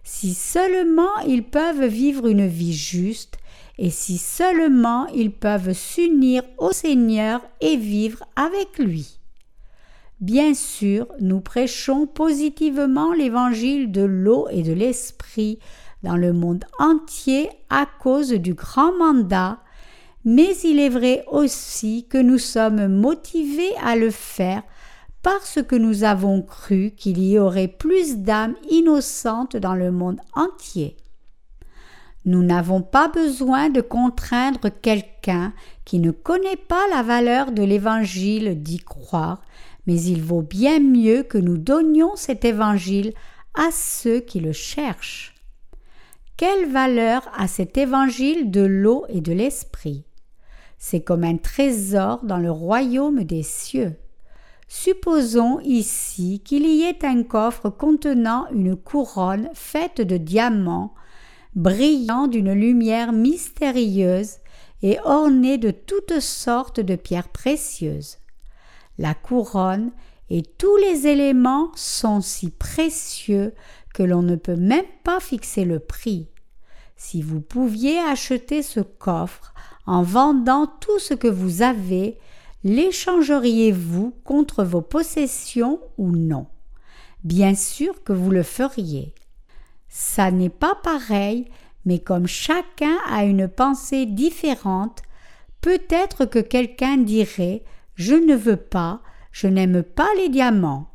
si 0.07 0.35
seulement 0.35 1.19
ils 1.27 1.43
peuvent 1.43 1.85
vivre 1.85 2.29
une 2.29 2.47
vie 2.47 2.73
juste, 2.73 3.39
et 3.77 3.91
si 3.91 4.19
seulement 4.19 5.07
ils 5.09 5.33
peuvent 5.33 5.73
s'unir 5.73 6.45
au 6.59 6.71
Seigneur 6.71 7.43
et 7.61 7.77
vivre 7.77 8.23
avec 8.37 8.79
lui. 8.79 9.19
Bien 10.21 10.55
sûr, 10.55 11.09
nous 11.21 11.41
prêchons 11.41 12.07
positivement 12.07 13.13
l'évangile 13.13 13.91
de 13.91 14.03
l'eau 14.03 14.47
et 14.51 14.63
de 14.63 14.73
l'esprit 14.73 15.59
dans 16.05 16.17
le 16.17 16.33
monde 16.33 16.65
entier 16.79 17.51
à 17.69 17.85
cause 17.85 18.31
du 18.31 18.55
grand 18.55 18.97
mandat, 18.97 19.59
mais 20.25 20.57
il 20.63 20.79
est 20.79 20.89
vrai 20.89 21.25
aussi 21.31 22.07
que 22.09 22.19
nous 22.19 22.39
sommes 22.39 22.87
motivés 22.87 23.75
à 23.83 23.97
le 23.97 24.13
faire 24.13 24.63
parce 25.27 25.59
que 25.61 25.75
nous 25.75 26.05
avons 26.05 26.41
cru 26.41 26.93
qu'il 26.97 27.21
y 27.21 27.37
aurait 27.37 27.67
plus 27.67 28.19
d'âmes 28.19 28.55
innocentes 28.71 29.57
dans 29.57 29.75
le 29.75 29.91
monde 29.91 30.21
entier. 30.37 30.97
Nous 32.25 32.45
n'avons 32.45 32.81
pas 32.81 33.09
besoin 33.09 33.69
de 33.69 33.81
contraindre 33.81 34.69
quelqu'un 34.81 35.53
qui 35.85 35.99
ne 35.99 36.13
connaît 36.13 36.55
pas 36.55 36.87
la 36.93 37.03
valeur 37.03 37.51
de 37.51 37.65
l'Évangile 37.65 38.63
d'y 38.63 38.79
croire, 38.79 39.43
mais 39.89 40.01
il 40.01 40.23
vaut 40.23 40.43
bien 40.43 40.79
mieux 40.79 41.25
que 41.25 41.39
nous 41.39 41.59
donnions 41.59 42.15
cet 42.15 42.45
Évangile 42.45 43.13
à 43.55 43.73
ceux 43.73 44.21
qui 44.21 44.39
le 44.39 44.53
cherchent. 44.53 45.35
Quelle 46.37 46.71
valeur 46.71 47.29
a 47.37 47.49
cet 47.49 47.79
Évangile 47.79 48.53
de 48.53 48.63
l'eau 48.63 49.05
et 49.09 49.23
de 49.23 49.33
l'Esprit? 49.33 50.05
C'est 50.79 51.01
comme 51.01 51.25
un 51.25 51.37
trésor 51.37 52.21
dans 52.23 52.39
le 52.39 52.53
royaume 52.53 53.25
des 53.25 53.43
cieux. 53.43 53.97
Supposons 54.69 55.61
ici 55.61 56.41
qu'il 56.45 56.67
y 56.67 56.83
ait 56.83 57.05
un 57.05 57.23
coffre 57.23 57.71
contenant 57.71 58.47
une 58.53 58.77
couronne 58.77 59.49
faite 59.55 60.01
de 60.01 60.17
diamants, 60.17 60.95
brillant 61.55 62.27
d'une 62.27 62.53
lumière 62.53 63.13
mystérieuse 63.13 64.39
et 64.83 64.99
ornée 65.05 65.59
de 65.59 65.71
toutes 65.71 66.21
sortes 66.21 66.81
de 66.81 66.97
pierres 66.97 67.29
précieuses. 67.29 68.19
La 68.99 69.15
couronne 69.15 69.93
et 70.31 70.43
tous 70.43 70.77
les 70.79 71.07
éléments 71.07 71.71
sont 71.77 72.21
si 72.21 72.51
précieux 72.51 73.55
que 73.95 74.03
l'on 74.03 74.23
ne 74.23 74.37
peut 74.37 74.57
même 74.57 74.85
pas 75.05 75.21
fixer 75.21 75.65
le 75.65 75.79
prix. 75.79 76.29
Si 76.97 77.23
vous 77.23 77.41
pouviez 77.41 77.99
acheter 77.99 78.63
ce 78.63 78.81
coffre 78.81 79.55
en 79.87 80.03
vendant 80.03 80.67
tout 80.67 80.99
ce 80.99 81.15
que 81.15 81.29
vous 81.29 81.63
avez, 81.63 82.19
l'échangeriez-vous 82.65 84.15
contre 84.25 84.65
vos 84.65 84.83
possessions 84.83 85.81
ou 85.99 86.11
non? 86.11 86.47
Bien 87.25 87.55
sûr 87.55 88.03
que 88.05 88.13
vous 88.13 88.31
le 88.31 88.43
feriez. 88.43 89.15
Ça 89.89 90.31
n'est 90.31 90.49
pas 90.49 90.75
pareil, 90.83 91.47
mais 91.85 91.99
comme 91.99 92.27
chacun 92.27 92.97
a 93.09 93.25
une 93.25 93.49
pensée 93.49 94.07
différente, 94.07 95.03
peut-être 95.61 96.25
que 96.25 96.39
quelqu'un 96.39 96.97
dirait 96.99 97.65
Je 97.95 98.15
ne 98.15 98.35
veux 98.35 98.57
pas, 98.57 99.01
je 99.33 99.47
n'aime 99.47 99.83
pas 99.83 100.09
les 100.17 100.29
diamants. 100.29 100.91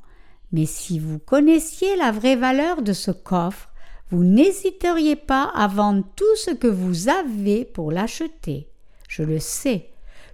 Mais 0.52 0.66
si 0.66 1.00
vous 1.00 1.20
connaissiez 1.20 1.96
la 1.96 2.12
vraie 2.12 2.36
valeur 2.36 2.82
de 2.82 2.94
ce 2.94 3.12
coffre, 3.12 3.70
vous 4.10 4.24
n'hésiteriez 4.24 5.16
pas 5.16 5.52
à 5.56 5.68
vendre 5.68 6.04
tout 6.16 6.36
ce 6.36 6.52
que 6.52 6.68
vous 6.68 7.08
avez 7.08 7.64
pour 7.64 7.92
l'acheter. 7.92 8.68
Je 9.08 9.24
le 9.24 9.40
sais. 9.40 9.91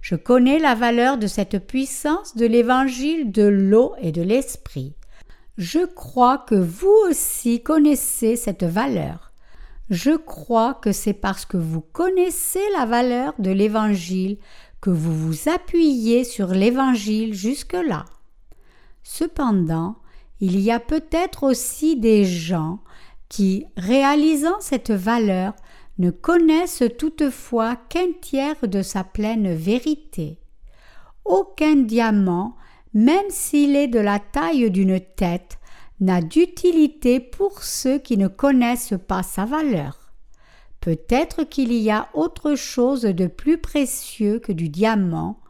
Je 0.08 0.16
connais 0.16 0.58
la 0.58 0.74
valeur 0.74 1.18
de 1.18 1.26
cette 1.26 1.66
puissance 1.66 2.34
de 2.34 2.46
l'évangile 2.46 3.30
de 3.30 3.42
l'eau 3.42 3.94
et 4.00 4.10
de 4.10 4.22
l'esprit. 4.22 4.94
Je 5.58 5.84
crois 5.84 6.38
que 6.38 6.54
vous 6.54 6.96
aussi 7.10 7.62
connaissez 7.62 8.34
cette 8.34 8.64
valeur. 8.64 9.34
Je 9.90 10.16
crois 10.16 10.72
que 10.72 10.92
c'est 10.92 11.12
parce 11.12 11.44
que 11.44 11.58
vous 11.58 11.82
connaissez 11.82 12.62
la 12.78 12.86
valeur 12.86 13.34
de 13.38 13.50
l'Évangile 13.50 14.38
que 14.80 14.88
vous 14.88 15.14
vous 15.14 15.50
appuyez 15.50 16.24
sur 16.24 16.52
l'Évangile 16.52 17.34
jusque-là. 17.34 18.06
Cependant, 19.02 19.96
il 20.40 20.58
y 20.58 20.70
a 20.70 20.80
peut-être 20.80 21.42
aussi 21.42 21.96
des 21.96 22.24
gens 22.24 22.80
qui, 23.28 23.66
réalisant 23.76 24.58
cette 24.60 24.90
valeur, 24.90 25.52
ne 25.98 26.10
connaissent 26.10 26.84
toutefois 26.98 27.76
qu'un 27.76 28.12
tiers 28.20 28.68
de 28.68 28.82
sa 28.82 29.04
pleine 29.04 29.52
vérité. 29.54 30.38
Aucun 31.24 31.76
diamant 31.76 32.56
même 32.94 33.30
s'il 33.30 33.76
est 33.76 33.88
de 33.88 33.98
la 33.98 34.18
taille 34.18 34.70
d'une 34.70 35.00
tête, 35.00 35.58
n'a 36.00 36.20
d'utilité 36.20 37.20
pour 37.20 37.62
ceux 37.62 37.98
qui 37.98 38.16
ne 38.16 38.28
connaissent 38.28 38.94
pas 39.06 39.22
sa 39.22 39.44
valeur. 39.44 40.12
Peut-être 40.80 41.44
qu'il 41.44 41.72
y 41.72 41.90
a 41.90 42.08
autre 42.14 42.54
chose 42.54 43.02
de 43.02 43.26
plus 43.26 43.58
précieux 43.58 44.38
que 44.38 44.52
du 44.52 44.68
diamant. 44.68 45.40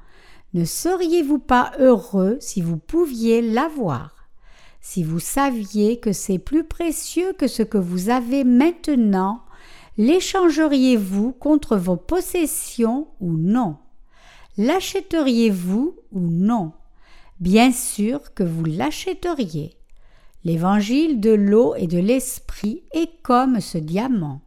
Ne 0.55 0.65
seriez-vous 0.65 1.39
pas 1.39 1.73
heureux 1.79 2.39
si 2.41 2.63
vous 2.63 2.79
pouviez 2.79 3.43
l'avoir? 3.43 4.29
Si 4.81 5.03
vous 5.03 5.21
saviez 5.21 6.01
que 6.01 6.13
c'est 6.13 6.39
plus 6.39 6.65
précieux 6.65 7.35
que 7.35 7.47
ce 7.47 7.63
que 7.63 7.79
vous 7.79 8.09
avez 8.09 8.45
maintenant, 8.45 9.43
l'échangeriez-vous 9.99 11.33
contre 11.33 11.77
vos 11.77 11.97
possessions 11.97 13.09
ou 13.21 13.33
non? 13.33 13.77
L'achèteriez-vous 14.57 15.97
ou 16.13 16.21
non? 16.21 16.73
Bien 17.41 17.73
sûr 17.73 18.33
que 18.35 18.45
vous 18.45 18.65
l'achèteriez. 18.65 19.75
L'évangile 20.45 21.21
de 21.21 21.31
l'eau 21.31 21.75
et 21.75 21.89
de 21.89 21.99
l'esprit 21.99 22.85
est 22.93 23.11
comme 23.23 23.61
ce 23.61 23.77
diamant. 23.77 24.41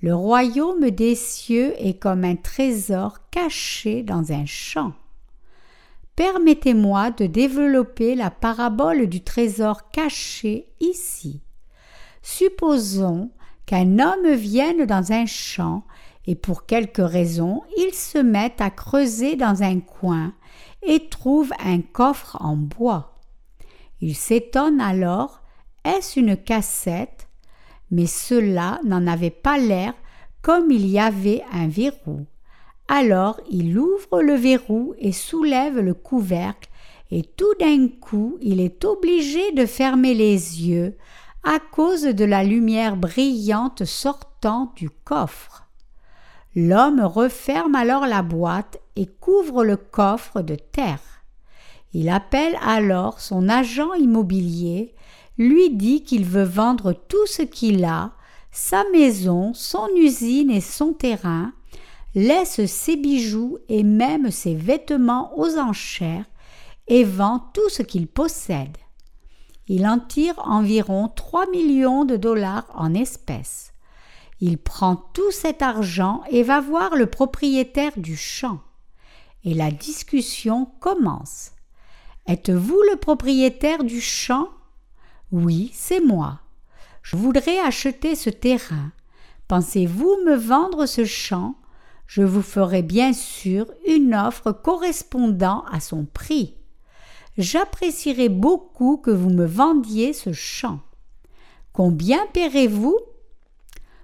Le 0.00 0.14
royaume 0.14 0.90
des 0.90 1.14
cieux 1.14 1.74
est 1.78 1.98
comme 1.98 2.24
un 2.24 2.36
trésor 2.36 3.28
caché 3.30 4.02
dans 4.02 4.32
un 4.32 4.46
champ. 4.46 4.94
Permettez-moi 6.16 7.10
de 7.10 7.26
développer 7.26 8.14
la 8.14 8.30
parabole 8.30 9.06
du 9.06 9.22
trésor 9.22 9.90
caché 9.90 10.68
ici. 10.80 11.42
Supposons 12.22 13.30
qu'un 13.68 13.98
homme 13.98 14.32
vienne 14.32 14.86
dans 14.86 15.12
un 15.12 15.26
champ 15.26 15.82
et 16.26 16.34
pour 16.34 16.64
quelque 16.64 17.02
raison 17.02 17.60
il 17.76 17.92
se 17.92 18.16
met 18.16 18.54
à 18.60 18.70
creuser 18.70 19.36
dans 19.36 19.62
un 19.62 19.80
coin 19.80 20.32
et 20.82 21.10
trouve 21.10 21.52
un 21.62 21.82
coffre 21.82 22.38
en 22.40 22.56
bois. 22.56 23.18
Il 24.00 24.16
s'étonne 24.16 24.80
alors 24.80 25.42
est-ce 25.84 26.18
une 26.18 26.38
cassette? 26.38 27.28
Mais 27.90 28.06
cela 28.06 28.80
n'en 28.84 29.06
avait 29.06 29.28
pas 29.28 29.58
l'air 29.58 29.92
comme 30.40 30.70
il 30.70 30.86
y 30.86 30.98
avait 30.98 31.42
un 31.52 31.68
verrou. 31.68 32.24
Alors 32.88 33.38
il 33.50 33.78
ouvre 33.78 34.22
le 34.22 34.32
verrou 34.32 34.94
et 34.98 35.12
soulève 35.12 35.78
le 35.78 35.92
couvercle, 35.92 36.70
et 37.10 37.22
tout 37.22 37.52
d'un 37.60 37.88
coup 37.88 38.38
il 38.40 38.60
est 38.60 38.82
obligé 38.86 39.52
de 39.52 39.66
fermer 39.66 40.14
les 40.14 40.66
yeux 40.66 40.96
à 41.50 41.60
cause 41.60 42.02
de 42.02 42.26
la 42.26 42.44
lumière 42.44 42.98
brillante 42.98 43.86
sortant 43.86 44.70
du 44.76 44.90
coffre. 44.90 45.66
L'homme 46.54 47.00
referme 47.00 47.74
alors 47.74 48.06
la 48.06 48.20
boîte 48.20 48.78
et 48.96 49.06
couvre 49.06 49.64
le 49.64 49.78
coffre 49.78 50.42
de 50.42 50.56
terre. 50.56 51.00
Il 51.94 52.10
appelle 52.10 52.58
alors 52.62 53.20
son 53.20 53.48
agent 53.48 53.94
immobilier, 53.94 54.94
lui 55.38 55.70
dit 55.70 56.02
qu'il 56.02 56.26
veut 56.26 56.44
vendre 56.44 56.92
tout 56.92 57.26
ce 57.26 57.40
qu'il 57.40 57.82
a, 57.86 58.12
sa 58.50 58.84
maison, 58.92 59.54
son 59.54 59.88
usine 59.96 60.50
et 60.50 60.60
son 60.60 60.92
terrain, 60.92 61.54
laisse 62.14 62.66
ses 62.66 62.96
bijoux 62.96 63.56
et 63.70 63.84
même 63.84 64.30
ses 64.30 64.54
vêtements 64.54 65.32
aux 65.38 65.56
enchères 65.56 66.26
et 66.88 67.04
vend 67.04 67.38
tout 67.54 67.70
ce 67.70 67.82
qu'il 67.82 68.06
possède. 68.06 68.76
Il 69.68 69.86
en 69.86 69.98
tire 69.98 70.38
environ 70.38 71.08
3 71.14 71.50
millions 71.50 72.06
de 72.06 72.16
dollars 72.16 72.66
en 72.74 72.94
espèces. 72.94 73.74
Il 74.40 74.56
prend 74.56 74.96
tout 74.96 75.30
cet 75.30 75.60
argent 75.60 76.22
et 76.30 76.42
va 76.42 76.60
voir 76.60 76.96
le 76.96 77.06
propriétaire 77.06 77.92
du 77.96 78.16
champ. 78.16 78.60
Et 79.44 79.52
la 79.52 79.70
discussion 79.70 80.66
commence. 80.80 81.52
Êtes-vous 82.26 82.80
le 82.90 82.96
propriétaire 82.96 83.84
du 83.84 84.00
champ? 84.00 84.48
Oui, 85.32 85.70
c'est 85.74 86.00
moi. 86.00 86.40
Je 87.02 87.16
voudrais 87.16 87.58
acheter 87.60 88.14
ce 88.14 88.30
terrain. 88.30 88.92
Pensez-vous 89.48 90.18
me 90.26 90.34
vendre 90.34 90.86
ce 90.86 91.04
champ? 91.04 91.56
Je 92.06 92.22
vous 92.22 92.42
ferai 92.42 92.82
bien 92.82 93.12
sûr 93.12 93.66
une 93.86 94.14
offre 94.14 94.52
correspondant 94.52 95.64
à 95.70 95.80
son 95.80 96.06
prix 96.06 96.57
j'apprécierais 97.38 98.28
beaucoup 98.28 98.96
que 98.96 99.10
vous 99.10 99.30
me 99.30 99.46
vendiez 99.46 100.12
ce 100.12 100.32
champ. 100.32 100.80
Combien 101.72 102.26
paierez-vous? 102.34 102.98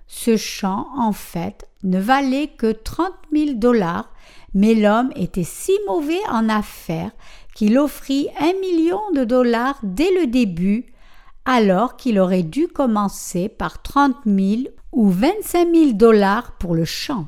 Ce 0.07 0.37
champ, 0.37 0.87
en 0.97 1.13
fait, 1.13 1.69
ne 1.83 1.99
valait 1.99 2.49
que 2.49 2.71
trente 2.71 3.19
mille 3.33 3.59
dollars, 3.59 4.11
mais 4.55 4.75
l'homme 4.75 5.11
était 5.17 5.45
si 5.45 5.73
mauvais 5.87 6.21
en 6.31 6.49
affaires 6.49 7.11
qu'il 7.55 7.79
offrit 7.79 8.29
un 8.39 8.53
million 8.61 9.01
de 9.15 9.25
dollars 9.25 9.79
dès 9.83 10.13
le 10.13 10.29
début, 10.29 10.87
alors 11.45 11.97
qu'il 11.97 12.21
aurait 12.21 12.43
dû 12.43 12.69
commencer 12.69 13.49
par 13.49 13.83
trente 13.83 14.25
mille 14.25 14.71
ou 14.93 15.11
vingt-cinq 15.11 15.67
mille 15.67 15.97
dollars 15.97 16.53
pour 16.53 16.75
le 16.75 16.85
champ. 16.85 17.27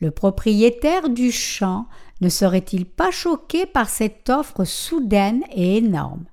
Le 0.00 0.10
propriétaire 0.10 1.08
du 1.08 1.32
champ 1.32 1.86
ne 2.22 2.28
serait-il 2.28 2.86
pas 2.86 3.10
choqué 3.10 3.66
par 3.66 3.90
cette 3.90 4.30
offre 4.30 4.64
soudaine 4.64 5.42
et 5.52 5.78
énorme? 5.78 6.24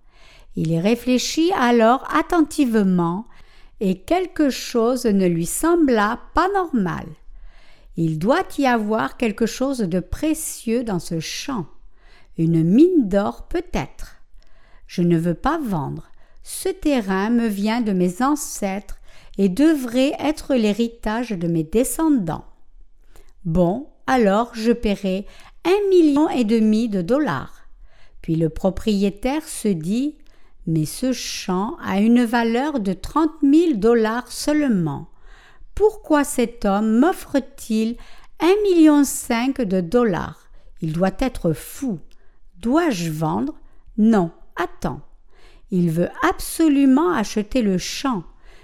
Il 0.56 0.78
réfléchit 0.78 1.52
alors 1.60 2.08
attentivement, 2.13 3.25
et 3.80 3.99
quelque 3.99 4.52
chose 4.52 5.06
ne 5.06 5.25
lui 5.25 5.47
sembla 5.47 6.19
pas 6.36 6.47
normal. 6.54 7.08
Il 7.97 8.19
doit 8.19 8.45
y 8.60 8.67
avoir 8.67 9.17
quelque 9.17 9.47
chose 9.47 9.80
de 9.80 9.99
précieux 9.99 10.84
dans 10.84 10.99
ce 10.99 11.19
champ. 11.19 11.65
Une 12.38 12.63
mine 12.63 13.10
d'or 13.10 13.47
peut-être. 13.47 14.17
Je 14.86 15.02
ne 15.02 15.17
veux 15.17 15.34
pas 15.34 15.58
vendre. 15.58 16.10
Ce 16.43 16.69
terrain 16.69 17.32
me 17.32 17.47
vient 17.47 17.82
de 17.82 17.93
mes 17.93 18.21
ancêtres 18.21 18.99
et 19.39 19.49
devrait 19.49 20.13
être 20.19 20.54
l'héritage 20.54 21.32
de 21.32 21.47
mes 21.47 21.63
descendants. 21.63 22.45
Bon, 23.43 23.88
alors 24.08 24.52
je 24.54 24.71
paierai 24.71 25.25
un 25.65 25.89
million 25.89 26.30
et 26.30 26.43
demi 26.43 26.89
de 26.89 27.02
dollars. 27.02 27.67
Puis 28.22 28.36
le 28.36 28.50
propriétaire 28.50 29.48
se 29.48 29.67
dit 29.67 30.17
Mais 30.67 30.86
ce 30.86 31.13
champ 31.13 31.78
a 31.84 32.00
une 32.00 32.26
valeur 32.26 32.80
de 32.80 32.93
trente 32.93 33.41
mille 33.41 33.80
dollars 33.80 34.32
seulement. 34.32 35.10
Pourquoi 35.76 36.24
cet 36.24 36.65
homme 36.65 37.00
m'offre-t-il 37.00 37.95
un 38.39 38.54
million 38.63 39.04
cinq 39.04 39.62
de 39.62 39.82
dollars? 39.82 40.50
Il 40.82 40.93
doit 40.93 41.12
être 41.19 41.54
fou. 41.54 42.00
Dois-je 42.58 43.10
vendre? 43.10 43.56
Non, 43.98 44.32
attends. 44.56 45.02
Il 45.72 45.91
veut 45.91 46.10
absolument 46.28 47.12
acheter 47.12 47.62
le 47.62 47.78
champ. 47.78 48.24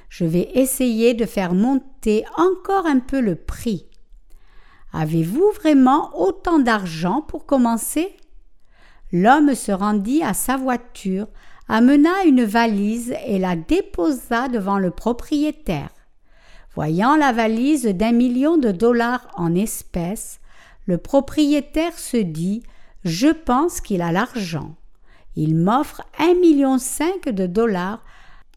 Je 0.09 0.25
vais 0.25 0.49
essayer 0.53 1.13
de 1.13 1.25
faire 1.25 1.53
monter 1.53 2.25
encore 2.37 2.85
un 2.85 2.99
peu 2.99 3.19
le 3.19 3.35
prix. 3.35 3.85
Avez-vous 4.97 5.51
vraiment 5.51 6.09
autant 6.17 6.57
d'argent 6.57 7.21
pour 7.21 7.45
commencer? 7.45 8.15
L'homme 9.11 9.53
se 9.53 9.73
rendit 9.73 10.23
à 10.23 10.33
sa 10.33 10.55
voiture, 10.55 11.27
amena 11.67 12.23
une 12.25 12.45
valise 12.45 13.13
et 13.27 13.37
la 13.37 13.57
déposa 13.57 14.47
devant 14.47 14.79
le 14.79 14.91
propriétaire. 14.91 15.89
Voyant 16.75 17.17
la 17.17 17.33
valise 17.33 17.83
d'un 17.87 18.13
million 18.13 18.57
de 18.57 18.71
dollars 18.71 19.27
en 19.35 19.53
espèces, 19.53 20.39
le 20.85 20.97
propriétaire 20.97 21.99
se 21.99 22.15
dit 22.15 22.63
Je 23.03 23.27
pense 23.27 23.81
qu'il 23.81 24.01
a 24.01 24.13
l'argent. 24.13 24.75
Il 25.35 25.57
m'offre 25.57 26.03
un 26.19 26.35
million 26.35 26.77
cinq 26.77 27.27
de 27.27 27.47
dollars, 27.47 28.01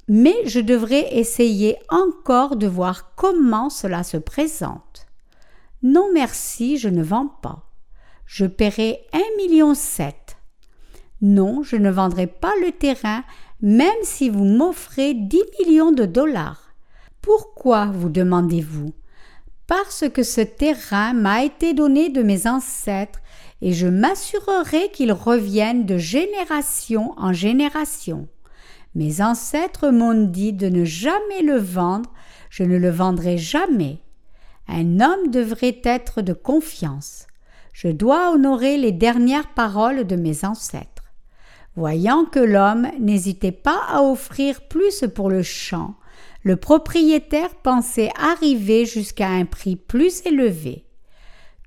mais 0.07 0.37
je 0.47 0.61
devrais 0.61 1.19
essayer 1.19 1.79
encore 1.89 2.55
de 2.55 2.69
voir 2.69 3.17
comment 3.17 3.71
cela 3.71 4.05
se 4.05 4.19
présente. 4.19 5.08
Non 5.83 6.09
merci, 6.13 6.77
je 6.77 6.89
ne 6.89 7.03
vends 7.03 7.29
pas. 7.29 7.71
Je 8.27 8.47
paierai 8.47 9.01
un 9.13 9.37
million 9.37 9.75
sept. 9.75 10.37
Non, 11.21 11.63
je 11.63 11.77
ne 11.77 11.91
vendrai 11.91 12.27
pas 12.27 12.53
le 12.65 12.73
terrain, 12.73 13.25
même 13.61 14.03
si 14.03 14.29
vous 14.29 14.45
m'offrez 14.45 15.15
dix 15.15 15.43
millions 15.61 15.93
de 15.93 16.05
dollars. 16.05 16.75
Pourquoi 17.23 17.87
vous 17.87 18.09
demandez-vous? 18.09 18.93
Parce 19.67 20.05
que 20.09 20.23
ce 20.23 20.41
terrain 20.41 21.13
m'a 21.13 21.45
été 21.45 21.75
donné 21.75 22.09
de 22.09 22.23
mes 22.23 22.47
ancêtres 22.47 23.21
et 23.61 23.73
je 23.73 23.87
m'assurerai 23.87 24.91
qu'il 24.93 25.13
revienne 25.13 25.85
de 25.85 25.99
génération 25.99 27.13
en 27.17 27.33
génération. 27.33 28.29
Mes 28.95 29.21
ancêtres 29.21 29.91
m'ont 29.91 30.25
dit 30.25 30.53
de 30.53 30.69
ne 30.69 30.85
jamais 30.85 31.43
le 31.43 31.59
vendre, 31.59 32.13
je 32.51 32.63
ne 32.63 32.77
le 32.77 32.91
vendrai 32.91 33.37
jamais. 33.37 33.99
Un 34.69 35.01
homme 35.01 35.31
devrait 35.31 35.81
être 35.83 36.21
de 36.21 36.33
confiance. 36.35 37.27
Je 37.73 37.89
dois 37.89 38.33
honorer 38.33 38.77
les 38.77 38.93
dernières 38.93 39.55
paroles 39.55 40.07
de 40.07 40.17
mes 40.17 40.45
ancêtres. 40.45 41.05
Voyant 41.75 42.25
que 42.25 42.41
l'homme 42.41 42.89
n'hésitait 42.99 43.53
pas 43.53 43.81
à 43.89 44.03
offrir 44.03 44.63
plus 44.63 45.05
pour 45.15 45.31
le 45.31 45.43
champ, 45.43 45.95
le 46.43 46.57
propriétaire 46.57 47.55
pensait 47.55 48.11
arriver 48.21 48.85
jusqu'à 48.85 49.29
un 49.29 49.45
prix 49.45 49.77
plus 49.77 50.25
élevé. 50.27 50.85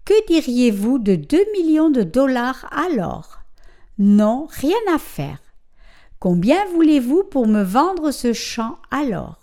Que 0.06 0.28
diriez-vous 0.28 1.00
de 1.00 1.16
deux 1.16 1.46
millions 1.54 1.90
de 1.90 2.04
dollars 2.04 2.68
alors? 2.72 3.40
Non, 3.98 4.48
rien 4.50 4.80
à 4.94 4.98
faire. 4.98 5.40
Combien 6.20 6.66
voulez-vous 6.74 7.24
pour 7.24 7.48
me 7.48 7.64
vendre 7.64 8.12
ce 8.12 8.34
champ 8.34 8.78
alors? 8.92 9.41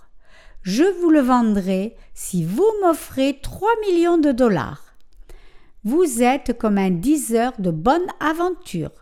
Je 0.62 0.84
vous 1.00 1.10
le 1.10 1.20
vendrai 1.20 1.96
si 2.14 2.44
vous 2.44 2.70
m'offrez 2.82 3.38
trois 3.42 3.74
millions 3.86 4.18
de 4.18 4.32
dollars. 4.32 4.94
Vous 5.84 6.22
êtes 6.22 6.58
comme 6.58 6.78
un 6.78 6.90
diseur 6.90 7.52
de 7.58 7.70
bonne 7.70 8.06
aventure. 8.20 8.92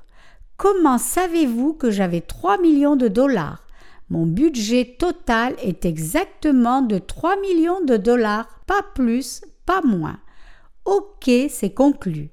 Comment 0.56 0.98
savez-vous 0.98 1.74
que 1.74 1.90
j'avais 1.90 2.20
trois 2.20 2.58
millions 2.58 2.96
de 2.96 3.08
dollars? 3.08 3.66
Mon 4.08 4.24
budget 4.24 4.96
total 4.98 5.56
est 5.60 5.84
exactement 5.84 6.80
de 6.80 6.98
3 6.98 7.40
millions 7.40 7.84
de 7.84 7.96
dollars, 7.96 8.46
pas 8.66 8.84
plus, 8.94 9.42
pas 9.64 9.82
moins. 9.82 10.20
Ok, 10.84 11.28
c'est 11.48 11.74
conclu. 11.74 12.30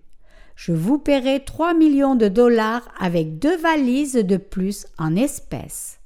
Je 0.55 0.71
vous 0.71 0.99
paierai 0.99 1.43
3 1.43 1.73
millions 1.73 2.13
de 2.13 2.27
dollars 2.27 2.87
avec 2.99 3.39
deux 3.39 3.57
valises 3.57 4.13
de 4.13 4.37
plus 4.37 4.85
en 4.99 5.15
espèces. 5.15 5.99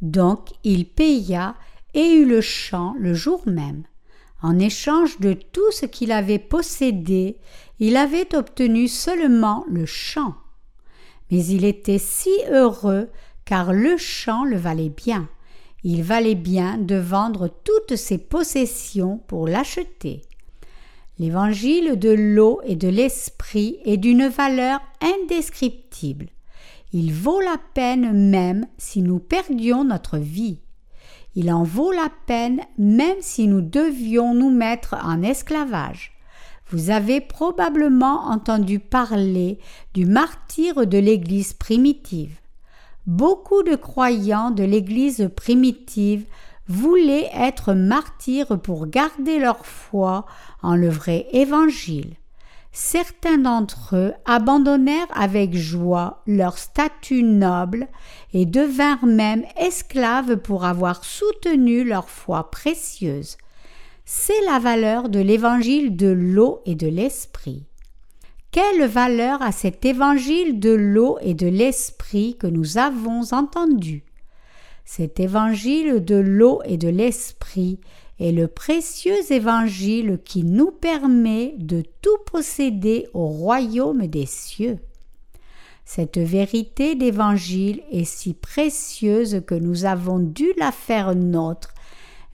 Donc 0.00 0.50
il 0.62 0.88
paya 0.88 1.56
et 1.94 2.12
eut 2.12 2.26
le 2.26 2.40
champ 2.40 2.94
le 2.98 3.14
jour 3.14 3.42
même. 3.46 3.84
En 4.42 4.58
échange 4.58 5.18
de 5.20 5.32
tout 5.32 5.70
ce 5.70 5.86
qu'il 5.86 6.12
avait 6.12 6.38
possédé, 6.38 7.38
il 7.78 7.96
avait 7.96 8.34
obtenu 8.36 8.88
seulement 8.88 9.64
le 9.68 9.86
champ. 9.86 10.34
Mais 11.30 11.44
il 11.46 11.64
était 11.64 11.98
si 11.98 12.30
heureux 12.50 13.08
car 13.44 13.72
le 13.72 13.96
champ 13.96 14.44
le 14.44 14.56
valait 14.56 14.90
bien. 14.90 15.28
Il 15.82 16.02
valait 16.02 16.34
bien 16.34 16.78
de 16.78 16.96
vendre 16.96 17.48
toutes 17.48 17.96
ses 17.96 18.18
possessions 18.18 19.18
pour 19.26 19.46
l'acheter. 19.46 20.22
L'évangile 21.18 21.98
de 21.98 22.10
l'eau 22.10 22.60
et 22.64 22.74
de 22.74 22.88
l'esprit 22.88 23.78
est 23.84 23.98
d'une 23.98 24.26
valeur 24.26 24.80
indescriptible. 25.00 26.28
Il 26.92 27.12
vaut 27.12 27.40
la 27.40 27.56
peine 27.74 28.30
même 28.30 28.66
si 28.78 29.02
nous 29.02 29.20
perdions 29.20 29.84
notre 29.84 30.18
vie. 30.18 30.60
Il 31.34 31.52
en 31.52 31.64
vaut 31.64 31.92
la 31.92 32.08
peine 32.26 32.60
même 32.78 33.20
si 33.20 33.46
nous 33.48 33.60
devions 33.60 34.34
nous 34.34 34.50
mettre 34.50 34.94
en 35.02 35.22
esclavage. 35.22 36.12
Vous 36.68 36.90
avez 36.90 37.20
probablement 37.20 38.26
entendu 38.26 38.78
parler 38.78 39.58
du 39.92 40.06
martyr 40.06 40.86
de 40.86 40.98
l'Église 40.98 41.52
primitive. 41.52 42.38
Beaucoup 43.06 43.62
de 43.62 43.74
croyants 43.74 44.50
de 44.50 44.64
l'Église 44.64 45.28
primitive 45.36 46.24
voulaient 46.68 47.30
être 47.34 47.74
martyrs 47.74 48.58
pour 48.60 48.86
garder 48.86 49.38
leur 49.38 49.66
foi 49.66 50.24
en 50.62 50.74
le 50.74 50.88
vrai 50.88 51.26
Évangile. 51.32 52.14
Certains 52.76 53.38
d'entre 53.38 53.94
eux 53.94 54.14
abandonnèrent 54.24 55.06
avec 55.14 55.54
joie 55.54 56.24
leur 56.26 56.58
statut 56.58 57.22
noble 57.22 57.86
et 58.32 58.46
devinrent 58.46 59.06
même 59.06 59.44
esclaves 59.56 60.38
pour 60.38 60.64
avoir 60.64 61.04
soutenu 61.04 61.84
leur 61.84 62.10
foi 62.10 62.50
précieuse. 62.50 63.36
C'est 64.04 64.40
la 64.46 64.58
valeur 64.58 65.08
de 65.08 65.20
l'évangile 65.20 65.94
de 65.94 66.08
l'eau 66.08 66.62
et 66.66 66.74
de 66.74 66.88
l'esprit. 66.88 67.64
Quelle 68.50 68.86
valeur 68.88 69.40
a 69.40 69.52
cet 69.52 69.84
évangile 69.84 70.58
de 70.58 70.74
l'eau 70.74 71.16
et 71.20 71.34
de 71.34 71.46
l'esprit 71.46 72.36
que 72.36 72.48
nous 72.48 72.76
avons 72.76 73.32
entendu? 73.32 74.02
Cet 74.84 75.20
évangile 75.20 76.04
de 76.04 76.16
l'eau 76.16 76.60
et 76.64 76.76
de 76.76 76.88
l'esprit 76.88 77.78
est 78.20 78.32
le 78.32 78.46
précieux 78.46 79.30
évangile 79.30 80.18
qui 80.24 80.44
nous 80.44 80.70
permet 80.70 81.54
de 81.58 81.82
tout 82.00 82.18
posséder 82.26 83.08
au 83.12 83.26
royaume 83.26 84.06
des 84.06 84.26
cieux. 84.26 84.78
Cette 85.84 86.18
vérité 86.18 86.94
d'évangile 86.94 87.82
est 87.90 88.04
si 88.04 88.32
précieuse 88.32 89.42
que 89.46 89.54
nous 89.54 89.84
avons 89.84 90.18
dû 90.18 90.46
la 90.56 90.72
faire 90.72 91.14
nôtre, 91.14 91.74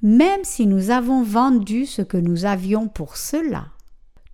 même 0.02 0.44
si 0.44 0.66
nous 0.66 0.90
avons 0.90 1.22
vendu 1.22 1.84
ce 1.84 2.02
que 2.02 2.16
nous 2.16 2.44
avions 2.44 2.88
pour 2.88 3.16
cela. 3.16 3.66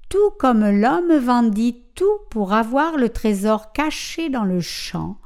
Tout 0.08 0.30
comme 0.38 0.68
l'homme 0.68 1.16
vendit 1.18 1.82
tout 1.94 2.18
pour 2.30 2.52
avoir 2.52 2.96
le 2.96 3.08
trésor 3.08 3.72
caché 3.72 4.28
dans 4.28 4.44
le 4.44 4.60
champ, 4.60 5.16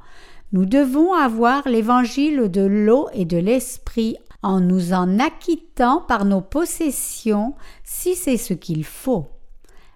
nous 0.53 0.65
devons 0.65 1.13
avoir 1.13 1.67
l'évangile 1.67 2.49
de 2.49 2.61
l'eau 2.61 3.07
et 3.13 3.25
de 3.25 3.37
l'esprit 3.37 4.17
en 4.43 4.59
nous 4.59 4.93
en 4.93 5.19
acquittant 5.19 6.01
par 6.01 6.25
nos 6.25 6.41
possessions 6.41 7.55
si 7.83 8.15
c'est 8.15 8.37
ce 8.37 8.53
qu'il 8.53 8.83
faut. 8.83 9.29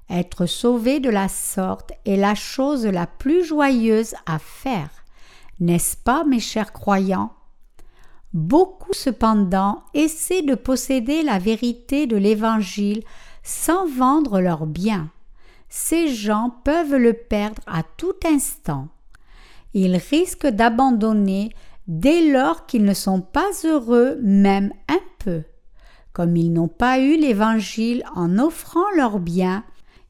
Être 0.10 0.46
sauvé 0.46 1.00
de 1.00 1.10
la 1.10 1.28
sorte 1.28 1.92
est 2.06 2.16
la 2.16 2.36
chose 2.36 2.86
la 2.86 3.08
plus 3.08 3.44
joyeuse 3.44 4.14
à 4.26 4.38
faire, 4.38 4.90
n'est-ce 5.60 5.98
pas, 5.98 6.24
mes 6.24 6.40
chers 6.40 6.74
croyants? 6.74 7.32
Beaucoup 8.34 8.94
cependant 8.94 9.84
essaient 9.94 10.42
de 10.42 10.56
posséder 10.56 11.24
la 11.24 11.40
vérité 11.40 12.06
de 12.06 12.18
l'Évangile 12.18 13.04
sans 13.44 13.88
vendre 13.88 14.42
leurs 14.42 14.66
biens. 14.66 15.10
Ces 15.70 16.14
gens 16.14 16.54
peuvent 16.64 16.96
le 16.96 17.14
perdre 17.14 17.62
à 17.66 17.84
tout 17.84 18.16
instant. 18.26 18.90
Ils 19.74 19.96
risquent 19.96 20.48
d'abandonner 20.48 21.52
dès 21.88 22.32
lors 22.32 22.66
qu'ils 22.66 22.86
ne 22.86 22.94
sont 22.94 23.22
pas 23.22 23.50
heureux 23.64 24.18
même 24.22 24.74
un 24.88 25.00
peu. 25.20 25.44
Comme 26.14 26.38
ils 26.38 26.52
n'ont 26.52 26.68
pas 26.68 27.00
eu 27.00 27.18
l'Évangile 27.18 28.04
en 28.16 28.40
offrant 28.40 28.90
leurs 28.96 29.20
biens, 29.20 29.64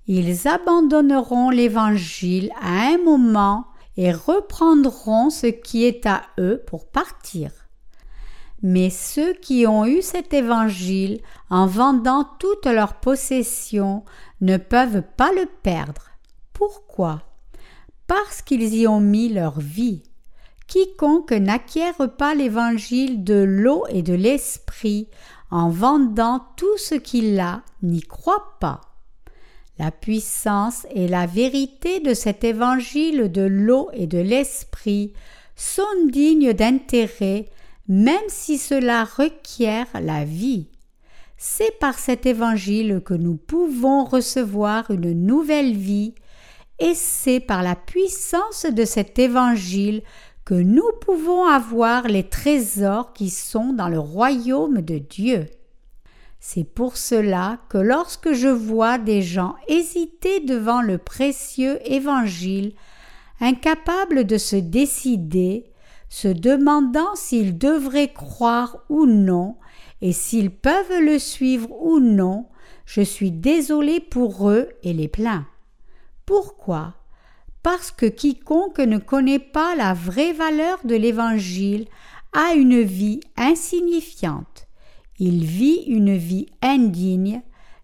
ils 0.07 0.47
abandonneront 0.47 1.49
l'Évangile 1.49 2.51
à 2.61 2.89
un 2.89 2.97
moment 2.99 3.65
et 3.97 4.11
reprendront 4.11 5.29
ce 5.29 5.47
qui 5.47 5.85
est 5.85 6.05
à 6.05 6.21
eux 6.39 6.61
pour 6.67 6.87
partir. 6.87 7.51
Mais 8.61 8.89
ceux 8.89 9.33
qui 9.33 9.67
ont 9.67 9.85
eu 9.85 10.01
cet 10.01 10.33
évangile 10.33 11.21
en 11.49 11.65
vendant 11.67 12.27
toutes 12.39 12.65
leurs 12.65 12.99
possessions 12.99 14.03
ne 14.41 14.57
peuvent 14.57 15.03
pas 15.17 15.31
le 15.33 15.45
perdre. 15.63 16.09
Pourquoi? 16.53 17.23
Parce 18.07 18.41
qu'ils 18.41 18.75
y 18.75 18.87
ont 18.87 19.01
mis 19.01 19.29
leur 19.29 19.59
vie. 19.59 20.03
Quiconque 20.67 21.31
n'acquiert 21.31 22.09
pas 22.17 22.35
l'évangile 22.35 23.23
de 23.23 23.35
l'eau 23.35 23.85
et 23.89 24.01
de 24.01 24.13
l'esprit 24.13 25.07
en 25.51 25.69
vendant 25.69 26.45
tout 26.57 26.77
ce 26.77 26.95
qu'il 26.95 27.39
a 27.39 27.61
n'y 27.83 28.01
croit 28.01 28.57
pas. 28.59 28.81
La 29.77 29.91
puissance 29.91 30.87
et 30.91 31.07
la 31.07 31.25
vérité 31.25 31.99
de 31.99 32.13
cet 32.13 32.43
évangile 32.43 33.31
de 33.31 33.41
l'eau 33.41 33.89
et 33.93 34.07
de 34.07 34.19
l'esprit 34.19 35.13
sont 35.55 35.83
dignes 36.09 36.53
d'intérêt 36.53 37.49
même 37.87 38.17
si 38.27 38.57
cela 38.57 39.03
requiert 39.03 39.87
la 40.01 40.25
vie. 40.25 40.67
C'est 41.37 41.77
par 41.79 41.99
cet 41.99 42.25
évangile 42.25 43.01
que 43.05 43.13
nous 43.13 43.35
pouvons 43.35 44.05
recevoir 44.05 44.89
une 44.89 45.11
nouvelle 45.11 45.75
vie, 45.75 46.15
et 46.79 46.93
c'est 46.93 47.39
par 47.39 47.63
la 47.63 47.75
puissance 47.75 48.65
de 48.65 48.83
cet 48.85 49.19
évangile 49.19 50.01
que 50.45 50.53
nous 50.53 50.91
pouvons 51.01 51.45
avoir 51.45 52.07
les 52.07 52.23
trésors 52.23 53.13
qui 53.13 53.31
sont 53.31 53.73
dans 53.73 53.89
le 53.89 53.99
royaume 53.99 54.81
de 54.81 54.99
Dieu. 54.99 55.47
C'est 56.39 56.63
pour 56.63 56.97
cela 56.97 57.57
que 57.69 57.79
lorsque 57.79 58.33
je 58.33 58.47
vois 58.47 58.99
des 58.99 59.23
gens 59.23 59.55
hésiter 59.67 60.41
devant 60.41 60.83
le 60.83 60.99
précieux 60.99 61.79
évangile, 61.91 62.73
incapables 63.41 64.25
de 64.25 64.37
se 64.37 64.55
décider, 64.55 65.65
se 66.09 66.27
demandant 66.27 67.15
s'ils 67.15 67.57
devraient 67.57 68.13
croire 68.13 68.77
ou 68.89 69.07
non, 69.07 69.55
et 70.01 70.13
s'ils 70.13 70.51
peuvent 70.51 71.01
le 71.01 71.17
suivre 71.17 71.71
ou 71.81 71.99
non, 71.99 72.45
je 72.85 73.01
suis 73.01 73.31
désolé 73.31 73.99
pour 73.99 74.47
eux 74.51 74.69
et 74.83 74.93
les 74.93 75.07
plains. 75.07 75.47
Pourquoi? 76.27 76.93
Parce 77.65 77.89
que 77.89 78.05
quiconque 78.05 78.77
ne 78.77 78.99
connaît 78.99 79.39
pas 79.39 79.73
la 79.75 79.95
vraie 79.95 80.33
valeur 80.33 80.77
de 80.83 80.93
l'Évangile 80.93 81.87
a 82.31 82.53
une 82.53 82.81
vie 82.81 83.21
insignifiante. 83.37 84.67
Il 85.17 85.45
vit 85.45 85.83
une 85.87 86.15
vie 86.15 86.45
indigne, 86.61 87.41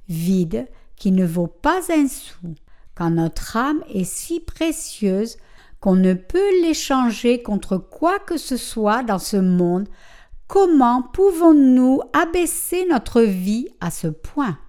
vide, 0.07 0.67
qui 0.97 1.11
ne 1.11 1.25
vaut 1.25 1.47
pas 1.47 1.79
un 1.91 2.07
sou. 2.07 2.53
Quand 2.93 3.09
notre 3.09 3.57
âme 3.57 3.83
est 3.91 4.03
si 4.03 4.39
précieuse 4.39 5.37
qu'on 5.79 5.95
ne 5.95 6.13
peut 6.13 6.61
l'échanger 6.61 7.41
contre 7.41 7.77
quoi 7.77 8.19
que 8.19 8.37
ce 8.37 8.57
soit 8.57 9.01
dans 9.01 9.17
ce 9.17 9.37
monde, 9.37 9.89
comment 10.45 11.01
pouvons-nous 11.01 12.01
abaisser 12.13 12.85
notre 12.87 13.21
vie 13.21 13.67
à 13.79 13.89
ce 13.89 14.09
point? 14.09 14.59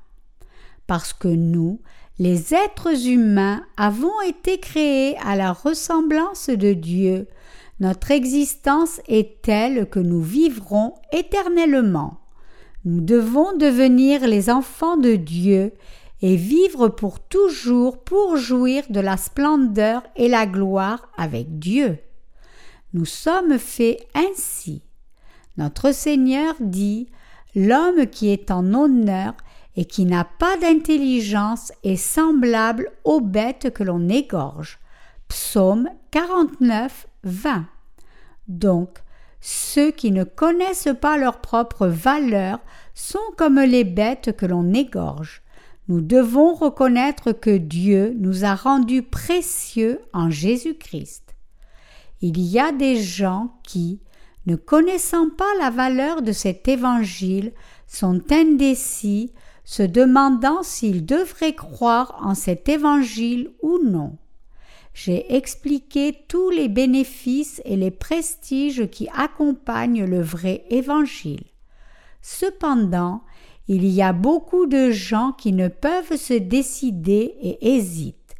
Parce 0.87 1.13
que 1.13 1.29
nous, 1.29 1.83
les 2.19 2.55
êtres 2.55 3.09
humains, 3.09 3.65
avons 3.77 4.21
été 4.27 4.59
créés 4.59 5.17
à 5.19 5.37
la 5.37 5.53
ressemblance 5.53 6.51
de 6.51 6.73
Dieu, 6.73 7.27
notre 7.81 8.13
existence 8.13 9.01
est 9.09 9.43
telle 9.43 9.89
que 9.89 9.99
nous 9.99 10.23
vivrons 10.23 10.95
éternellement. 11.11 12.21
Nous 12.85 13.01
devons 13.01 13.57
devenir 13.57 14.27
les 14.27 14.51
enfants 14.51 14.97
de 14.97 15.17
Dieu 15.17 15.73
et 16.21 16.37
vivre 16.37 16.89
pour 16.89 17.19
toujours 17.19 18.05
pour 18.05 18.37
jouir 18.37 18.85
de 18.91 19.01
la 19.01 19.17
splendeur 19.17 20.05
et 20.15 20.29
la 20.29 20.47
gloire 20.47 21.11
avec 21.17 21.59
Dieu. 21.59 21.99
Nous 22.93 23.05
sommes 23.05 23.59
faits 23.59 24.07
ainsi. 24.15 24.83
Notre 25.57 25.93
Seigneur 25.93 26.55
dit 26.61 27.09
L'homme 27.57 28.07
qui 28.07 28.29
est 28.29 28.51
en 28.51 28.75
honneur 28.75 29.35
et 29.77 29.85
qui 29.85 30.05
n'a 30.05 30.25
pas 30.25 30.57
d'intelligence 30.59 31.73
est 31.83 31.97
semblable 31.97 32.91
aux 33.05 33.21
bêtes 33.21 33.73
que 33.73 33.83
l'on 33.83 34.09
égorge. 34.09 34.79
Psaume 35.29 35.89
49, 36.11 37.07
20. 37.25 37.67
Donc, 38.49 38.99
ceux 39.41 39.91
qui 39.91 40.13
ne 40.13 40.25
connaissent 40.25 40.95
pas 41.01 41.17
leur 41.17 41.41
propre 41.41 41.87
valeur 41.87 42.61
sont 42.95 43.19
comme 43.37 43.61
les 43.61 43.85
bêtes 43.85 44.37
que 44.37 44.47
l'on 44.47 44.73
égorge. 44.73 45.43
Nous 45.89 46.01
devons 46.01 46.55
reconnaître 46.55 47.33
que 47.33 47.57
Dieu 47.57 48.15
nous 48.19 48.45
a 48.45 48.55
rendus 48.55 49.03
précieux 49.03 50.01
en 50.13 50.31
Jésus-Christ. 50.31 51.35
Il 52.21 52.41
y 52.41 52.61
a 52.61 52.71
des 52.71 53.03
gens 53.03 53.59
qui, 53.65 54.01
ne 54.47 54.55
connaissant 54.55 55.29
pas 55.29 55.53
la 55.59 55.71
valeur 55.71 56.23
de 56.23 56.33
cet 56.33 56.69
évangile, 56.69 57.53
sont 57.89 58.23
indécis, 58.31 59.33
se 59.73 59.83
demandant 59.83 60.63
s'ils 60.63 61.07
devraient 61.07 61.55
croire 61.55 62.21
en 62.23 62.35
cet 62.35 62.69
évangile 62.69 63.53
ou 63.63 63.79
non. 63.83 64.19
J'ai 64.93 65.35
expliqué 65.35 66.15
tous 66.29 66.51
les 66.51 66.69
bénéfices 66.69 67.63
et 67.65 67.77
les 67.77 67.91
prestiges 67.91 68.91
qui 68.91 69.09
accompagnent 69.17 70.05
le 70.05 70.21
vrai 70.21 70.67
évangile. 70.69 71.45
Cependant, 72.21 73.23
il 73.67 73.87
y 73.87 74.03
a 74.03 74.13
beaucoup 74.13 74.67
de 74.67 74.91
gens 74.91 75.33
qui 75.33 75.55
ne 75.55 75.69
peuvent 75.69 76.19
se 76.19 76.35
décider 76.35 77.35
et 77.41 77.75
hésitent. 77.75 78.37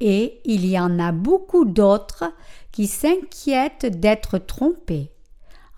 Et 0.00 0.40
il 0.44 0.66
y 0.66 0.80
en 0.80 0.98
a 0.98 1.12
beaucoup 1.12 1.64
d'autres 1.64 2.24
qui 2.72 2.88
s'inquiètent 2.88 4.00
d'être 4.00 4.38
trompés. 4.38 5.12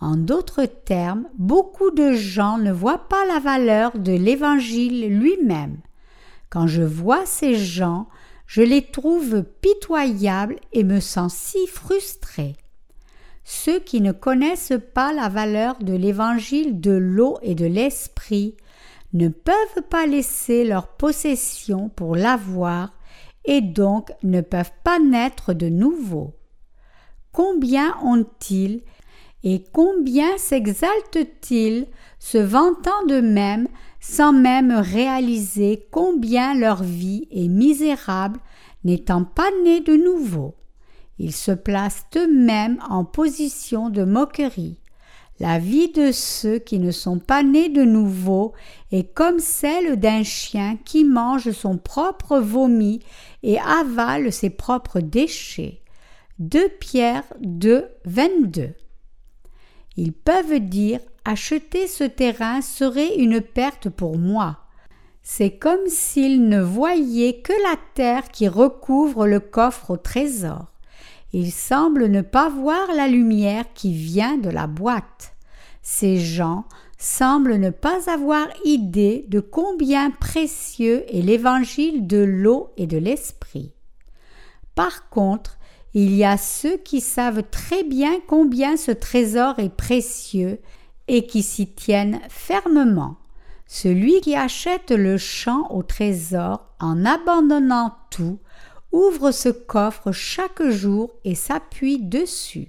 En 0.01 0.17
d'autres 0.17 0.65
termes, 0.65 1.29
beaucoup 1.37 1.91
de 1.91 2.13
gens 2.13 2.59
ne 2.59 2.71
voient 2.73 3.09
pas 3.09 3.27
la 3.27 3.41
valeur 3.41 3.99
de 3.99 4.13
l'Évangile 4.13 5.09
lui-même. 5.09 5.79
Quand 6.51 6.67
je 6.67 6.83
vois 6.83 7.27
ces 7.27 7.57
gens, 7.57 8.09
je 8.47 8.63
les 8.63 8.83
trouve 8.83 9.43
pitoyables 9.61 10.57
et 10.73 10.85
me 10.85 11.01
sens 11.01 11.35
si 11.35 11.67
frustré. 11.67 12.57
Ceux 13.45 13.81
qui 13.81 14.01
ne 14.01 14.13
connaissent 14.13 14.79
pas 14.95 15.13
la 15.13 15.29
valeur 15.29 15.77
de 15.81 15.95
l'Évangile 15.95 16.81
de 16.81 16.93
l'eau 16.93 17.39
et 17.43 17.55
de 17.55 17.67
l'Esprit 17.67 18.57
ne 19.13 19.29
peuvent 19.29 19.83
pas 19.91 20.07
laisser 20.07 20.65
leur 20.65 20.89
possession 20.89 21.89
pour 21.89 22.15
l'avoir 22.15 22.93
et 23.45 23.63
donc 23.63 24.13
ne 24.23 24.43
peuvent 24.43 24.73
pas 24.85 24.99
naître 24.99 25.55
de 25.55 25.69
nouveau. 25.69 26.35
Combien 27.33 27.97
ont-ils 28.03 28.83
et 29.45 29.65
combien 29.73 30.37
s'exaltent-ils, 30.37 31.87
se 32.19 32.39
vantant 32.39 33.07
d'eux-mêmes, 33.07 33.69
sans 34.01 34.33
même 34.33 34.73
réaliser 34.73 35.87
combien 35.91 36.55
leur 36.55 36.83
vie 36.83 37.29
est 37.31 37.49
misérable, 37.49 38.41
n'étant 38.85 39.25
pas 39.25 39.51
nés 39.65 39.81
de 39.81 39.95
nouveau? 39.95 40.55
Ils 41.19 41.35
se 41.35 41.53
placent 41.53 42.07
eux-mêmes 42.17 42.79
en 42.89 43.05
position 43.05 43.91
de 43.91 44.05
moquerie. 44.05 44.81
La 45.41 45.61
vie 45.61 45.93
de 45.93 46.11
ceux 46.11 46.59
qui 46.59 46.81
ne 46.81 46.91
sont 46.91 47.21
pas 47.21 47.45
nés 47.45 47.69
de 47.69 47.85
nouveau 47.85 48.55
est 48.91 49.15
comme 49.15 49.39
celle 49.39 49.97
d'un 49.97 50.25
chien 50.25 50.77
qui 50.85 51.05
mange 51.05 51.53
son 51.53 51.79
propre 51.79 52.39
vomi 52.41 53.01
et 53.45 53.59
avale 53.61 54.33
ses 54.33 54.51
propres 54.51 54.99
déchets. 54.99 55.81
2 56.41 56.69
Pierre 56.81 57.25
2, 57.41 57.85
22. 58.05 58.75
Ils 60.01 60.13
peuvent 60.13 60.61
dire 60.61 61.01
acheter 61.25 61.89
ce 61.89 62.05
terrain 62.05 62.63
serait 62.63 63.17
une 63.17 63.41
perte 63.41 63.89
pour 63.89 64.17
moi. 64.17 64.59
C'est 65.25 65.51
comme 65.51 65.89
s'ils 65.89 66.49
ne 66.49 66.61
voyaient 66.61 67.41
que 67.41 67.53
la 67.65 67.75
terre 67.95 68.29
qui 68.31 68.47
recouvre 68.47 69.27
le 69.27 69.41
coffre 69.41 69.91
au 69.91 69.97
trésor. 69.97 70.67
Ils 71.33 71.51
semblent 71.51 72.07
ne 72.07 72.21
pas 72.21 72.49
voir 72.49 72.87
la 72.95 73.09
lumière 73.09 73.65
qui 73.75 73.93
vient 73.93 74.39
de 74.39 74.51
la 74.51 74.69
boîte. 74.69 75.35
Ces 75.83 76.19
gens 76.19 76.65
semblent 76.97 77.57
ne 77.57 77.71
pas 77.71 78.09
avoir 78.09 78.47
idée 78.65 79.25
de 79.27 79.41
combien 79.41 80.13
précieux 80.13 81.03
est 81.09 81.23
l'évangile 81.23 82.07
de 82.07 82.19
l'eau 82.19 82.71
et 82.77 82.87
de 82.87 82.99
l'esprit. 82.99 83.73
Par 84.77 85.09
contre, 85.09 85.58
il 86.01 86.15
y 86.15 86.25
a 86.25 86.37
ceux 86.37 86.77
qui 86.77 87.01
savent 87.01 87.43
très 87.51 87.83
bien 87.83 88.21
combien 88.29 88.77
ce 88.77 88.93
trésor 88.93 89.59
est 89.59 89.75
précieux 89.75 90.61
et 91.09 91.27
qui 91.27 91.43
s'y 91.43 91.67
tiennent 91.67 92.21
fermement. 92.29 93.17
Celui 93.67 94.21
qui 94.21 94.37
achète 94.37 94.93
le 94.93 95.19
champ 95.19 95.67
au 95.71 95.83
trésor 95.83 96.65
en 96.79 97.05
abandonnant 97.05 97.97
tout 98.11 98.39
ouvre 98.93 99.33
ce 99.33 99.49
coffre 99.49 100.13
chaque 100.13 100.63
jour 100.69 101.11
et 101.25 101.35
s'appuie 101.35 101.99
dessus. 101.99 102.69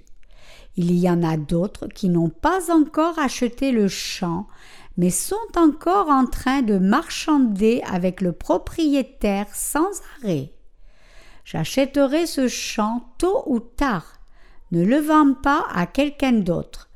Il 0.76 0.92
y 0.98 1.08
en 1.08 1.22
a 1.22 1.36
d'autres 1.36 1.86
qui 1.86 2.08
n'ont 2.08 2.30
pas 2.30 2.74
encore 2.74 3.16
acheté 3.20 3.70
le 3.70 3.86
champ, 3.86 4.48
mais 4.96 5.10
sont 5.10 5.36
encore 5.56 6.08
en 6.08 6.26
train 6.26 6.62
de 6.62 6.78
marchander 6.78 7.80
avec 7.86 8.22
le 8.22 8.32
propriétaire 8.32 9.46
sans 9.54 9.88
arrêt. 10.18 10.52
J'achèterai 11.50 12.26
ce 12.26 12.46
champ 12.46 13.02
tôt 13.18 13.42
ou 13.46 13.58
tard. 13.58 14.20
Ne 14.70 14.84
le 14.84 14.98
vends 14.98 15.34
pas 15.34 15.66
à 15.74 15.84
quelqu'un 15.84 16.30
d'autre. 16.30 16.90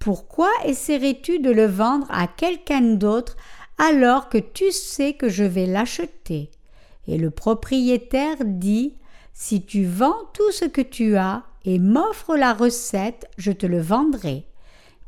Pourquoi 0.00 0.50
essaierais-tu 0.64 1.38
de 1.38 1.50
le 1.50 1.66
vendre 1.66 2.08
à 2.10 2.26
quelqu'un 2.26 2.80
d'autre 2.80 3.36
alors 3.78 4.28
que 4.28 4.38
tu 4.38 4.72
sais 4.72 5.12
que 5.12 5.28
je 5.28 5.44
vais 5.44 5.66
l'acheter? 5.66 6.50
Et 7.06 7.18
le 7.18 7.30
propriétaire 7.30 8.38
dit 8.44 8.96
Si 9.32 9.64
tu 9.64 9.84
vends 9.84 10.18
tout 10.34 10.50
ce 10.50 10.64
que 10.64 10.80
tu 10.80 11.16
as 11.16 11.44
et 11.64 11.78
m'offres 11.78 12.36
la 12.36 12.52
recette, 12.52 13.30
je 13.38 13.52
te 13.52 13.66
le 13.66 13.80
vendrai. 13.80 14.44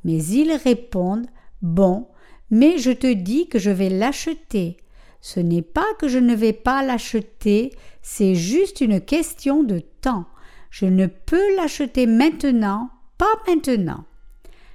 Mais 0.04 0.22
ils 0.24 0.52
répondent 0.52 1.26
Bon, 1.60 2.06
mais 2.52 2.78
je 2.78 2.92
te 2.92 3.12
dis 3.12 3.48
que 3.48 3.58
je 3.58 3.70
vais 3.70 3.90
l'acheter. 3.90 4.76
Ce 5.22 5.38
n'est 5.38 5.62
pas 5.62 5.86
que 6.00 6.08
je 6.08 6.18
ne 6.18 6.34
vais 6.34 6.52
pas 6.52 6.82
l'acheter, 6.82 7.72
c'est 8.02 8.34
juste 8.34 8.80
une 8.80 9.00
question 9.00 9.62
de 9.62 9.78
temps. 9.78 10.26
Je 10.68 10.84
ne 10.84 11.06
peux 11.06 11.56
l'acheter 11.56 12.06
maintenant, 12.06 12.90
pas 13.18 13.32
maintenant. 13.46 14.04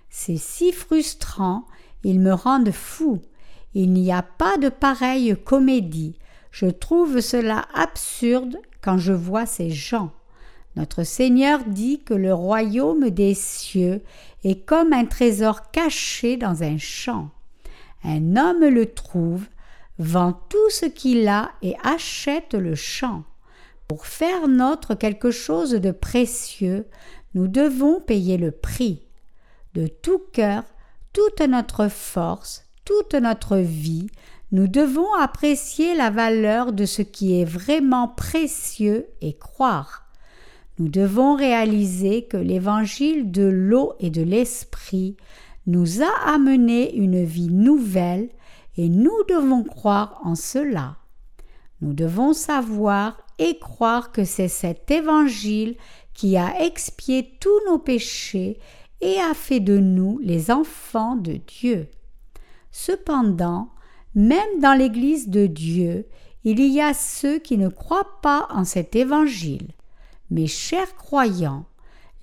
C'est 0.10 0.38
si 0.38 0.72
frustrant, 0.72 1.66
ils 2.06 2.22
me 2.22 2.34
rendent 2.34 2.72
fou. 2.72 3.22
Il 3.74 3.92
n'y 3.92 4.12
a 4.14 4.24
pas 4.24 4.58
de 4.58 4.70
pareille 4.70 5.36
comédie. 5.44 6.18
Je 6.52 6.68
trouve 6.68 7.20
cela 7.20 7.66
absurde 7.74 8.58
quand 8.82 8.98
je 8.98 9.12
vois 9.12 9.46
ces 9.46 9.70
gens. 9.70 10.12
Notre 10.78 11.04
Seigneur 11.04 11.66
dit 11.66 12.04
que 12.04 12.14
le 12.14 12.34
royaume 12.34 13.10
des 13.10 13.34
cieux 13.34 14.02
est 14.46 14.64
comme 14.66 14.94
un 14.94 15.06
trésor 15.06 15.72
caché 15.72 16.38
dans 16.38 16.64
un 16.64 16.78
champ. 16.78 17.32
Un 18.04 18.38
homme 18.38 18.64
le 18.64 18.86
trouve, 18.86 19.44
vend 20.00 20.34
tout 20.50 20.70
ce 20.70 20.86
qu'il 20.86 21.28
a 21.28 21.52
et 21.62 21.76
achète 21.84 22.54
le 22.54 22.76
champ. 22.76 23.24
Pour 23.88 24.06
faire 24.06 24.48
notre 24.48 24.96
quelque 24.96 25.32
chose 25.32 25.72
de 25.72 25.92
précieux, 25.92 26.88
nous 27.34 27.48
devons 27.48 28.00
payer 28.02 28.38
le 28.38 28.52
prix. 28.52 29.08
De 29.74 29.88
tout 29.88 30.22
cœur, 30.34 30.64
toute 31.14 31.42
notre 31.42 31.88
force, 31.88 32.66
toute 32.86 33.14
notre 33.16 33.58
vie, 33.58 34.08
nous 34.52 34.68
devons 34.68 35.14
apprécier 35.20 35.96
la 35.96 36.10
valeur 36.10 36.74
de 36.74 36.86
ce 36.86 37.02
qui 37.02 37.40
est 37.40 37.46
vraiment 37.46 38.08
précieux 38.08 39.08
et 39.22 39.34
croire. 39.34 40.06
Nous 40.80 40.90
devons 40.90 41.36
réaliser 41.36 42.26
que 42.26 42.38
l'évangile 42.38 43.32
de 43.32 43.44
l'eau 43.44 43.94
et 44.00 44.10
de 44.10 44.22
l'esprit 44.22 45.18
nous 45.66 46.02
a 46.02 46.30
amené 46.34 46.96
une 46.96 47.24
vie 47.24 47.50
nouvelle 47.50 48.30
et 48.78 48.90
nous 48.90 49.24
devons 49.28 49.64
croire 49.64 50.22
en 50.24 50.36
cela. 50.36 50.98
Nous 51.82 51.94
devons 51.94 52.34
savoir 52.34 53.18
et 53.40 53.60
croire 53.60 54.12
que 54.12 54.24
c'est 54.24 54.48
cet 54.48 54.90
évangile 54.90 55.76
qui 56.14 56.38
a 56.38 56.64
expié 56.64 57.38
tous 57.40 57.60
nos 57.68 57.78
péchés 57.78 58.60
et 59.02 59.20
a 59.20 59.34
fait 59.34 59.60
de 59.60 59.78
nous 59.78 60.20
les 60.20 60.50
enfants 60.50 61.16
de 61.16 61.34
Dieu. 61.34 61.88
Cependant, 62.72 63.70
même 64.16 64.60
dans 64.60 64.74
l'Église 64.74 65.30
de 65.30 65.46
Dieu, 65.46 66.08
il 66.44 66.60
y 66.60 66.82
a 66.82 66.94
ceux 66.94 67.40
qui 67.40 67.58
ne 67.58 67.70
croient 67.70 68.20
pas 68.22 68.48
en 68.52 68.64
cet 68.64 68.96
évangile. 68.96 69.68
Mes 70.32 70.48
chers 70.48 70.96
croyants, 70.96 71.66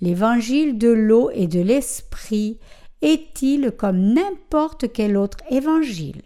l'évangile 0.01 0.77
de 0.77 0.89
l'eau 0.89 1.29
et 1.33 1.47
de 1.47 1.61
l'esprit 1.61 2.59
est-il 3.01 3.71
comme 3.71 4.13
n'importe 4.13 4.91
quel 4.91 5.15
autre 5.15 5.37
évangile? 5.49 6.21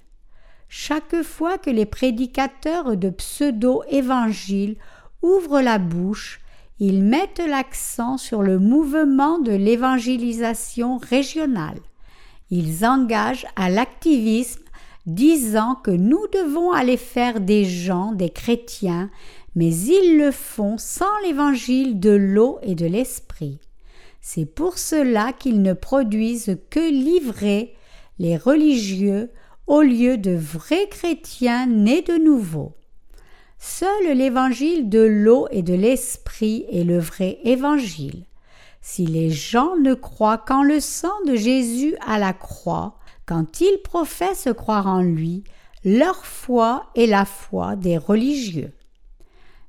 Chaque 0.70 1.24
fois 1.24 1.58
que 1.58 1.72
les 1.72 1.88
prédicateurs 1.88 2.96
de 2.96 3.10
pseudo-évangiles 3.10 4.78
ouvrent 5.24 5.62
la 5.62 5.80
bouche, 5.80 6.42
ils 6.80 7.04
mettent 7.04 7.42
l'accent 7.46 8.18
sur 8.18 8.44
le 8.44 8.60
mouvement 8.60 9.40
de 9.40 9.52
l'évangélisation 9.52 10.98
régionale. 10.98 11.80
Ils 12.52 12.86
engagent 12.86 13.48
à 13.56 13.70
l'activisme 13.70 14.62
disant 15.08 15.76
que 15.76 15.92
nous 15.92 16.26
devons 16.32 16.72
aller 16.72 16.98
faire 16.98 17.40
des 17.42 17.66
gens 17.66 18.12
des 18.12 18.30
chrétiens, 18.30 19.10
mais 19.56 19.76
ils 19.76 20.18
le 20.18 20.32
font 20.32 20.78
sans 20.78 21.18
l'évangile 21.24 22.00
de 22.00 22.12
l'eau 22.12 22.60
et 22.62 22.76
de 22.76 22.86
l'esprit. 22.86 23.60
C'est 24.22 24.46
pour 24.46 24.78
cela 24.78 25.34
qu'ils 25.34 25.64
ne 25.64 25.74
produisent 25.74 26.58
que 26.70 26.92
livrer 26.92 27.74
les 28.20 28.38
religieux 28.38 29.32
au 29.70 29.84
lieu 29.84 30.18
de 30.18 30.32
vrais 30.32 30.88
chrétiens 30.90 31.68
nés 31.68 32.02
de 32.02 32.16
nouveau. 32.16 32.74
Seul 33.60 34.18
l'évangile 34.18 34.90
de 34.90 35.00
l'eau 35.00 35.48
et 35.52 35.62
de 35.62 35.76
l'esprit 35.76 36.66
est 36.72 36.84
le 36.84 36.98
vrai 36.98 37.38
évangile. 37.44 38.26
Si 38.82 39.06
les 39.06 39.30
gens 39.30 39.76
ne 39.76 39.94
croient 39.94 40.40
qu'en 40.40 40.64
le 40.64 40.80
sang 40.80 41.14
de 41.28 41.36
Jésus 41.36 41.96
à 42.04 42.18
la 42.18 42.34
croix, 42.34 42.98
quand 43.28 43.62
ils 43.62 43.80
professent 43.84 44.50
croire 44.58 44.88
en 44.88 45.04
lui, 45.04 45.44
leur 45.86 46.26
foi 46.26 46.88
est 46.96 47.06
la 47.06 47.26
foi 47.26 47.76
des 47.76 48.00
religieux. 48.00 48.74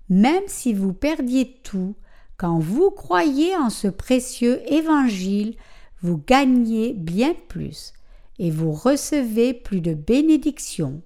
Même 0.08 0.44
si 0.46 0.72
vous 0.72 0.94
perdiez 0.94 1.60
tout, 1.62 1.94
quand 2.38 2.58
vous 2.58 2.90
croyez 2.90 3.54
en 3.54 3.68
ce 3.68 3.88
précieux 3.88 4.62
évangile, 4.72 5.56
vous 6.00 6.16
gagnez 6.26 6.94
bien 6.94 7.34
plus 7.48 7.92
et 8.40 8.50
vous 8.50 8.72
recevez 8.72 9.52
plus 9.52 9.82
de 9.82 9.92
bénédictions. 9.92 11.02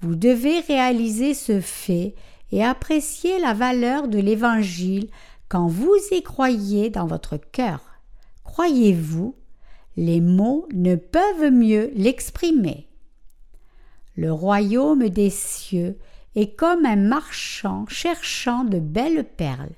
Vous 0.00 0.16
devez 0.16 0.58
réaliser 0.58 1.32
ce 1.32 1.60
fait 1.60 2.16
et 2.50 2.62
apprécier 2.62 3.38
la 3.38 3.54
valeur 3.54 4.08
de 4.08 4.18
l'Évangile 4.18 5.08
quand 5.48 5.68
vous 5.68 5.96
y 6.10 6.24
croyez 6.24 6.90
dans 6.90 7.06
votre 7.06 7.36
cœur. 7.36 7.80
Croyez-vous 8.42 9.36
Les 9.96 10.20
mots 10.20 10.66
ne 10.74 10.96
peuvent 10.96 11.52
mieux 11.52 11.92
l'exprimer. 11.94 12.88
Le 14.16 14.32
royaume 14.32 15.08
des 15.08 15.30
cieux 15.30 15.96
est 16.34 16.56
comme 16.56 16.84
un 16.84 16.96
marchand 16.96 17.86
cherchant 17.86 18.64
de 18.64 18.80
belles 18.80 19.24
perles. 19.24 19.76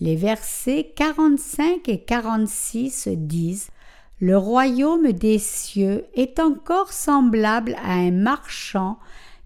Les 0.00 0.16
versets 0.16 0.94
45 0.96 1.90
et 1.90 2.00
46 2.00 3.08
disent 3.08 3.68
Le 4.22 4.38
royaume 4.38 5.10
des 5.10 5.40
cieux 5.40 6.04
est 6.14 6.38
encore 6.38 6.92
semblable 6.92 7.74
à 7.82 7.94
un 7.94 8.12
marchand 8.12 9.00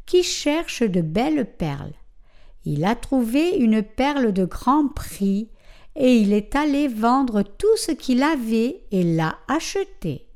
qui 0.04 0.22
cherche 0.22 0.82
de 0.82 1.00
belles 1.00 1.50
perles. 1.50 1.94
Il 2.66 2.84
a 2.84 2.94
trouvé 2.94 3.56
une 3.56 3.82
perle 3.82 4.34
de 4.34 4.44
grand 4.44 4.88
prix, 4.88 5.48
et 5.94 6.18
il 6.18 6.34
est 6.34 6.54
allé 6.54 6.88
vendre 6.88 7.40
tout 7.40 7.74
ce 7.78 7.90
qu'il 7.90 8.22
avait 8.22 8.82
et 8.90 9.02
l'a 9.02 9.38
achetée. 9.48 10.26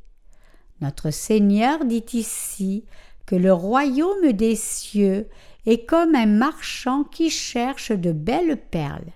Notre 0.80 1.10
Seigneur 1.10 1.84
dit 1.84 2.06
ici 2.14 2.86
que 3.26 3.36
le 3.36 3.52
royaume 3.52 4.32
des 4.32 4.56
cieux 4.56 5.28
est 5.66 5.84
comme 5.84 6.14
un 6.14 6.24
marchand 6.24 7.04
qui 7.04 7.28
cherche 7.28 7.92
de 7.92 8.12
belles 8.12 8.56
perles. 8.56 9.12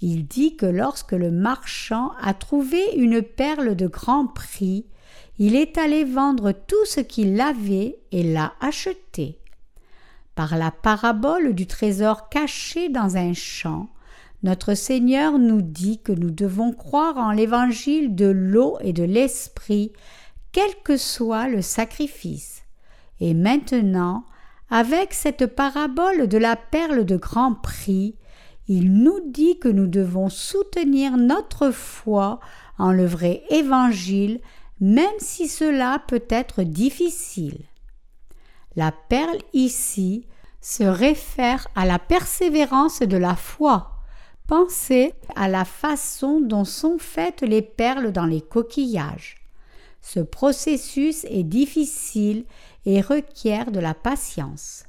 Il 0.00 0.26
dit 0.26 0.56
que 0.56 0.66
lorsque 0.66 1.12
le 1.12 1.30
marchand 1.30 2.12
a 2.20 2.34
trouvé 2.34 2.80
une 2.96 3.22
perle 3.22 3.74
de 3.74 3.86
grand 3.86 4.26
prix, 4.26 4.86
il 5.38 5.56
est 5.56 5.78
allé 5.78 6.04
vendre 6.04 6.52
tout 6.52 6.84
ce 6.84 7.00
qu'il 7.00 7.40
avait 7.40 7.98
et 8.12 8.22
l'a 8.22 8.52
acheté. 8.60 9.38
Par 10.34 10.56
la 10.56 10.70
parabole 10.70 11.54
du 11.54 11.66
trésor 11.66 12.28
caché 12.28 12.88
dans 12.88 13.16
un 13.16 13.32
champ, 13.34 13.88
notre 14.44 14.74
Seigneur 14.74 15.38
nous 15.38 15.62
dit 15.62 16.00
que 16.00 16.12
nous 16.12 16.30
devons 16.30 16.72
croire 16.72 17.16
en 17.16 17.32
l'évangile 17.32 18.14
de 18.14 18.26
l'eau 18.26 18.78
et 18.80 18.92
de 18.92 19.02
l'esprit, 19.02 19.92
quel 20.52 20.70
que 20.84 20.96
soit 20.96 21.48
le 21.48 21.60
sacrifice. 21.60 22.62
Et 23.20 23.34
maintenant, 23.34 24.24
avec 24.70 25.12
cette 25.12 25.46
parabole 25.46 26.28
de 26.28 26.38
la 26.38 26.54
perle 26.54 27.04
de 27.04 27.16
grand 27.16 27.54
prix, 27.54 28.14
il 28.68 28.92
nous 28.92 29.20
dit 29.30 29.58
que 29.58 29.68
nous 29.68 29.86
devons 29.86 30.28
soutenir 30.28 31.16
notre 31.16 31.70
foi 31.70 32.38
en 32.78 32.92
le 32.92 33.06
vrai 33.06 33.42
évangile, 33.48 34.40
même 34.78 35.06
si 35.18 35.48
cela 35.48 36.02
peut 36.06 36.24
être 36.28 36.62
difficile. 36.62 37.64
La 38.76 38.92
perle 38.92 39.38
ici 39.54 40.26
se 40.60 40.84
réfère 40.84 41.66
à 41.74 41.86
la 41.86 41.98
persévérance 41.98 43.00
de 43.00 43.16
la 43.16 43.34
foi. 43.34 43.92
Pensez 44.46 45.14
à 45.34 45.48
la 45.48 45.64
façon 45.64 46.40
dont 46.40 46.64
sont 46.64 46.98
faites 46.98 47.42
les 47.42 47.62
perles 47.62 48.12
dans 48.12 48.26
les 48.26 48.40
coquillages. 48.40 49.36
Ce 50.00 50.20
processus 50.20 51.24
est 51.24 51.42
difficile 51.42 52.44
et 52.86 53.00
requiert 53.00 53.70
de 53.70 53.80
la 53.80 53.94
patience. 53.94 54.84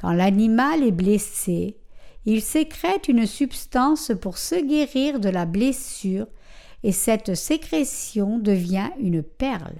Quand 0.00 0.12
l'animal 0.12 0.82
est 0.82 0.92
blessé, 0.92 1.76
il 2.30 2.42
sécrète 2.42 3.08
une 3.08 3.24
substance 3.24 4.12
pour 4.20 4.36
se 4.36 4.54
guérir 4.54 5.18
de 5.18 5.30
la 5.30 5.46
blessure 5.46 6.26
et 6.82 6.92
cette 6.92 7.34
sécrétion 7.34 8.38
devient 8.38 8.90
une 9.00 9.22
perle. 9.22 9.78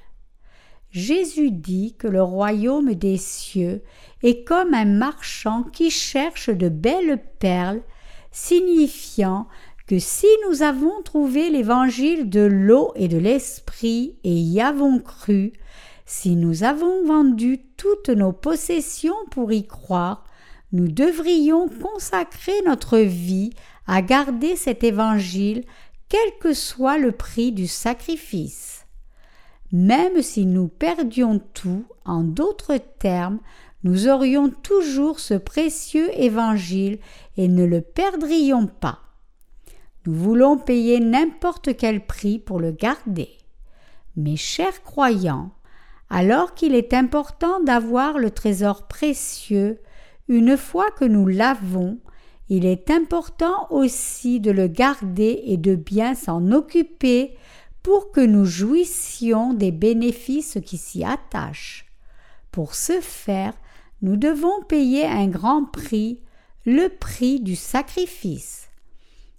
Jésus 0.90 1.50
dit 1.50 1.94
que 1.98 2.08
le 2.08 2.22
royaume 2.22 2.94
des 2.94 3.18
cieux 3.18 3.82
est 4.22 4.44
comme 4.44 4.72
un 4.72 4.86
marchand 4.86 5.62
qui 5.62 5.90
cherche 5.90 6.48
de 6.48 6.70
belles 6.70 7.22
perles, 7.38 7.82
signifiant 8.32 9.46
que 9.86 9.98
si 9.98 10.26
nous 10.48 10.62
avons 10.62 11.02
trouvé 11.02 11.50
l'évangile 11.50 12.30
de 12.30 12.40
l'eau 12.40 12.92
et 12.96 13.08
de 13.08 13.18
l'esprit 13.18 14.16
et 14.24 14.32
y 14.32 14.62
avons 14.62 15.00
cru, 15.00 15.52
si 16.06 16.34
nous 16.34 16.64
avons 16.64 17.04
vendu 17.04 17.60
toutes 17.76 18.08
nos 18.08 18.32
possessions 18.32 19.26
pour 19.30 19.52
y 19.52 19.66
croire, 19.66 20.24
nous 20.72 20.88
devrions 20.88 21.68
consacrer 21.68 22.60
notre 22.66 22.98
vie 22.98 23.50
à 23.86 24.02
garder 24.02 24.56
cet 24.56 24.84
évangile 24.84 25.64
quel 26.08 26.38
que 26.40 26.52
soit 26.52 26.98
le 26.98 27.12
prix 27.12 27.52
du 27.52 27.66
sacrifice. 27.66 28.86
Même 29.72 30.22
si 30.22 30.46
nous 30.46 30.68
perdions 30.68 31.40
tout, 31.52 31.84
en 32.04 32.22
d'autres 32.22 32.78
termes, 32.98 33.40
nous 33.84 34.08
aurions 34.08 34.50
toujours 34.50 35.20
ce 35.20 35.34
précieux 35.34 36.08
évangile 36.18 36.98
et 37.36 37.48
ne 37.48 37.64
le 37.64 37.80
perdrions 37.80 38.66
pas. 38.66 39.00
Nous 40.06 40.14
voulons 40.14 40.56
payer 40.56 41.00
n'importe 41.00 41.76
quel 41.76 42.04
prix 42.04 42.38
pour 42.38 42.60
le 42.60 42.72
garder. 42.72 43.28
Mes 44.16 44.36
chers 44.36 44.82
croyants, 44.82 45.50
alors 46.10 46.54
qu'il 46.54 46.74
est 46.74 46.94
important 46.94 47.60
d'avoir 47.60 48.18
le 48.18 48.30
trésor 48.30 48.88
précieux, 48.88 49.78
une 50.28 50.56
fois 50.56 50.90
que 50.90 51.04
nous 51.04 51.26
l'avons, 51.26 51.98
il 52.48 52.64
est 52.64 52.90
important 52.90 53.66
aussi 53.70 54.40
de 54.40 54.50
le 54.50 54.68
garder 54.68 55.42
et 55.46 55.56
de 55.56 55.74
bien 55.74 56.14
s'en 56.14 56.52
occuper 56.52 57.36
pour 57.82 58.10
que 58.10 58.20
nous 58.20 58.44
jouissions 58.44 59.52
des 59.52 59.70
bénéfices 59.72 60.58
qui 60.64 60.76
s'y 60.76 61.04
attachent. 61.04 61.86
Pour 62.50 62.74
ce 62.74 63.00
faire, 63.00 63.54
nous 64.02 64.16
devons 64.16 64.62
payer 64.68 65.06
un 65.06 65.28
grand 65.28 65.64
prix, 65.64 66.20
le 66.64 66.88
prix 66.88 67.40
du 67.40 67.56
sacrifice. 67.56 68.68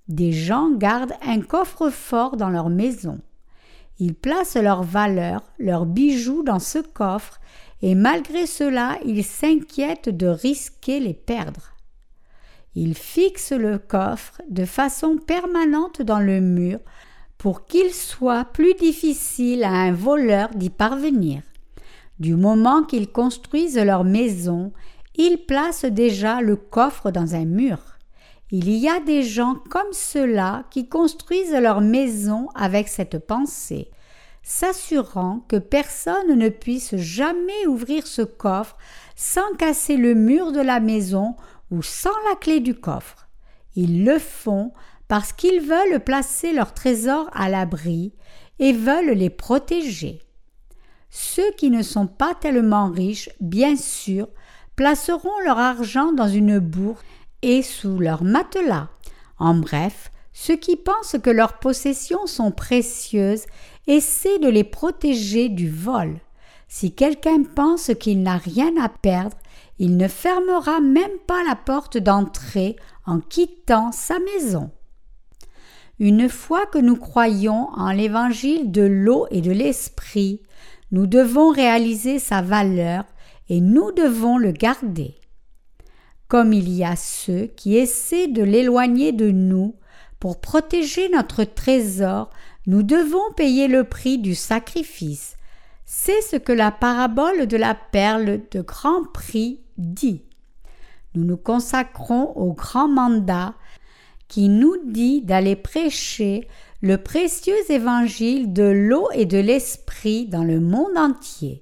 Des 0.07 0.31
gens 0.31 0.71
gardent 0.71 1.13
un 1.21 1.41
coffre-fort 1.41 2.37
dans 2.37 2.49
leur 2.49 2.69
maison. 2.69 3.19
Ils 3.99 4.15
placent 4.15 4.55
leurs 4.55 4.83
valeurs, 4.83 5.43
leurs 5.59 5.85
bijoux 5.85 6.43
dans 6.43 6.59
ce 6.59 6.79
coffre 6.79 7.39
et 7.81 7.95
malgré 7.95 8.45
cela 8.45 8.97
ils 9.05 9.23
s'inquiètent 9.23 10.09
de 10.09 10.27
risquer 10.27 10.99
les 10.99 11.13
perdre. 11.13 11.73
Ils 12.75 12.95
fixent 12.95 13.51
le 13.51 13.77
coffre 13.77 14.41
de 14.49 14.65
façon 14.65 15.17
permanente 15.17 16.01
dans 16.01 16.19
le 16.19 16.39
mur 16.39 16.79
pour 17.37 17.65
qu'il 17.65 17.93
soit 17.93 18.45
plus 18.45 18.73
difficile 18.75 19.63
à 19.63 19.71
un 19.71 19.93
voleur 19.93 20.49
d'y 20.49 20.69
parvenir. 20.69 21.41
Du 22.19 22.35
moment 22.35 22.83
qu'ils 22.83 23.11
construisent 23.11 23.77
leur 23.77 24.03
maison, 24.03 24.73
ils 25.15 25.37
placent 25.37 25.85
déjà 25.85 26.41
le 26.41 26.57
coffre 26.57 27.11
dans 27.11 27.35
un 27.35 27.45
mur. 27.45 27.79
Il 28.51 28.69
y 28.69 28.89
a 28.89 28.99
des 28.99 29.23
gens 29.23 29.55
comme 29.69 29.91
ceux-là 29.91 30.63
qui 30.69 30.89
construisent 30.89 31.53
leur 31.53 31.81
maison 31.81 32.49
avec 32.55 32.87
cette 32.87 33.25
pensée 33.25 33.89
s'assurant 34.49 35.45
que 35.47 35.57
personne 35.57 36.33
ne 36.33 36.49
puisse 36.49 36.95
jamais 36.95 37.67
ouvrir 37.67 38.07
ce 38.07 38.23
coffre 38.23 38.77
sans 39.15 39.53
casser 39.59 39.95
le 39.95 40.15
mur 40.15 40.51
de 40.51 40.59
la 40.59 40.79
maison 40.79 41.35
ou 41.69 41.83
sans 41.83 42.17
la 42.27 42.35
clé 42.35 42.59
du 42.59 42.73
coffre. 42.73 43.29
Ils 43.75 44.03
le 44.03 44.17
font 44.17 44.73
parce 45.07 45.33
qu'ils 45.33 45.61
veulent 45.61 46.03
placer 46.03 46.51
leurs 46.51 46.73
trésors 46.73 47.29
à 47.33 47.47
l'abri 47.47 48.15
et 48.57 48.73
veulent 48.73 49.11
les 49.11 49.29
protéger. 49.29 50.23
Ceux 51.11 51.51
qui 51.55 51.69
ne 51.69 51.83
sont 51.83 52.07
pas 52.07 52.33
tellement 52.33 52.89
riches, 52.89 53.29
bien 53.39 53.75
sûr, 53.75 54.27
placeront 54.75 55.39
leur 55.45 55.59
argent 55.59 56.11
dans 56.11 56.27
une 56.27 56.57
bourse 56.57 57.03
et 57.43 57.61
sous 57.61 57.99
leur 57.99 58.23
matelas. 58.23 58.89
En 59.37 59.53
bref, 59.53 60.11
ceux 60.33 60.55
qui 60.55 60.75
pensent 60.75 61.17
que 61.21 61.29
leurs 61.29 61.59
possessions 61.59 62.25
sont 62.25 62.51
précieuses 62.51 63.45
essaient 63.89 64.39
de 64.39 64.47
les 64.47 64.63
protéger 64.63 65.49
du 65.49 65.69
vol. 65.69 66.19
Si 66.67 66.93
quelqu'un 66.93 67.43
pense 67.43 67.91
qu'il 67.99 68.21
n'a 68.21 68.37
rien 68.37 68.71
à 68.79 68.87
perdre, 68.87 69.35
il 69.79 69.97
ne 69.97 70.07
fermera 70.07 70.79
même 70.79 71.17
pas 71.25 71.43
la 71.47 71.55
porte 71.55 71.97
d'entrée 71.97 72.75
en 73.05 73.19
quittant 73.19 73.91
sa 73.91 74.19
maison. 74.19 74.69
Une 75.97 76.29
fois 76.29 76.65
que 76.67 76.77
nous 76.77 76.95
croyons 76.95 77.69
en 77.75 77.91
l'évangile 77.91 78.71
de 78.71 78.83
l'eau 78.83 79.25
et 79.31 79.41
de 79.41 79.51
l'esprit, 79.51 80.41
nous 80.91 81.07
devons 81.07 81.49
réaliser 81.49 82.19
sa 82.19 82.41
valeur 82.41 83.03
et 83.49 83.59
nous 83.59 83.91
devons 83.91 84.37
le 84.37 84.51
garder. 84.51 85.15
Comme 86.27 86.53
il 86.53 86.69
y 86.69 86.83
a 86.83 86.95
ceux 86.95 87.47
qui 87.47 87.75
essaient 87.75 88.27
de 88.27 88.43
l'éloigner 88.43 89.11
de 89.11 89.31
nous, 89.31 89.75
pour 90.19 90.41
protéger 90.41 91.09
notre 91.09 91.43
trésor, 91.43 92.29
nous 92.67 92.83
devons 92.83 93.31
payer 93.35 93.67
le 93.67 93.83
prix 93.83 94.17
du 94.17 94.35
sacrifice. 94.35 95.35
C'est 95.85 96.21
ce 96.21 96.35
que 96.35 96.51
la 96.51 96.71
parabole 96.71 97.47
de 97.47 97.57
la 97.57 97.75
perle 97.75 98.41
de 98.51 98.61
grand 98.61 99.03
prix 99.11 99.61
dit. 99.77 100.23
Nous 101.15 101.23
nous 101.23 101.37
consacrons 101.37 102.31
au 102.35 102.53
grand 102.53 102.87
mandat 102.87 103.55
qui 104.27 104.49
nous 104.49 104.75
dit 104.85 105.21
d'aller 105.21 105.55
prêcher 105.55 106.47
le 106.81 106.97
précieux 106.97 107.57
évangile 107.69 108.53
de 108.53 108.63
l'eau 108.63 109.09
et 109.13 109.25
de 109.25 109.39
l'esprit 109.39 110.27
dans 110.27 110.43
le 110.43 110.59
monde 110.59 110.97
entier. 110.97 111.61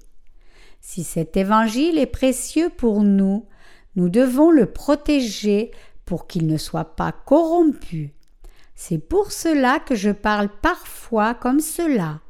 Si 0.80 1.04
cet 1.04 1.36
évangile 1.36 1.98
est 1.98 2.06
précieux 2.06 2.70
pour 2.70 3.02
nous, 3.02 3.46
nous 3.96 4.08
devons 4.08 4.50
le 4.50 4.66
protéger 4.66 5.70
pour 6.04 6.26
qu'il 6.26 6.46
ne 6.46 6.56
soit 6.56 6.96
pas 6.96 7.12
corrompu. 7.12 8.14
C'est 8.80 8.98
pour 8.98 9.32
cela 9.32 9.80
que 9.80 9.96
je 9.96 10.10
parle 10.10 10.48
parfois 10.62 11.34
comme 11.34 11.58
cela, 11.58 12.20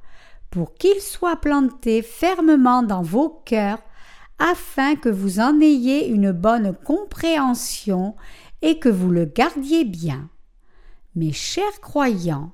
pour 0.49 0.73
qu'il 0.73 0.99
soit 1.03 1.37
planté 1.37 2.01
fermement 2.01 2.83
dans 2.83 3.03
vos 3.03 3.29
cœurs, 3.45 3.83
afin 4.39 4.97
que 4.97 5.11
vous 5.11 5.41
en 5.41 5.61
ayez 5.61 6.09
une 6.09 6.33
bonne 6.33 6.75
compréhension 6.87 8.17
et 8.63 8.79
que 8.79 8.89
vous 8.89 9.11
le 9.11 9.27
gardiez 9.27 9.85
bien. 9.85 10.31
Mes 11.17 11.33
chers 11.33 11.83
croyants, 11.83 12.53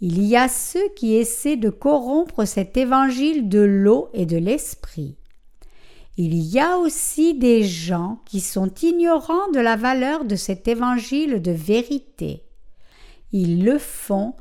il 0.00 0.22
y 0.22 0.36
a 0.36 0.46
ceux 0.46 0.88
qui 0.94 1.16
essaient 1.16 1.56
de 1.56 1.70
corrompre 1.70 2.44
cet 2.44 2.76
évangile 2.76 3.48
de 3.48 3.60
l'eau 3.60 4.10
et 4.14 4.26
de 4.26 4.36
l'esprit. 4.36 5.16
Il 6.16 6.36
y 6.36 6.60
a 6.60 6.78
aussi 6.78 7.34
des 7.34 7.64
gens 7.64 8.20
qui 8.26 8.38
sont 8.38 8.72
ignorants 8.80 9.50
de 9.52 9.58
la 9.58 9.74
valeur 9.74 10.24
de 10.24 10.36
cet 10.36 10.68
évangile 10.68 11.42
de 11.42 11.50
vérité. 11.50 12.43
Ils 13.34 13.64
le 13.64 13.78
font 13.78 14.34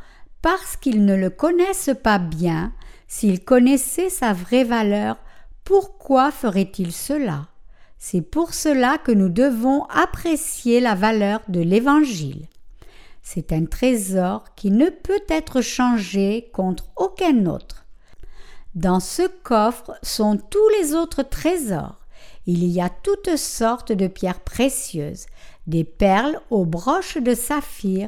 parce 0.44 0.78
qu'ils 0.78 1.04
ne 1.04 1.16
le 1.16 1.32
connaissent 1.32 1.90
pas 2.04 2.20
bien. 2.20 2.72
S'ils 3.08 3.44
connaissaient 3.44 4.12
sa 4.12 4.34
vraie 4.34 4.64
valeur, 4.64 5.18
pourquoi 5.64 6.30
feraient-ils 6.30 6.92
cela? 6.92 7.48
C'est 7.98 8.22
pour 8.22 8.54
cela 8.54 9.00
que 9.00 9.12
nous 9.12 9.30
devons 9.30 9.86
apprécier 9.86 10.80
la 10.80 10.94
valeur 10.94 11.42
de 11.48 11.60
l'Évangile. 11.60 12.48
C'est 13.24 13.52
un 13.52 13.66
trésor 13.66 14.54
qui 14.56 14.70
ne 14.70 14.90
peut 14.90 15.24
être 15.28 15.62
changé 15.62 16.52
contre 16.54 16.86
aucun 16.96 17.48
autre. 17.48 17.88
Dans 18.76 19.00
ce 19.00 19.24
coffre 19.42 19.98
sont 20.04 20.38
tous 20.38 20.70
les 20.78 20.94
autres 20.94 21.24
trésors. 21.24 21.98
Il 22.46 22.66
y 22.66 22.80
a 22.80 22.90
toutes 22.90 23.38
sortes 23.38 23.92
de 23.92 24.06
pierres 24.06 24.42
précieuses, 24.42 25.26
des 25.66 25.84
perles 25.84 26.40
aux 26.52 26.66
broches 26.66 27.18
de 27.18 27.34
saphir, 27.34 28.08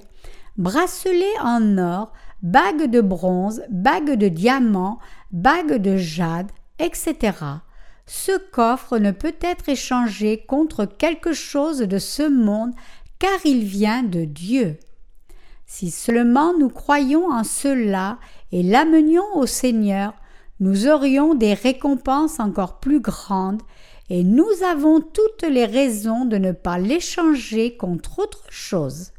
bracelets 0.58 1.40
en 1.42 1.78
or, 1.78 2.12
bagues 2.42 2.90
de 2.90 3.02
bronze, 3.02 3.62
bagues 3.70 4.14
de 4.14 4.28
diamant, 4.28 5.00
bagues 5.32 5.76
de 5.76 5.98
jade, 5.98 6.52
etc. 6.80 7.16
Ce 8.06 8.38
coffre 8.52 8.98
ne 8.98 9.12
peut 9.12 9.36
être 9.42 9.70
échangé 9.70 10.46
contre 10.48 10.86
quelque 10.86 11.34
chose 11.34 11.80
de 11.80 11.98
ce 11.98 12.28
monde 12.28 12.74
car 13.20 13.40
il 13.46 13.64
vient 13.64 14.04
de 14.04 14.26
Dieu. 14.26 14.78
Si 15.66 15.90
seulement 15.90 16.54
nous 16.58 16.70
croyions 16.70 17.32
en 17.32 17.44
cela 17.44 18.20
et 18.52 18.62
l'amenions 18.62 19.36
au 19.36 19.46
Seigneur, 19.46 20.14
nous 20.60 20.88
aurions 20.88 21.36
des 21.36 21.54
récompenses 21.54 22.40
encore 22.40 22.80
plus 22.80 23.02
grandes, 23.02 23.62
et 24.10 24.24
nous 24.24 24.48
avons 24.64 25.02
toutes 25.02 25.44
les 25.50 25.66
raisons 25.66 26.26
de 26.26 26.38
ne 26.38 26.52
pas 26.52 26.78
l'échanger 26.78 27.76
contre 27.76 28.20
autre 28.20 28.46
chose. 28.50 29.12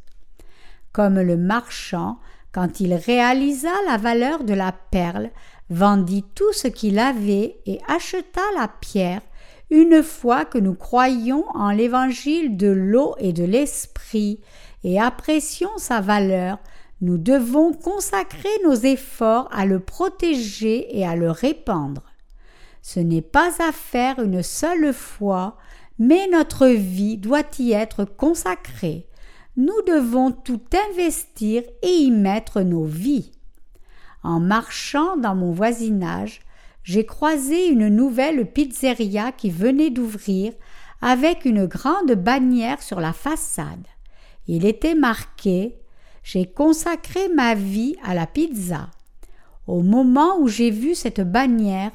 Comme 0.97 1.21
le 1.21 1.37
marchand, 1.37 2.17
quand 2.53 2.81
il 2.81 2.95
réalisa 2.95 3.69
la 3.87 3.99
valeur 3.99 4.45
de 4.45 4.55
la 4.55 4.73
perle, 4.73 5.29
vendit 5.69 6.25
tout 6.35 6.55
ce 6.55 6.69
qu'il 6.69 6.99
avait 6.99 7.61
et 7.67 7.81
acheta 7.87 8.41
la 8.57 8.67
pierre, 8.67 9.21
une 9.69 10.03
fois 10.03 10.47
que 10.47 10.57
nous 10.57 10.73
croyons 10.73 11.45
en 11.55 11.71
l'évangile 11.71 12.57
de 12.57 12.69
l'eau 12.69 13.15
et 13.19 13.35
de 13.35 13.45
l'esprit, 13.45 14.41
et 14.85 14.99
apprécions 14.99 15.77
sa 15.77 16.01
valeur, 16.01 16.57
nous 17.03 17.19
devons 17.19 17.75
consacrer 17.75 18.49
nos 18.65 18.73
efforts 18.73 19.51
à 19.53 19.67
le 19.67 19.81
protéger 19.81 20.99
et 20.99 21.07
à 21.07 21.15
le 21.15 21.31
répandre. 21.31 22.05
Ce 22.81 23.01
n'est 23.01 23.21
pas 23.21 23.51
à 23.59 23.71
faire 23.71 24.19
une 24.19 24.43
seule 24.43 24.95
fois, 24.95 25.59
mais 25.99 26.27
notre 26.29 26.69
vie 26.69 27.19
doit 27.19 27.45
y 27.59 27.73
être 27.73 28.07
consacrée. 28.07 29.07
Nous 29.57 29.81
devons 29.87 30.33
tout 30.33 30.61
investir 30.91 31.63
et 31.83 31.89
y 31.89 32.11
mettre 32.11 32.61
nos 32.61 32.85
vies. 32.85 33.33
En 34.23 34.39
marchant 34.39 35.17
dans 35.17 35.35
mon 35.35 35.53
voisinage, 35.53 36.41
j'ai 36.83 37.07
croisé 37.07 37.69
une 37.69 37.89
nouvelle 37.89 38.53
pizzeria 38.53 39.33
qui 39.33 39.51
venait 39.51 39.91
d'ouvrir 39.91 40.53
avec 41.01 41.45
une 41.47 41.67
grande 41.67 42.13
bannière 42.13 42.83
sur 42.83 43.01
la 43.01 43.15
façade. 43.15 43.87
Il 44.47 44.67
était 44.67 44.95
marqué 44.95 45.77
J'ai 46.23 46.45
consacré 46.45 47.29
ma 47.35 47.55
vie 47.55 47.97
à 48.05 48.15
la 48.15 48.27
pizza. 48.27 48.91
Au 49.67 49.83
moment 49.83 50.39
où 50.39 50.49
j'ai 50.49 50.71
vu 50.71 50.95
cette 50.95 51.21
bannière, 51.21 51.93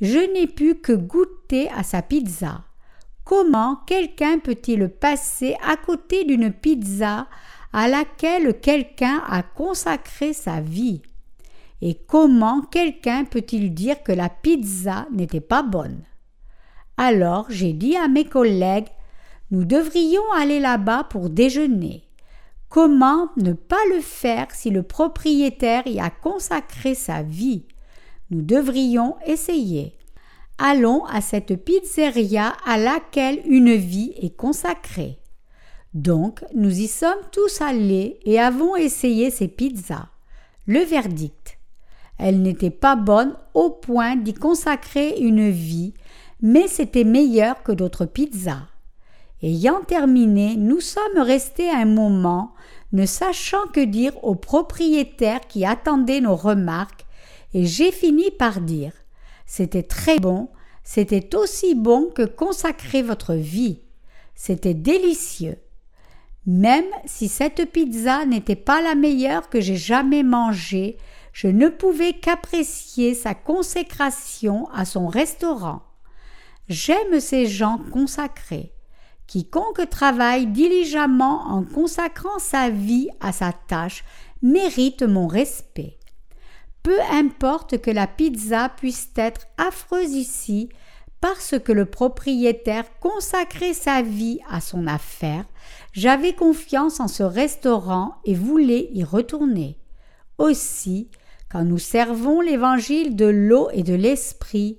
je 0.00 0.18
n'ai 0.32 0.46
pu 0.46 0.76
que 0.76 0.92
goûter 0.92 1.68
à 1.70 1.82
sa 1.82 2.00
pizza. 2.00 2.64
Comment 3.34 3.76
quelqu'un 3.86 4.40
peut-il 4.40 4.90
passer 4.90 5.56
à 5.66 5.78
côté 5.78 6.26
d'une 6.26 6.52
pizza 6.52 7.28
à 7.72 7.88
laquelle 7.88 8.60
quelqu'un 8.60 9.22
a 9.26 9.42
consacré 9.42 10.34
sa 10.34 10.60
vie? 10.60 11.00
Et 11.80 11.94
comment 11.94 12.60
quelqu'un 12.60 13.24
peut-il 13.24 13.72
dire 13.72 14.02
que 14.02 14.12
la 14.12 14.28
pizza 14.28 15.06
n'était 15.10 15.40
pas 15.40 15.62
bonne? 15.62 16.02
Alors 16.98 17.46
j'ai 17.48 17.72
dit 17.72 17.96
à 17.96 18.06
mes 18.06 18.26
collègues 18.26 18.90
nous 19.50 19.64
devrions 19.64 20.30
aller 20.36 20.60
là-bas 20.60 21.04
pour 21.04 21.30
déjeuner. 21.30 22.04
Comment 22.68 23.30
ne 23.38 23.54
pas 23.54 23.82
le 23.94 24.02
faire 24.02 24.48
si 24.50 24.68
le 24.68 24.82
propriétaire 24.82 25.86
y 25.86 26.00
a 26.00 26.10
consacré 26.10 26.94
sa 26.94 27.22
vie? 27.22 27.64
Nous 28.28 28.42
devrions 28.42 29.16
essayer. 29.24 29.96
Allons 30.58 31.04
à 31.06 31.20
cette 31.20 31.56
pizzeria 31.56 32.52
à 32.64 32.78
laquelle 32.78 33.40
une 33.46 33.74
vie 33.74 34.12
est 34.20 34.36
consacrée. 34.36 35.18
Donc, 35.94 36.44
nous 36.54 36.80
y 36.80 36.88
sommes 36.88 37.22
tous 37.32 37.60
allés 37.60 38.18
et 38.24 38.38
avons 38.38 38.76
essayé 38.76 39.30
ces 39.30 39.48
pizzas. 39.48 40.08
Le 40.66 40.80
verdict. 40.80 41.58
Elles 42.18 42.40
n'étaient 42.40 42.70
pas 42.70 42.96
bonnes 42.96 43.36
au 43.54 43.70
point 43.70 44.16
d'y 44.16 44.32
consacrer 44.32 45.18
une 45.18 45.50
vie, 45.50 45.94
mais 46.40 46.68
c'était 46.68 47.04
meilleur 47.04 47.62
que 47.62 47.72
d'autres 47.72 48.06
pizzas. 48.06 48.68
Ayant 49.42 49.80
terminé, 49.80 50.54
nous 50.56 50.80
sommes 50.80 51.18
restés 51.18 51.68
un 51.68 51.84
moment, 51.84 52.52
ne 52.92 53.06
sachant 53.06 53.66
que 53.72 53.80
dire 53.80 54.12
au 54.22 54.36
propriétaire 54.36 55.40
qui 55.48 55.64
attendait 55.64 56.20
nos 56.20 56.36
remarques, 56.36 57.06
et 57.54 57.66
j'ai 57.66 57.90
fini 57.90 58.30
par 58.30 58.60
dire 58.60 58.92
C'était 59.54 59.82
très 59.82 60.18
bon, 60.18 60.48
c'était 60.82 61.36
aussi 61.36 61.74
bon 61.74 62.08
que 62.08 62.22
consacrer 62.22 63.02
votre 63.02 63.34
vie. 63.34 63.82
C'était 64.34 64.72
délicieux. 64.72 65.58
Même 66.46 66.86
si 67.04 67.28
cette 67.28 67.70
pizza 67.70 68.24
n'était 68.24 68.56
pas 68.56 68.80
la 68.80 68.94
meilleure 68.94 69.50
que 69.50 69.60
j'ai 69.60 69.76
jamais 69.76 70.22
mangée, 70.22 70.96
je 71.34 71.48
ne 71.48 71.68
pouvais 71.68 72.14
qu'apprécier 72.14 73.12
sa 73.12 73.34
consécration 73.34 74.70
à 74.72 74.86
son 74.86 75.06
restaurant. 75.06 75.82
J'aime 76.70 77.20
ces 77.20 77.44
gens 77.44 77.78
consacrés. 77.92 78.72
Quiconque 79.26 79.86
travaille 79.90 80.46
diligemment 80.46 81.42
en 81.48 81.62
consacrant 81.62 82.38
sa 82.38 82.70
vie 82.70 83.10
à 83.20 83.32
sa 83.32 83.52
tâche 83.52 84.02
mérite 84.40 85.02
mon 85.02 85.26
respect. 85.26 85.98
Peu 86.82 86.98
importe 87.12 87.80
que 87.80 87.90
la 87.90 88.06
pizza 88.06 88.68
puisse 88.68 89.10
être 89.16 89.46
affreuse 89.56 90.12
ici, 90.12 90.68
parce 91.20 91.54
que 91.60 91.70
le 91.70 91.86
propriétaire 91.86 92.98
consacrait 92.98 93.74
sa 93.74 94.02
vie 94.02 94.40
à 94.50 94.60
son 94.60 94.88
affaire, 94.88 95.44
j'avais 95.92 96.32
confiance 96.32 96.98
en 96.98 97.06
ce 97.06 97.22
restaurant 97.22 98.16
et 98.24 98.34
voulais 98.34 98.88
y 98.92 99.04
retourner. 99.04 99.78
Aussi, 100.38 101.08
quand 101.48 101.64
nous 101.64 101.78
servons 101.78 102.40
l'évangile 102.40 103.14
de 103.14 103.26
l'eau 103.26 103.68
et 103.72 103.84
de 103.84 103.94
l'esprit, 103.94 104.76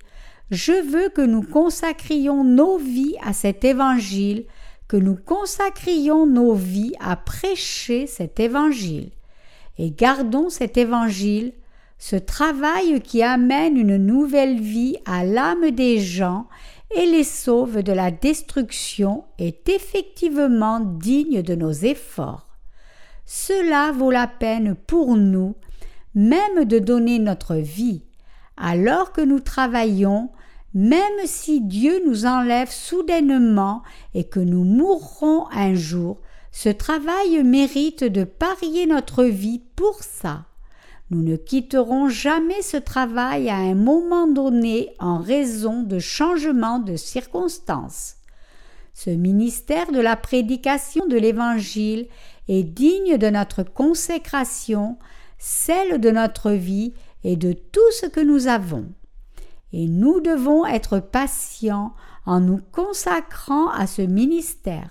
je 0.50 0.72
veux 0.72 1.08
que 1.08 1.22
nous 1.22 1.42
consacrions 1.42 2.44
nos 2.44 2.76
vies 2.76 3.16
à 3.22 3.32
cet 3.32 3.64
évangile, 3.64 4.44
que 4.86 4.98
nous 4.98 5.16
consacrions 5.16 6.26
nos 6.26 6.52
vies 6.52 6.92
à 7.00 7.16
prêcher 7.16 8.06
cet 8.06 8.38
évangile. 8.38 9.10
Et 9.78 9.90
gardons 9.90 10.50
cet 10.50 10.76
évangile 10.76 11.54
ce 12.06 12.16
travail 12.16 13.00
qui 13.00 13.22
amène 13.22 13.78
une 13.78 13.96
nouvelle 13.96 14.60
vie 14.60 14.98
à 15.06 15.24
l'âme 15.24 15.70
des 15.70 16.00
gens 16.00 16.48
et 16.94 17.06
les 17.06 17.24
sauve 17.24 17.82
de 17.82 17.94
la 17.94 18.10
destruction 18.10 19.24
est 19.38 19.70
effectivement 19.70 20.80
digne 20.80 21.40
de 21.40 21.54
nos 21.54 21.72
efforts. 21.72 22.58
Cela 23.24 23.90
vaut 23.92 24.10
la 24.10 24.26
peine 24.26 24.74
pour 24.74 25.16
nous 25.16 25.54
même 26.14 26.66
de 26.66 26.78
donner 26.78 27.18
notre 27.18 27.54
vie, 27.54 28.02
alors 28.58 29.12
que 29.12 29.22
nous 29.22 29.40
travaillons, 29.40 30.28
même 30.74 31.24
si 31.24 31.62
Dieu 31.62 32.02
nous 32.06 32.26
enlève 32.26 32.70
soudainement 32.70 33.82
et 34.12 34.24
que 34.24 34.40
nous 34.40 34.64
mourrons 34.64 35.46
un 35.52 35.72
jour, 35.72 36.20
ce 36.52 36.68
travail 36.68 37.42
mérite 37.44 38.04
de 38.04 38.24
parier 38.24 38.84
notre 38.84 39.24
vie 39.24 39.62
pour 39.74 40.02
ça. 40.02 40.44
Nous 41.10 41.22
ne 41.22 41.36
quitterons 41.36 42.08
jamais 42.08 42.62
ce 42.62 42.76
travail 42.76 43.50
à 43.50 43.56
un 43.56 43.74
moment 43.74 44.26
donné 44.26 44.94
en 44.98 45.18
raison 45.18 45.82
de 45.82 45.98
changements 45.98 46.78
de 46.78 46.96
circonstances. 46.96 48.16
Ce 48.94 49.10
ministère 49.10 49.90
de 49.92 50.00
la 50.00 50.16
prédication 50.16 51.06
de 51.06 51.16
l'Évangile 51.16 52.06
est 52.48 52.62
digne 52.62 53.18
de 53.18 53.28
notre 53.28 53.62
consécration, 53.62 54.98
celle 55.38 56.00
de 56.00 56.10
notre 56.10 56.52
vie 56.52 56.94
et 57.22 57.36
de 57.36 57.52
tout 57.52 57.90
ce 58.00 58.06
que 58.06 58.20
nous 58.20 58.46
avons. 58.46 58.86
Et 59.72 59.88
nous 59.88 60.20
devons 60.20 60.64
être 60.64 61.00
patients 61.00 61.92
en 62.24 62.40
nous 62.40 62.60
consacrant 62.72 63.68
à 63.70 63.86
ce 63.86 64.02
ministère. 64.02 64.90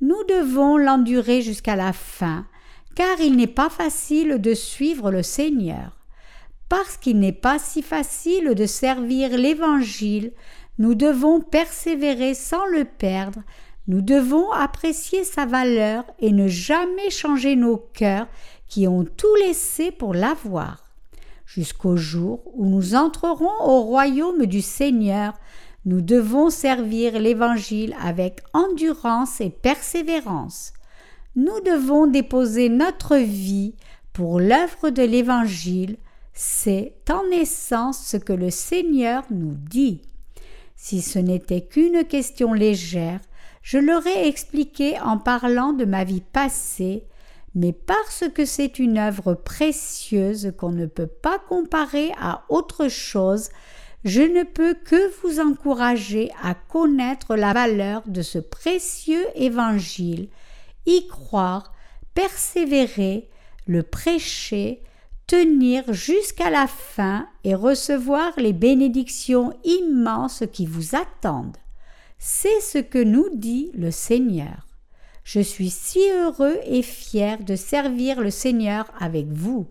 Nous 0.00 0.22
devons 0.28 0.76
l'endurer 0.76 1.42
jusqu'à 1.42 1.76
la 1.76 1.92
fin, 1.92 2.46
car 2.94 3.20
il 3.20 3.36
n'est 3.36 3.46
pas 3.46 3.70
facile 3.70 4.38
de 4.38 4.54
suivre 4.54 5.10
le 5.10 5.22
Seigneur. 5.22 5.98
Parce 6.68 6.96
qu'il 6.96 7.18
n'est 7.18 7.32
pas 7.32 7.58
si 7.58 7.82
facile 7.82 8.54
de 8.54 8.66
servir 8.66 9.36
l'Évangile, 9.36 10.32
nous 10.78 10.94
devons 10.94 11.40
persévérer 11.40 12.34
sans 12.34 12.64
le 12.66 12.84
perdre, 12.84 13.40
nous 13.88 14.02
devons 14.02 14.50
apprécier 14.52 15.24
sa 15.24 15.46
valeur 15.46 16.04
et 16.20 16.30
ne 16.30 16.46
jamais 16.46 17.10
changer 17.10 17.56
nos 17.56 17.76
cœurs 17.76 18.28
qui 18.68 18.86
ont 18.86 19.04
tout 19.04 19.34
laissé 19.40 19.90
pour 19.90 20.14
l'avoir. 20.14 20.84
Jusqu'au 21.44 21.96
jour 21.96 22.40
où 22.54 22.66
nous 22.66 22.94
entrerons 22.94 23.50
au 23.60 23.82
royaume 23.82 24.46
du 24.46 24.62
Seigneur, 24.62 25.34
nous 25.84 26.00
devons 26.00 26.50
servir 26.50 27.18
l'Évangile 27.18 27.96
avec 28.00 28.40
endurance 28.52 29.40
et 29.40 29.50
persévérance 29.50 30.72
nous 31.36 31.60
devons 31.60 32.06
déposer 32.06 32.68
notre 32.68 33.16
vie 33.16 33.74
pour 34.12 34.40
l'œuvre 34.40 34.90
de 34.90 35.02
l'Évangile, 35.02 35.96
c'est 36.32 36.94
en 37.10 37.24
essence 37.30 38.04
ce 38.04 38.16
que 38.16 38.32
le 38.32 38.50
Seigneur 38.50 39.24
nous 39.30 39.54
dit. 39.54 40.02
Si 40.76 41.02
ce 41.02 41.18
n'était 41.18 41.60
qu'une 41.60 42.04
question 42.04 42.52
légère, 42.52 43.20
je 43.62 43.78
l'aurais 43.78 44.26
expliqué 44.26 44.98
en 45.00 45.18
parlant 45.18 45.72
de 45.72 45.84
ma 45.84 46.04
vie 46.04 46.22
passée, 46.22 47.04
mais 47.54 47.72
parce 47.72 48.24
que 48.34 48.44
c'est 48.44 48.78
une 48.78 48.98
œuvre 48.98 49.34
précieuse 49.34 50.52
qu'on 50.56 50.72
ne 50.72 50.86
peut 50.86 51.06
pas 51.06 51.38
comparer 51.38 52.12
à 52.20 52.44
autre 52.48 52.88
chose, 52.88 53.50
je 54.04 54.22
ne 54.22 54.44
peux 54.44 54.74
que 54.74 55.12
vous 55.20 55.40
encourager 55.40 56.30
à 56.42 56.54
connaître 56.54 57.36
la 57.36 57.52
valeur 57.52 58.02
de 58.06 58.22
ce 58.22 58.38
précieux 58.38 59.26
évangile 59.34 60.28
y 60.90 61.06
croire, 61.06 61.72
persévérer, 62.14 63.30
le 63.66 63.82
prêcher, 63.82 64.82
tenir 65.26 65.92
jusqu'à 65.92 66.50
la 66.50 66.66
fin 66.66 67.28
et 67.44 67.54
recevoir 67.54 68.32
les 68.36 68.52
bénédictions 68.52 69.52
immenses 69.62 70.42
qui 70.52 70.66
vous 70.66 70.96
attendent. 70.96 71.56
C'est 72.18 72.60
ce 72.60 72.78
que 72.78 72.98
nous 72.98 73.28
dit 73.32 73.70
le 73.74 73.90
Seigneur. 73.90 74.66
Je 75.22 75.40
suis 75.40 75.70
si 75.70 76.00
heureux 76.10 76.58
et 76.64 76.82
fier 76.82 77.42
de 77.44 77.54
servir 77.54 78.20
le 78.20 78.30
Seigneur 78.30 78.86
avec 78.98 79.28
vous. 79.28 79.68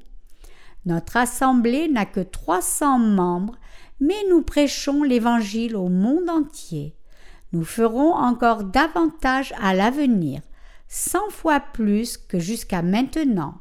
Notre 0.85 1.17
assemblée 1.17 1.89
n'a 1.89 2.05
que 2.05 2.21
trois 2.21 2.61
cents 2.61 2.99
membres, 2.99 3.57
mais 3.99 4.23
nous 4.29 4.41
prêchons 4.41 5.03
l'Évangile 5.03 5.75
au 5.75 5.89
monde 5.89 6.29
entier. 6.29 6.95
Nous 7.51 7.65
ferons 7.65 8.13
encore 8.13 8.63
davantage 8.63 9.53
à 9.61 9.73
l'avenir 9.73 10.41
cent 10.89 11.29
fois 11.29 11.61
plus 11.61 12.17
que 12.17 12.39
jusqu'à 12.39 12.81
maintenant. 12.81 13.55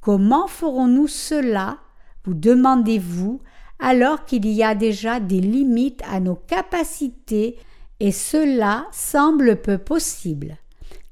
Comment 0.00 0.46
ferons-nous 0.46 1.08
cela? 1.08 1.78
Vous 2.24 2.34
demandez-vous, 2.34 3.40
alors 3.78 4.26
qu'il 4.26 4.46
y 4.46 4.62
a 4.62 4.74
déjà 4.74 5.18
des 5.18 5.40
limites 5.40 6.02
à 6.08 6.20
nos 6.20 6.36
capacités 6.36 7.58
et 7.98 8.12
cela 8.12 8.86
semble 8.92 9.60
peu 9.60 9.78
possible. 9.78 10.58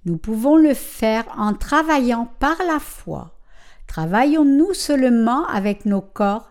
Nous 0.04 0.18
pouvons 0.18 0.56
le 0.56 0.74
faire 0.74 1.24
en 1.36 1.54
travaillant 1.54 2.30
par 2.38 2.56
la 2.66 2.78
foi. 2.78 3.38
Travaillons-nous 3.86 4.74
seulement 4.74 5.46
avec 5.46 5.86
nos 5.86 6.02
corps? 6.02 6.50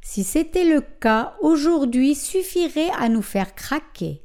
Si 0.00 0.24
c'était 0.24 0.64
le 0.64 0.80
cas, 0.80 1.34
aujourd'hui 1.42 2.14
suffirait 2.14 2.90
à 2.98 3.10
nous 3.10 3.22
faire 3.22 3.54
craquer. 3.54 4.22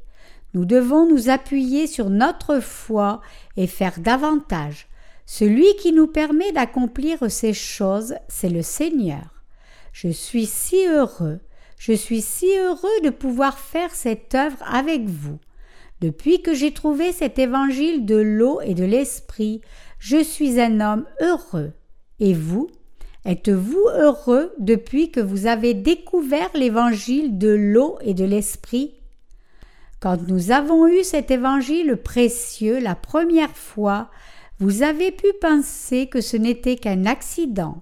Nous 0.54 0.66
devons 0.66 1.08
nous 1.08 1.30
appuyer 1.30 1.88
sur 1.88 2.10
notre 2.10 2.60
foi 2.60 3.22
et 3.58 3.68
faire 3.68 4.00
davantage. 4.00 4.88
Celui 5.26 5.76
qui 5.78 5.92
nous 5.94 6.08
permet 6.08 6.52
d'accomplir 6.52 7.32
ces 7.32 7.54
choses, 7.54 8.16
c'est 8.28 8.50
le 8.50 8.62
Seigneur. 8.62 9.44
Je 9.94 10.10
suis 10.10 10.46
si 10.46 10.86
heureux, 10.86 11.40
je 11.78 11.94
suis 11.94 12.22
si 12.22 12.48
heureux 12.58 13.02
de 13.04 13.10
pouvoir 13.10 13.58
faire 13.58 13.96
cette 13.96 14.36
œuvre 14.36 14.58
avec 14.68 15.06
vous. 15.06 15.40
Depuis 16.02 16.42
que 16.42 16.54
j'ai 16.54 16.74
trouvé 16.74 17.12
cet 17.14 17.40
évangile 17.40 18.06
de 18.06 18.16
l'eau 18.16 18.60
et 18.62 18.74
de 18.74 18.84
l'esprit, 18.84 19.62
je 20.00 20.22
suis 20.22 20.60
un 20.60 20.82
homme 20.82 21.06
heureux. 21.22 21.72
Et 22.20 22.34
vous? 22.34 22.70
Êtes-vous 23.26 23.88
heureux 23.96 24.54
depuis 24.60 25.12
que 25.12 25.22
vous 25.22 25.48
avez 25.48 25.74
découvert 25.74 26.50
l'évangile 26.54 27.38
de 27.38 27.50
l'eau 27.50 27.98
et 28.02 28.14
de 28.14 28.26
l'esprit? 28.26 28.96
Quand 30.04 30.28
nous 30.28 30.52
avons 30.52 30.86
eu 30.86 31.02
cet 31.06 31.32
évangile 31.32 31.96
précieux 31.96 32.82
la 32.82 32.94
première 32.94 33.56
fois, 33.56 34.10
vous 34.60 34.84
avez 34.84 35.14
pu 35.14 35.28
penser 35.40 36.08
que 36.08 36.20
ce 36.20 36.36
n'était 36.36 36.76
qu'un 36.76 37.06
accident. 37.06 37.82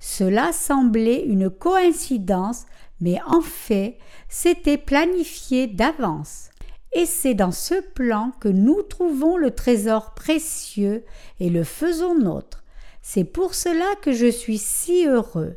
Cela 0.00 0.52
semblait 0.52 1.22
une 1.24 1.48
coïncidence, 1.48 2.66
mais 3.00 3.20
en 3.24 3.40
fait, 3.40 3.98
c'était 4.28 4.78
planifié 4.78 5.68
d'avance. 5.68 6.50
Et 6.92 7.06
c'est 7.06 7.34
dans 7.34 7.52
ce 7.52 7.80
plan 7.80 8.32
que 8.40 8.48
nous 8.48 8.82
trouvons 8.82 9.36
le 9.36 9.52
trésor 9.52 10.14
précieux 10.14 11.04
et 11.38 11.50
le 11.50 11.62
faisons 11.62 12.18
nôtre. 12.18 12.64
C'est 13.00 13.22
pour 13.22 13.54
cela 13.54 13.86
que 14.02 14.10
je 14.10 14.28
suis 14.28 14.58
si 14.58 15.06
heureux. 15.06 15.56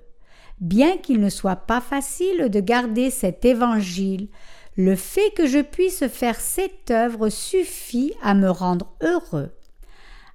Bien 0.62 0.96
qu'il 0.98 1.20
ne 1.20 1.30
soit 1.30 1.56
pas 1.56 1.82
facile 1.82 2.50
de 2.50 2.60
garder 2.60 3.10
cet 3.10 3.46
évangile, 3.46 4.28
le 4.76 4.96
fait 4.96 5.32
que 5.36 5.48
je 5.48 5.60
puisse 5.60 6.08
faire 6.08 6.40
cette 6.40 6.92
œuvre 6.92 7.30
suffit 7.30 8.14
à 8.22 8.34
me 8.34 8.50
rendre 8.50 8.96
heureux. 9.02 9.52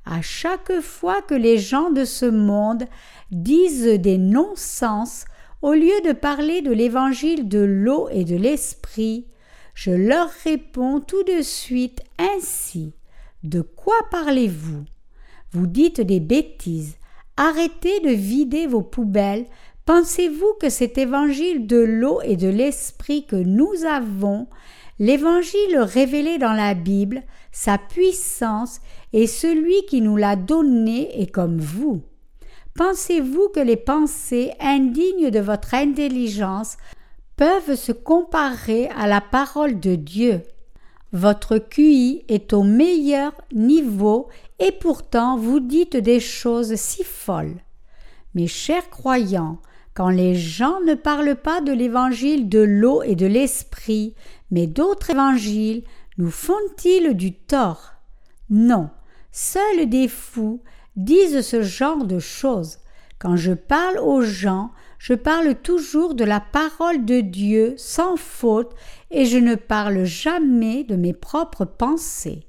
À 0.05 0.23
chaque 0.23 0.81
fois 0.81 1.21
que 1.23 1.35
les 1.35 1.59
gens 1.59 1.91
de 1.91 2.05
ce 2.05 2.25
monde 2.25 2.85
disent 3.31 4.01
des 4.01 4.17
non-sens, 4.17 5.25
au 5.61 5.73
lieu 5.73 6.01
de 6.05 6.13
parler 6.13 6.63
de 6.63 6.73
l'évangile 6.73 7.49
de 7.49 7.59
l'eau 7.59 8.09
et 8.11 8.25
de 8.25 8.37
l'esprit, 8.37 9.27
je 9.75 9.91
leur 9.91 10.29
réponds 10.45 11.01
tout 11.01 11.23
de 11.25 11.43
suite 11.43 12.01
ainsi. 12.19 12.95
De 13.43 13.61
quoi 13.61 13.95
parlez-vous? 14.11 14.85
Vous 15.53 15.67
dites 15.67 16.01
des 16.01 16.21
bêtises. 16.21 16.97
Arrêtez 17.37 18.01
de 18.01 18.11
vider 18.11 18.67
vos 18.67 18.83
poubelles 18.83 19.47
Pensez-vous 19.89 20.53
que 20.61 20.69
cet 20.69 20.99
évangile 20.99 21.67
de 21.67 21.79
l'eau 21.79 22.21
et 22.23 22.37
de 22.37 22.49
l'esprit 22.49 23.25
que 23.25 23.37
nous 23.37 23.87
avons, 23.91 24.47
l'évangile 24.99 25.79
révélé 25.79 26.37
dans 26.37 26.53
la 26.53 26.75
Bible, 26.75 27.23
sa 27.53 27.79
puissance 27.79 28.83
et 29.15 29.27
celui 29.27 29.87
qui 29.87 30.03
nous 30.03 30.19
l'a 30.19 30.37
donné 30.37 31.23
est 31.23 31.31
comme 31.33 31.59
vous? 31.59 32.03
Pensez-vous 32.75 33.49
que 33.49 33.61
les 33.61 33.79
pensées 33.79 34.53
indignes 34.61 35.31
de 35.31 35.41
votre 35.41 35.73
intelligence 35.73 36.77
peuvent 37.37 37.75
se 37.75 37.93
comparer 37.93 38.91
à 38.91 39.07
la 39.07 39.23
parole 39.23 39.81
de 39.81 39.95
Dieu? 39.95 40.43
Votre 41.15 41.57
QI 41.57 42.27
est 42.29 42.53
au 42.53 42.63
meilleur 42.63 43.33
niveau 43.55 44.29
et 44.59 44.71
pourtant 44.71 45.39
vous 45.39 45.61
dites 45.61 45.97
des 45.97 46.21
choses 46.21 46.75
si 46.75 47.05
folles. 47.05 47.57
Mes 48.35 48.49
chers 48.49 48.91
croyants, 48.91 49.57
quand 49.99 50.11
les 50.11 50.37
gens 50.37 50.79
ne 50.87 50.95
parlent 50.95 51.35
pas 51.35 51.61
de 51.61 51.73
l'évangile 51.73 52.49
de 52.49 52.61
l'eau 52.61 53.03
et 53.03 53.17
de 53.17 53.27
l'esprit, 53.27 54.15
mais 54.53 54.69
d'autres 54.69 55.11
évangiles, 55.11 55.83
nous 56.19 56.31
font-ils 56.31 57.15
du 57.15 57.35
tort? 57.35 57.95
Non, 58.49 58.91
seuls 59.33 59.89
des 59.89 60.07
fous 60.07 60.63
disent 60.95 61.41
ce 61.41 61.63
genre 61.63 62.05
de 62.05 62.21
choses. 62.21 62.79
Quand 63.19 63.35
je 63.35 63.53
parle 63.53 63.99
aux 63.99 64.23
gens, 64.23 64.71
je 65.01 65.15
parle 65.15 65.57
toujours 65.57 66.15
de 66.15 66.23
la 66.23 66.39
parole 66.39 67.05
de 67.05 67.21
Dieu 67.21 67.75
sans 67.77 68.17
faute 68.17 68.77
et 69.11 69.25
je 69.25 69.39
ne 69.39 69.57
parle 69.57 70.05
jamais 70.05 70.85
de 70.85 70.95
mes 70.95 71.13
propres 71.13 71.65
pensées. 71.65 72.47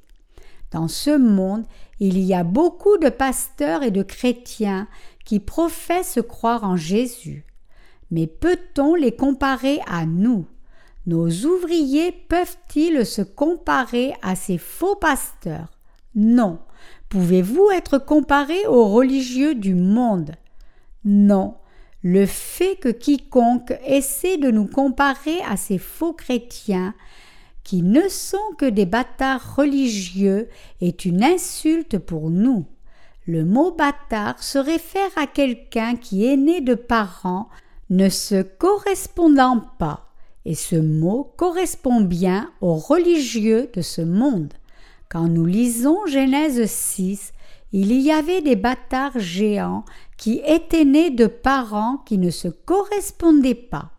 Dans 0.70 0.88
ce 0.88 1.18
monde, 1.18 1.66
il 2.00 2.20
y 2.20 2.36
a 2.36 2.44
beaucoup 2.44 2.98
de 3.00 3.10
pasteurs 3.10 3.82
et 3.82 3.90
de 3.90 4.04
chrétiens 4.04 4.88
qui 5.30 5.40
professent 5.40 6.24
croire 6.28 6.64
en 6.64 6.76
Jésus. 6.76 7.46
Mais 8.10 8.26
peut-on 8.26 8.96
les 8.96 9.16
comparer 9.16 9.80
à 9.86 10.08
nous? 10.08 10.48
Nos 11.06 11.30
ouvriers 11.46 12.12
peuvent-ils 12.12 13.06
se 13.06 13.22
comparer 13.22 14.16
à 14.24 14.36
ces 14.36 14.58
faux 14.58 14.96
pasteurs? 14.96 15.70
Non. 16.16 16.58
Pouvez-vous 17.10 17.70
être 17.76 18.00
comparé 18.00 18.66
aux 18.66 18.88
religieux 18.88 19.54
du 19.54 19.76
monde? 19.76 20.32
Non. 21.06 21.58
Le 22.02 22.26
fait 22.26 22.78
que 22.78 22.90
quiconque 22.90 23.78
essaie 23.86 24.38
de 24.38 24.50
nous 24.50 24.66
comparer 24.66 25.42
à 25.48 25.58
ces 25.58 25.78
faux 25.78 26.14
chrétiens, 26.14 26.96
qui 27.64 27.84
ne 27.84 28.10
sont 28.10 28.38
que 28.58 28.66
des 28.66 28.88
bâtards 28.88 29.58
religieux, 29.58 30.50
est 30.82 31.06
une 31.06 31.24
insulte 31.24 32.00
pour 32.00 32.32
nous. 32.32 32.66
Le 33.32 33.46
mot 33.46 33.70
bâtard 33.70 34.42
se 34.42 34.58
réfère 34.58 35.12
à 35.16 35.28
quelqu'un 35.28 35.96
qui 35.96 36.26
est 36.26 36.36
né 36.36 36.62
de 36.62 36.74
parents 36.74 37.48
ne 37.92 38.10
se 38.10 38.42
correspondant 38.42 39.62
pas, 39.78 40.10
et 40.46 40.56
ce 40.56 40.76
mot 40.76 41.32
correspond 41.38 42.02
bien 42.02 42.50
aux 42.60 42.74
religieux 42.74 43.70
de 43.76 43.82
ce 43.82 44.02
monde. 44.02 44.52
Quand 45.10 45.28
nous 45.28 45.46
lisons 45.46 46.08
Genèse 46.08 46.66
6, 46.66 47.34
il 47.72 47.92
y 48.02 48.12
avait 48.12 48.42
des 48.42 48.56
bâtards 48.56 49.20
géants 49.20 49.86
qui 50.18 50.42
étaient 50.44 50.84
nés 50.84 51.12
de 51.12 51.28
parents 51.28 51.98
qui 52.08 52.18
ne 52.18 52.32
se 52.32 52.48
correspondaient 52.48 53.54
pas. 53.54 53.92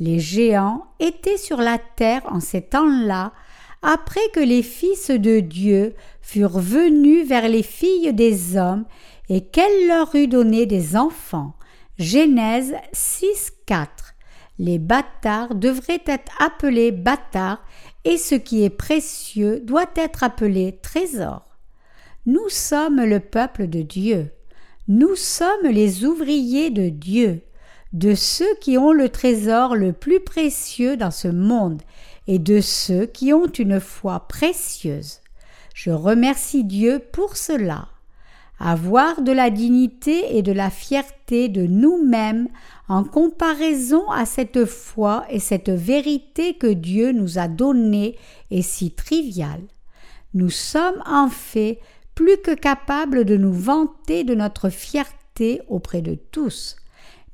Les 0.00 0.18
géants 0.18 0.84
étaient 1.00 1.38
sur 1.38 1.62
la 1.62 1.78
terre 1.78 2.24
en 2.26 2.40
ces 2.40 2.60
temps-là, 2.60 3.32
après 3.82 4.28
que 4.32 4.40
les 4.40 4.62
fils 4.62 5.10
de 5.10 5.40
Dieu 5.40 5.94
furent 6.20 6.58
venus 6.58 7.26
vers 7.26 7.48
les 7.48 7.62
filles 7.62 8.12
des 8.12 8.56
hommes 8.56 8.84
et 9.28 9.42
qu'elle 9.42 9.88
leur 9.88 10.14
eut 10.14 10.28
donné 10.28 10.66
des 10.66 10.96
enfants. 10.96 11.54
Genèse 11.98 12.74
6, 12.92 13.52
4. 13.66 14.14
Les 14.58 14.78
bâtards 14.78 15.54
devraient 15.54 16.02
être 16.06 16.32
appelés 16.40 16.92
bâtards 16.92 17.62
et 18.04 18.18
ce 18.18 18.34
qui 18.34 18.64
est 18.64 18.70
précieux 18.70 19.60
doit 19.60 19.90
être 19.96 20.22
appelé 20.22 20.78
trésor. 20.82 21.44
Nous 22.24 22.48
sommes 22.48 23.04
le 23.04 23.20
peuple 23.20 23.68
de 23.68 23.82
Dieu. 23.82 24.30
Nous 24.88 25.16
sommes 25.16 25.66
les 25.68 26.04
ouvriers 26.04 26.70
de 26.70 26.88
Dieu, 26.88 27.42
de 27.92 28.14
ceux 28.14 28.54
qui 28.60 28.78
ont 28.78 28.92
le 28.92 29.08
trésor 29.08 29.74
le 29.74 29.92
plus 29.92 30.20
précieux 30.20 30.96
dans 30.96 31.10
ce 31.10 31.28
monde 31.28 31.82
et 32.26 32.38
de 32.38 32.60
ceux 32.60 33.06
qui 33.06 33.32
ont 33.32 33.46
une 33.46 33.80
foi 33.80 34.20
précieuse. 34.28 35.20
Je 35.74 35.90
remercie 35.90 36.64
Dieu 36.64 37.00
pour 37.12 37.36
cela. 37.36 37.88
Avoir 38.58 39.20
de 39.20 39.32
la 39.32 39.50
dignité 39.50 40.38
et 40.38 40.42
de 40.42 40.52
la 40.52 40.70
fierté 40.70 41.48
de 41.48 41.66
nous-mêmes 41.66 42.48
en 42.88 43.04
comparaison 43.04 44.10
à 44.10 44.24
cette 44.24 44.64
foi 44.64 45.26
et 45.28 45.40
cette 45.40 45.68
vérité 45.68 46.54
que 46.54 46.66
Dieu 46.66 47.12
nous 47.12 47.38
a 47.38 47.48
donnée 47.48 48.16
est 48.50 48.62
si 48.62 48.92
trivial. 48.92 49.60
Nous 50.32 50.50
sommes 50.50 51.02
en 51.06 51.28
fait 51.28 51.80
plus 52.14 52.38
que 52.38 52.54
capables 52.54 53.26
de 53.26 53.36
nous 53.36 53.52
vanter 53.52 54.24
de 54.24 54.34
notre 54.34 54.70
fierté 54.70 55.60
auprès 55.68 56.00
de 56.00 56.14
tous. 56.14 56.76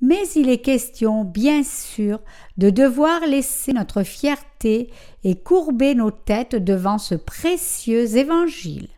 Mais 0.02 0.28
il 0.34 0.50
est 0.50 0.60
question, 0.60 1.22
bien 1.22 1.62
sûr, 1.62 2.18
de 2.58 2.70
devoir 2.70 3.20
laisser 3.20 3.72
notre 3.72 4.02
fierté 4.02 4.90
et 5.22 5.36
courber 5.36 5.94
nos 5.94 6.10
têtes 6.10 6.56
devant 6.56 6.98
ce 6.98 7.14
précieux 7.14 8.16
évangile. 8.16 8.88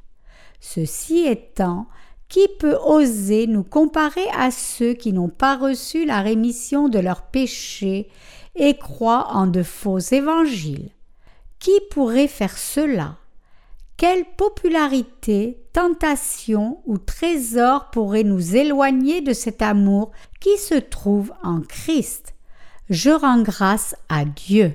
Ceci 0.60 1.26
étant, 1.26 1.86
qui 2.30 2.48
peut 2.58 2.78
oser 2.86 3.46
nous 3.46 3.64
comparer 3.64 4.26
à 4.34 4.50
ceux 4.50 4.94
qui 4.94 5.12
n'ont 5.12 5.28
pas 5.28 5.58
reçu 5.58 6.06
la 6.06 6.22
rémission 6.22 6.88
de 6.88 6.98
leurs 6.98 7.26
péchés 7.26 8.08
et 8.56 8.78
croient 8.78 9.28
en 9.34 9.46
de 9.46 9.62
faux 9.62 9.98
évangiles? 9.98 10.90
Qui 11.58 11.78
pourrait 11.90 12.28
faire 12.28 12.56
cela? 12.56 13.18
Quelle 13.96 14.24
popularité, 14.24 15.62
tentation 15.72 16.80
ou 16.84 16.98
trésor 16.98 17.90
pourrait 17.90 18.24
nous 18.24 18.56
éloigner 18.56 19.20
de 19.20 19.32
cet 19.32 19.62
amour 19.62 20.10
qui 20.40 20.58
se 20.58 20.74
trouve 20.74 21.32
en 21.42 21.60
Christ? 21.60 22.34
Je 22.90 23.10
rends 23.10 23.42
grâce 23.42 23.94
à 24.08 24.24
Dieu. 24.24 24.74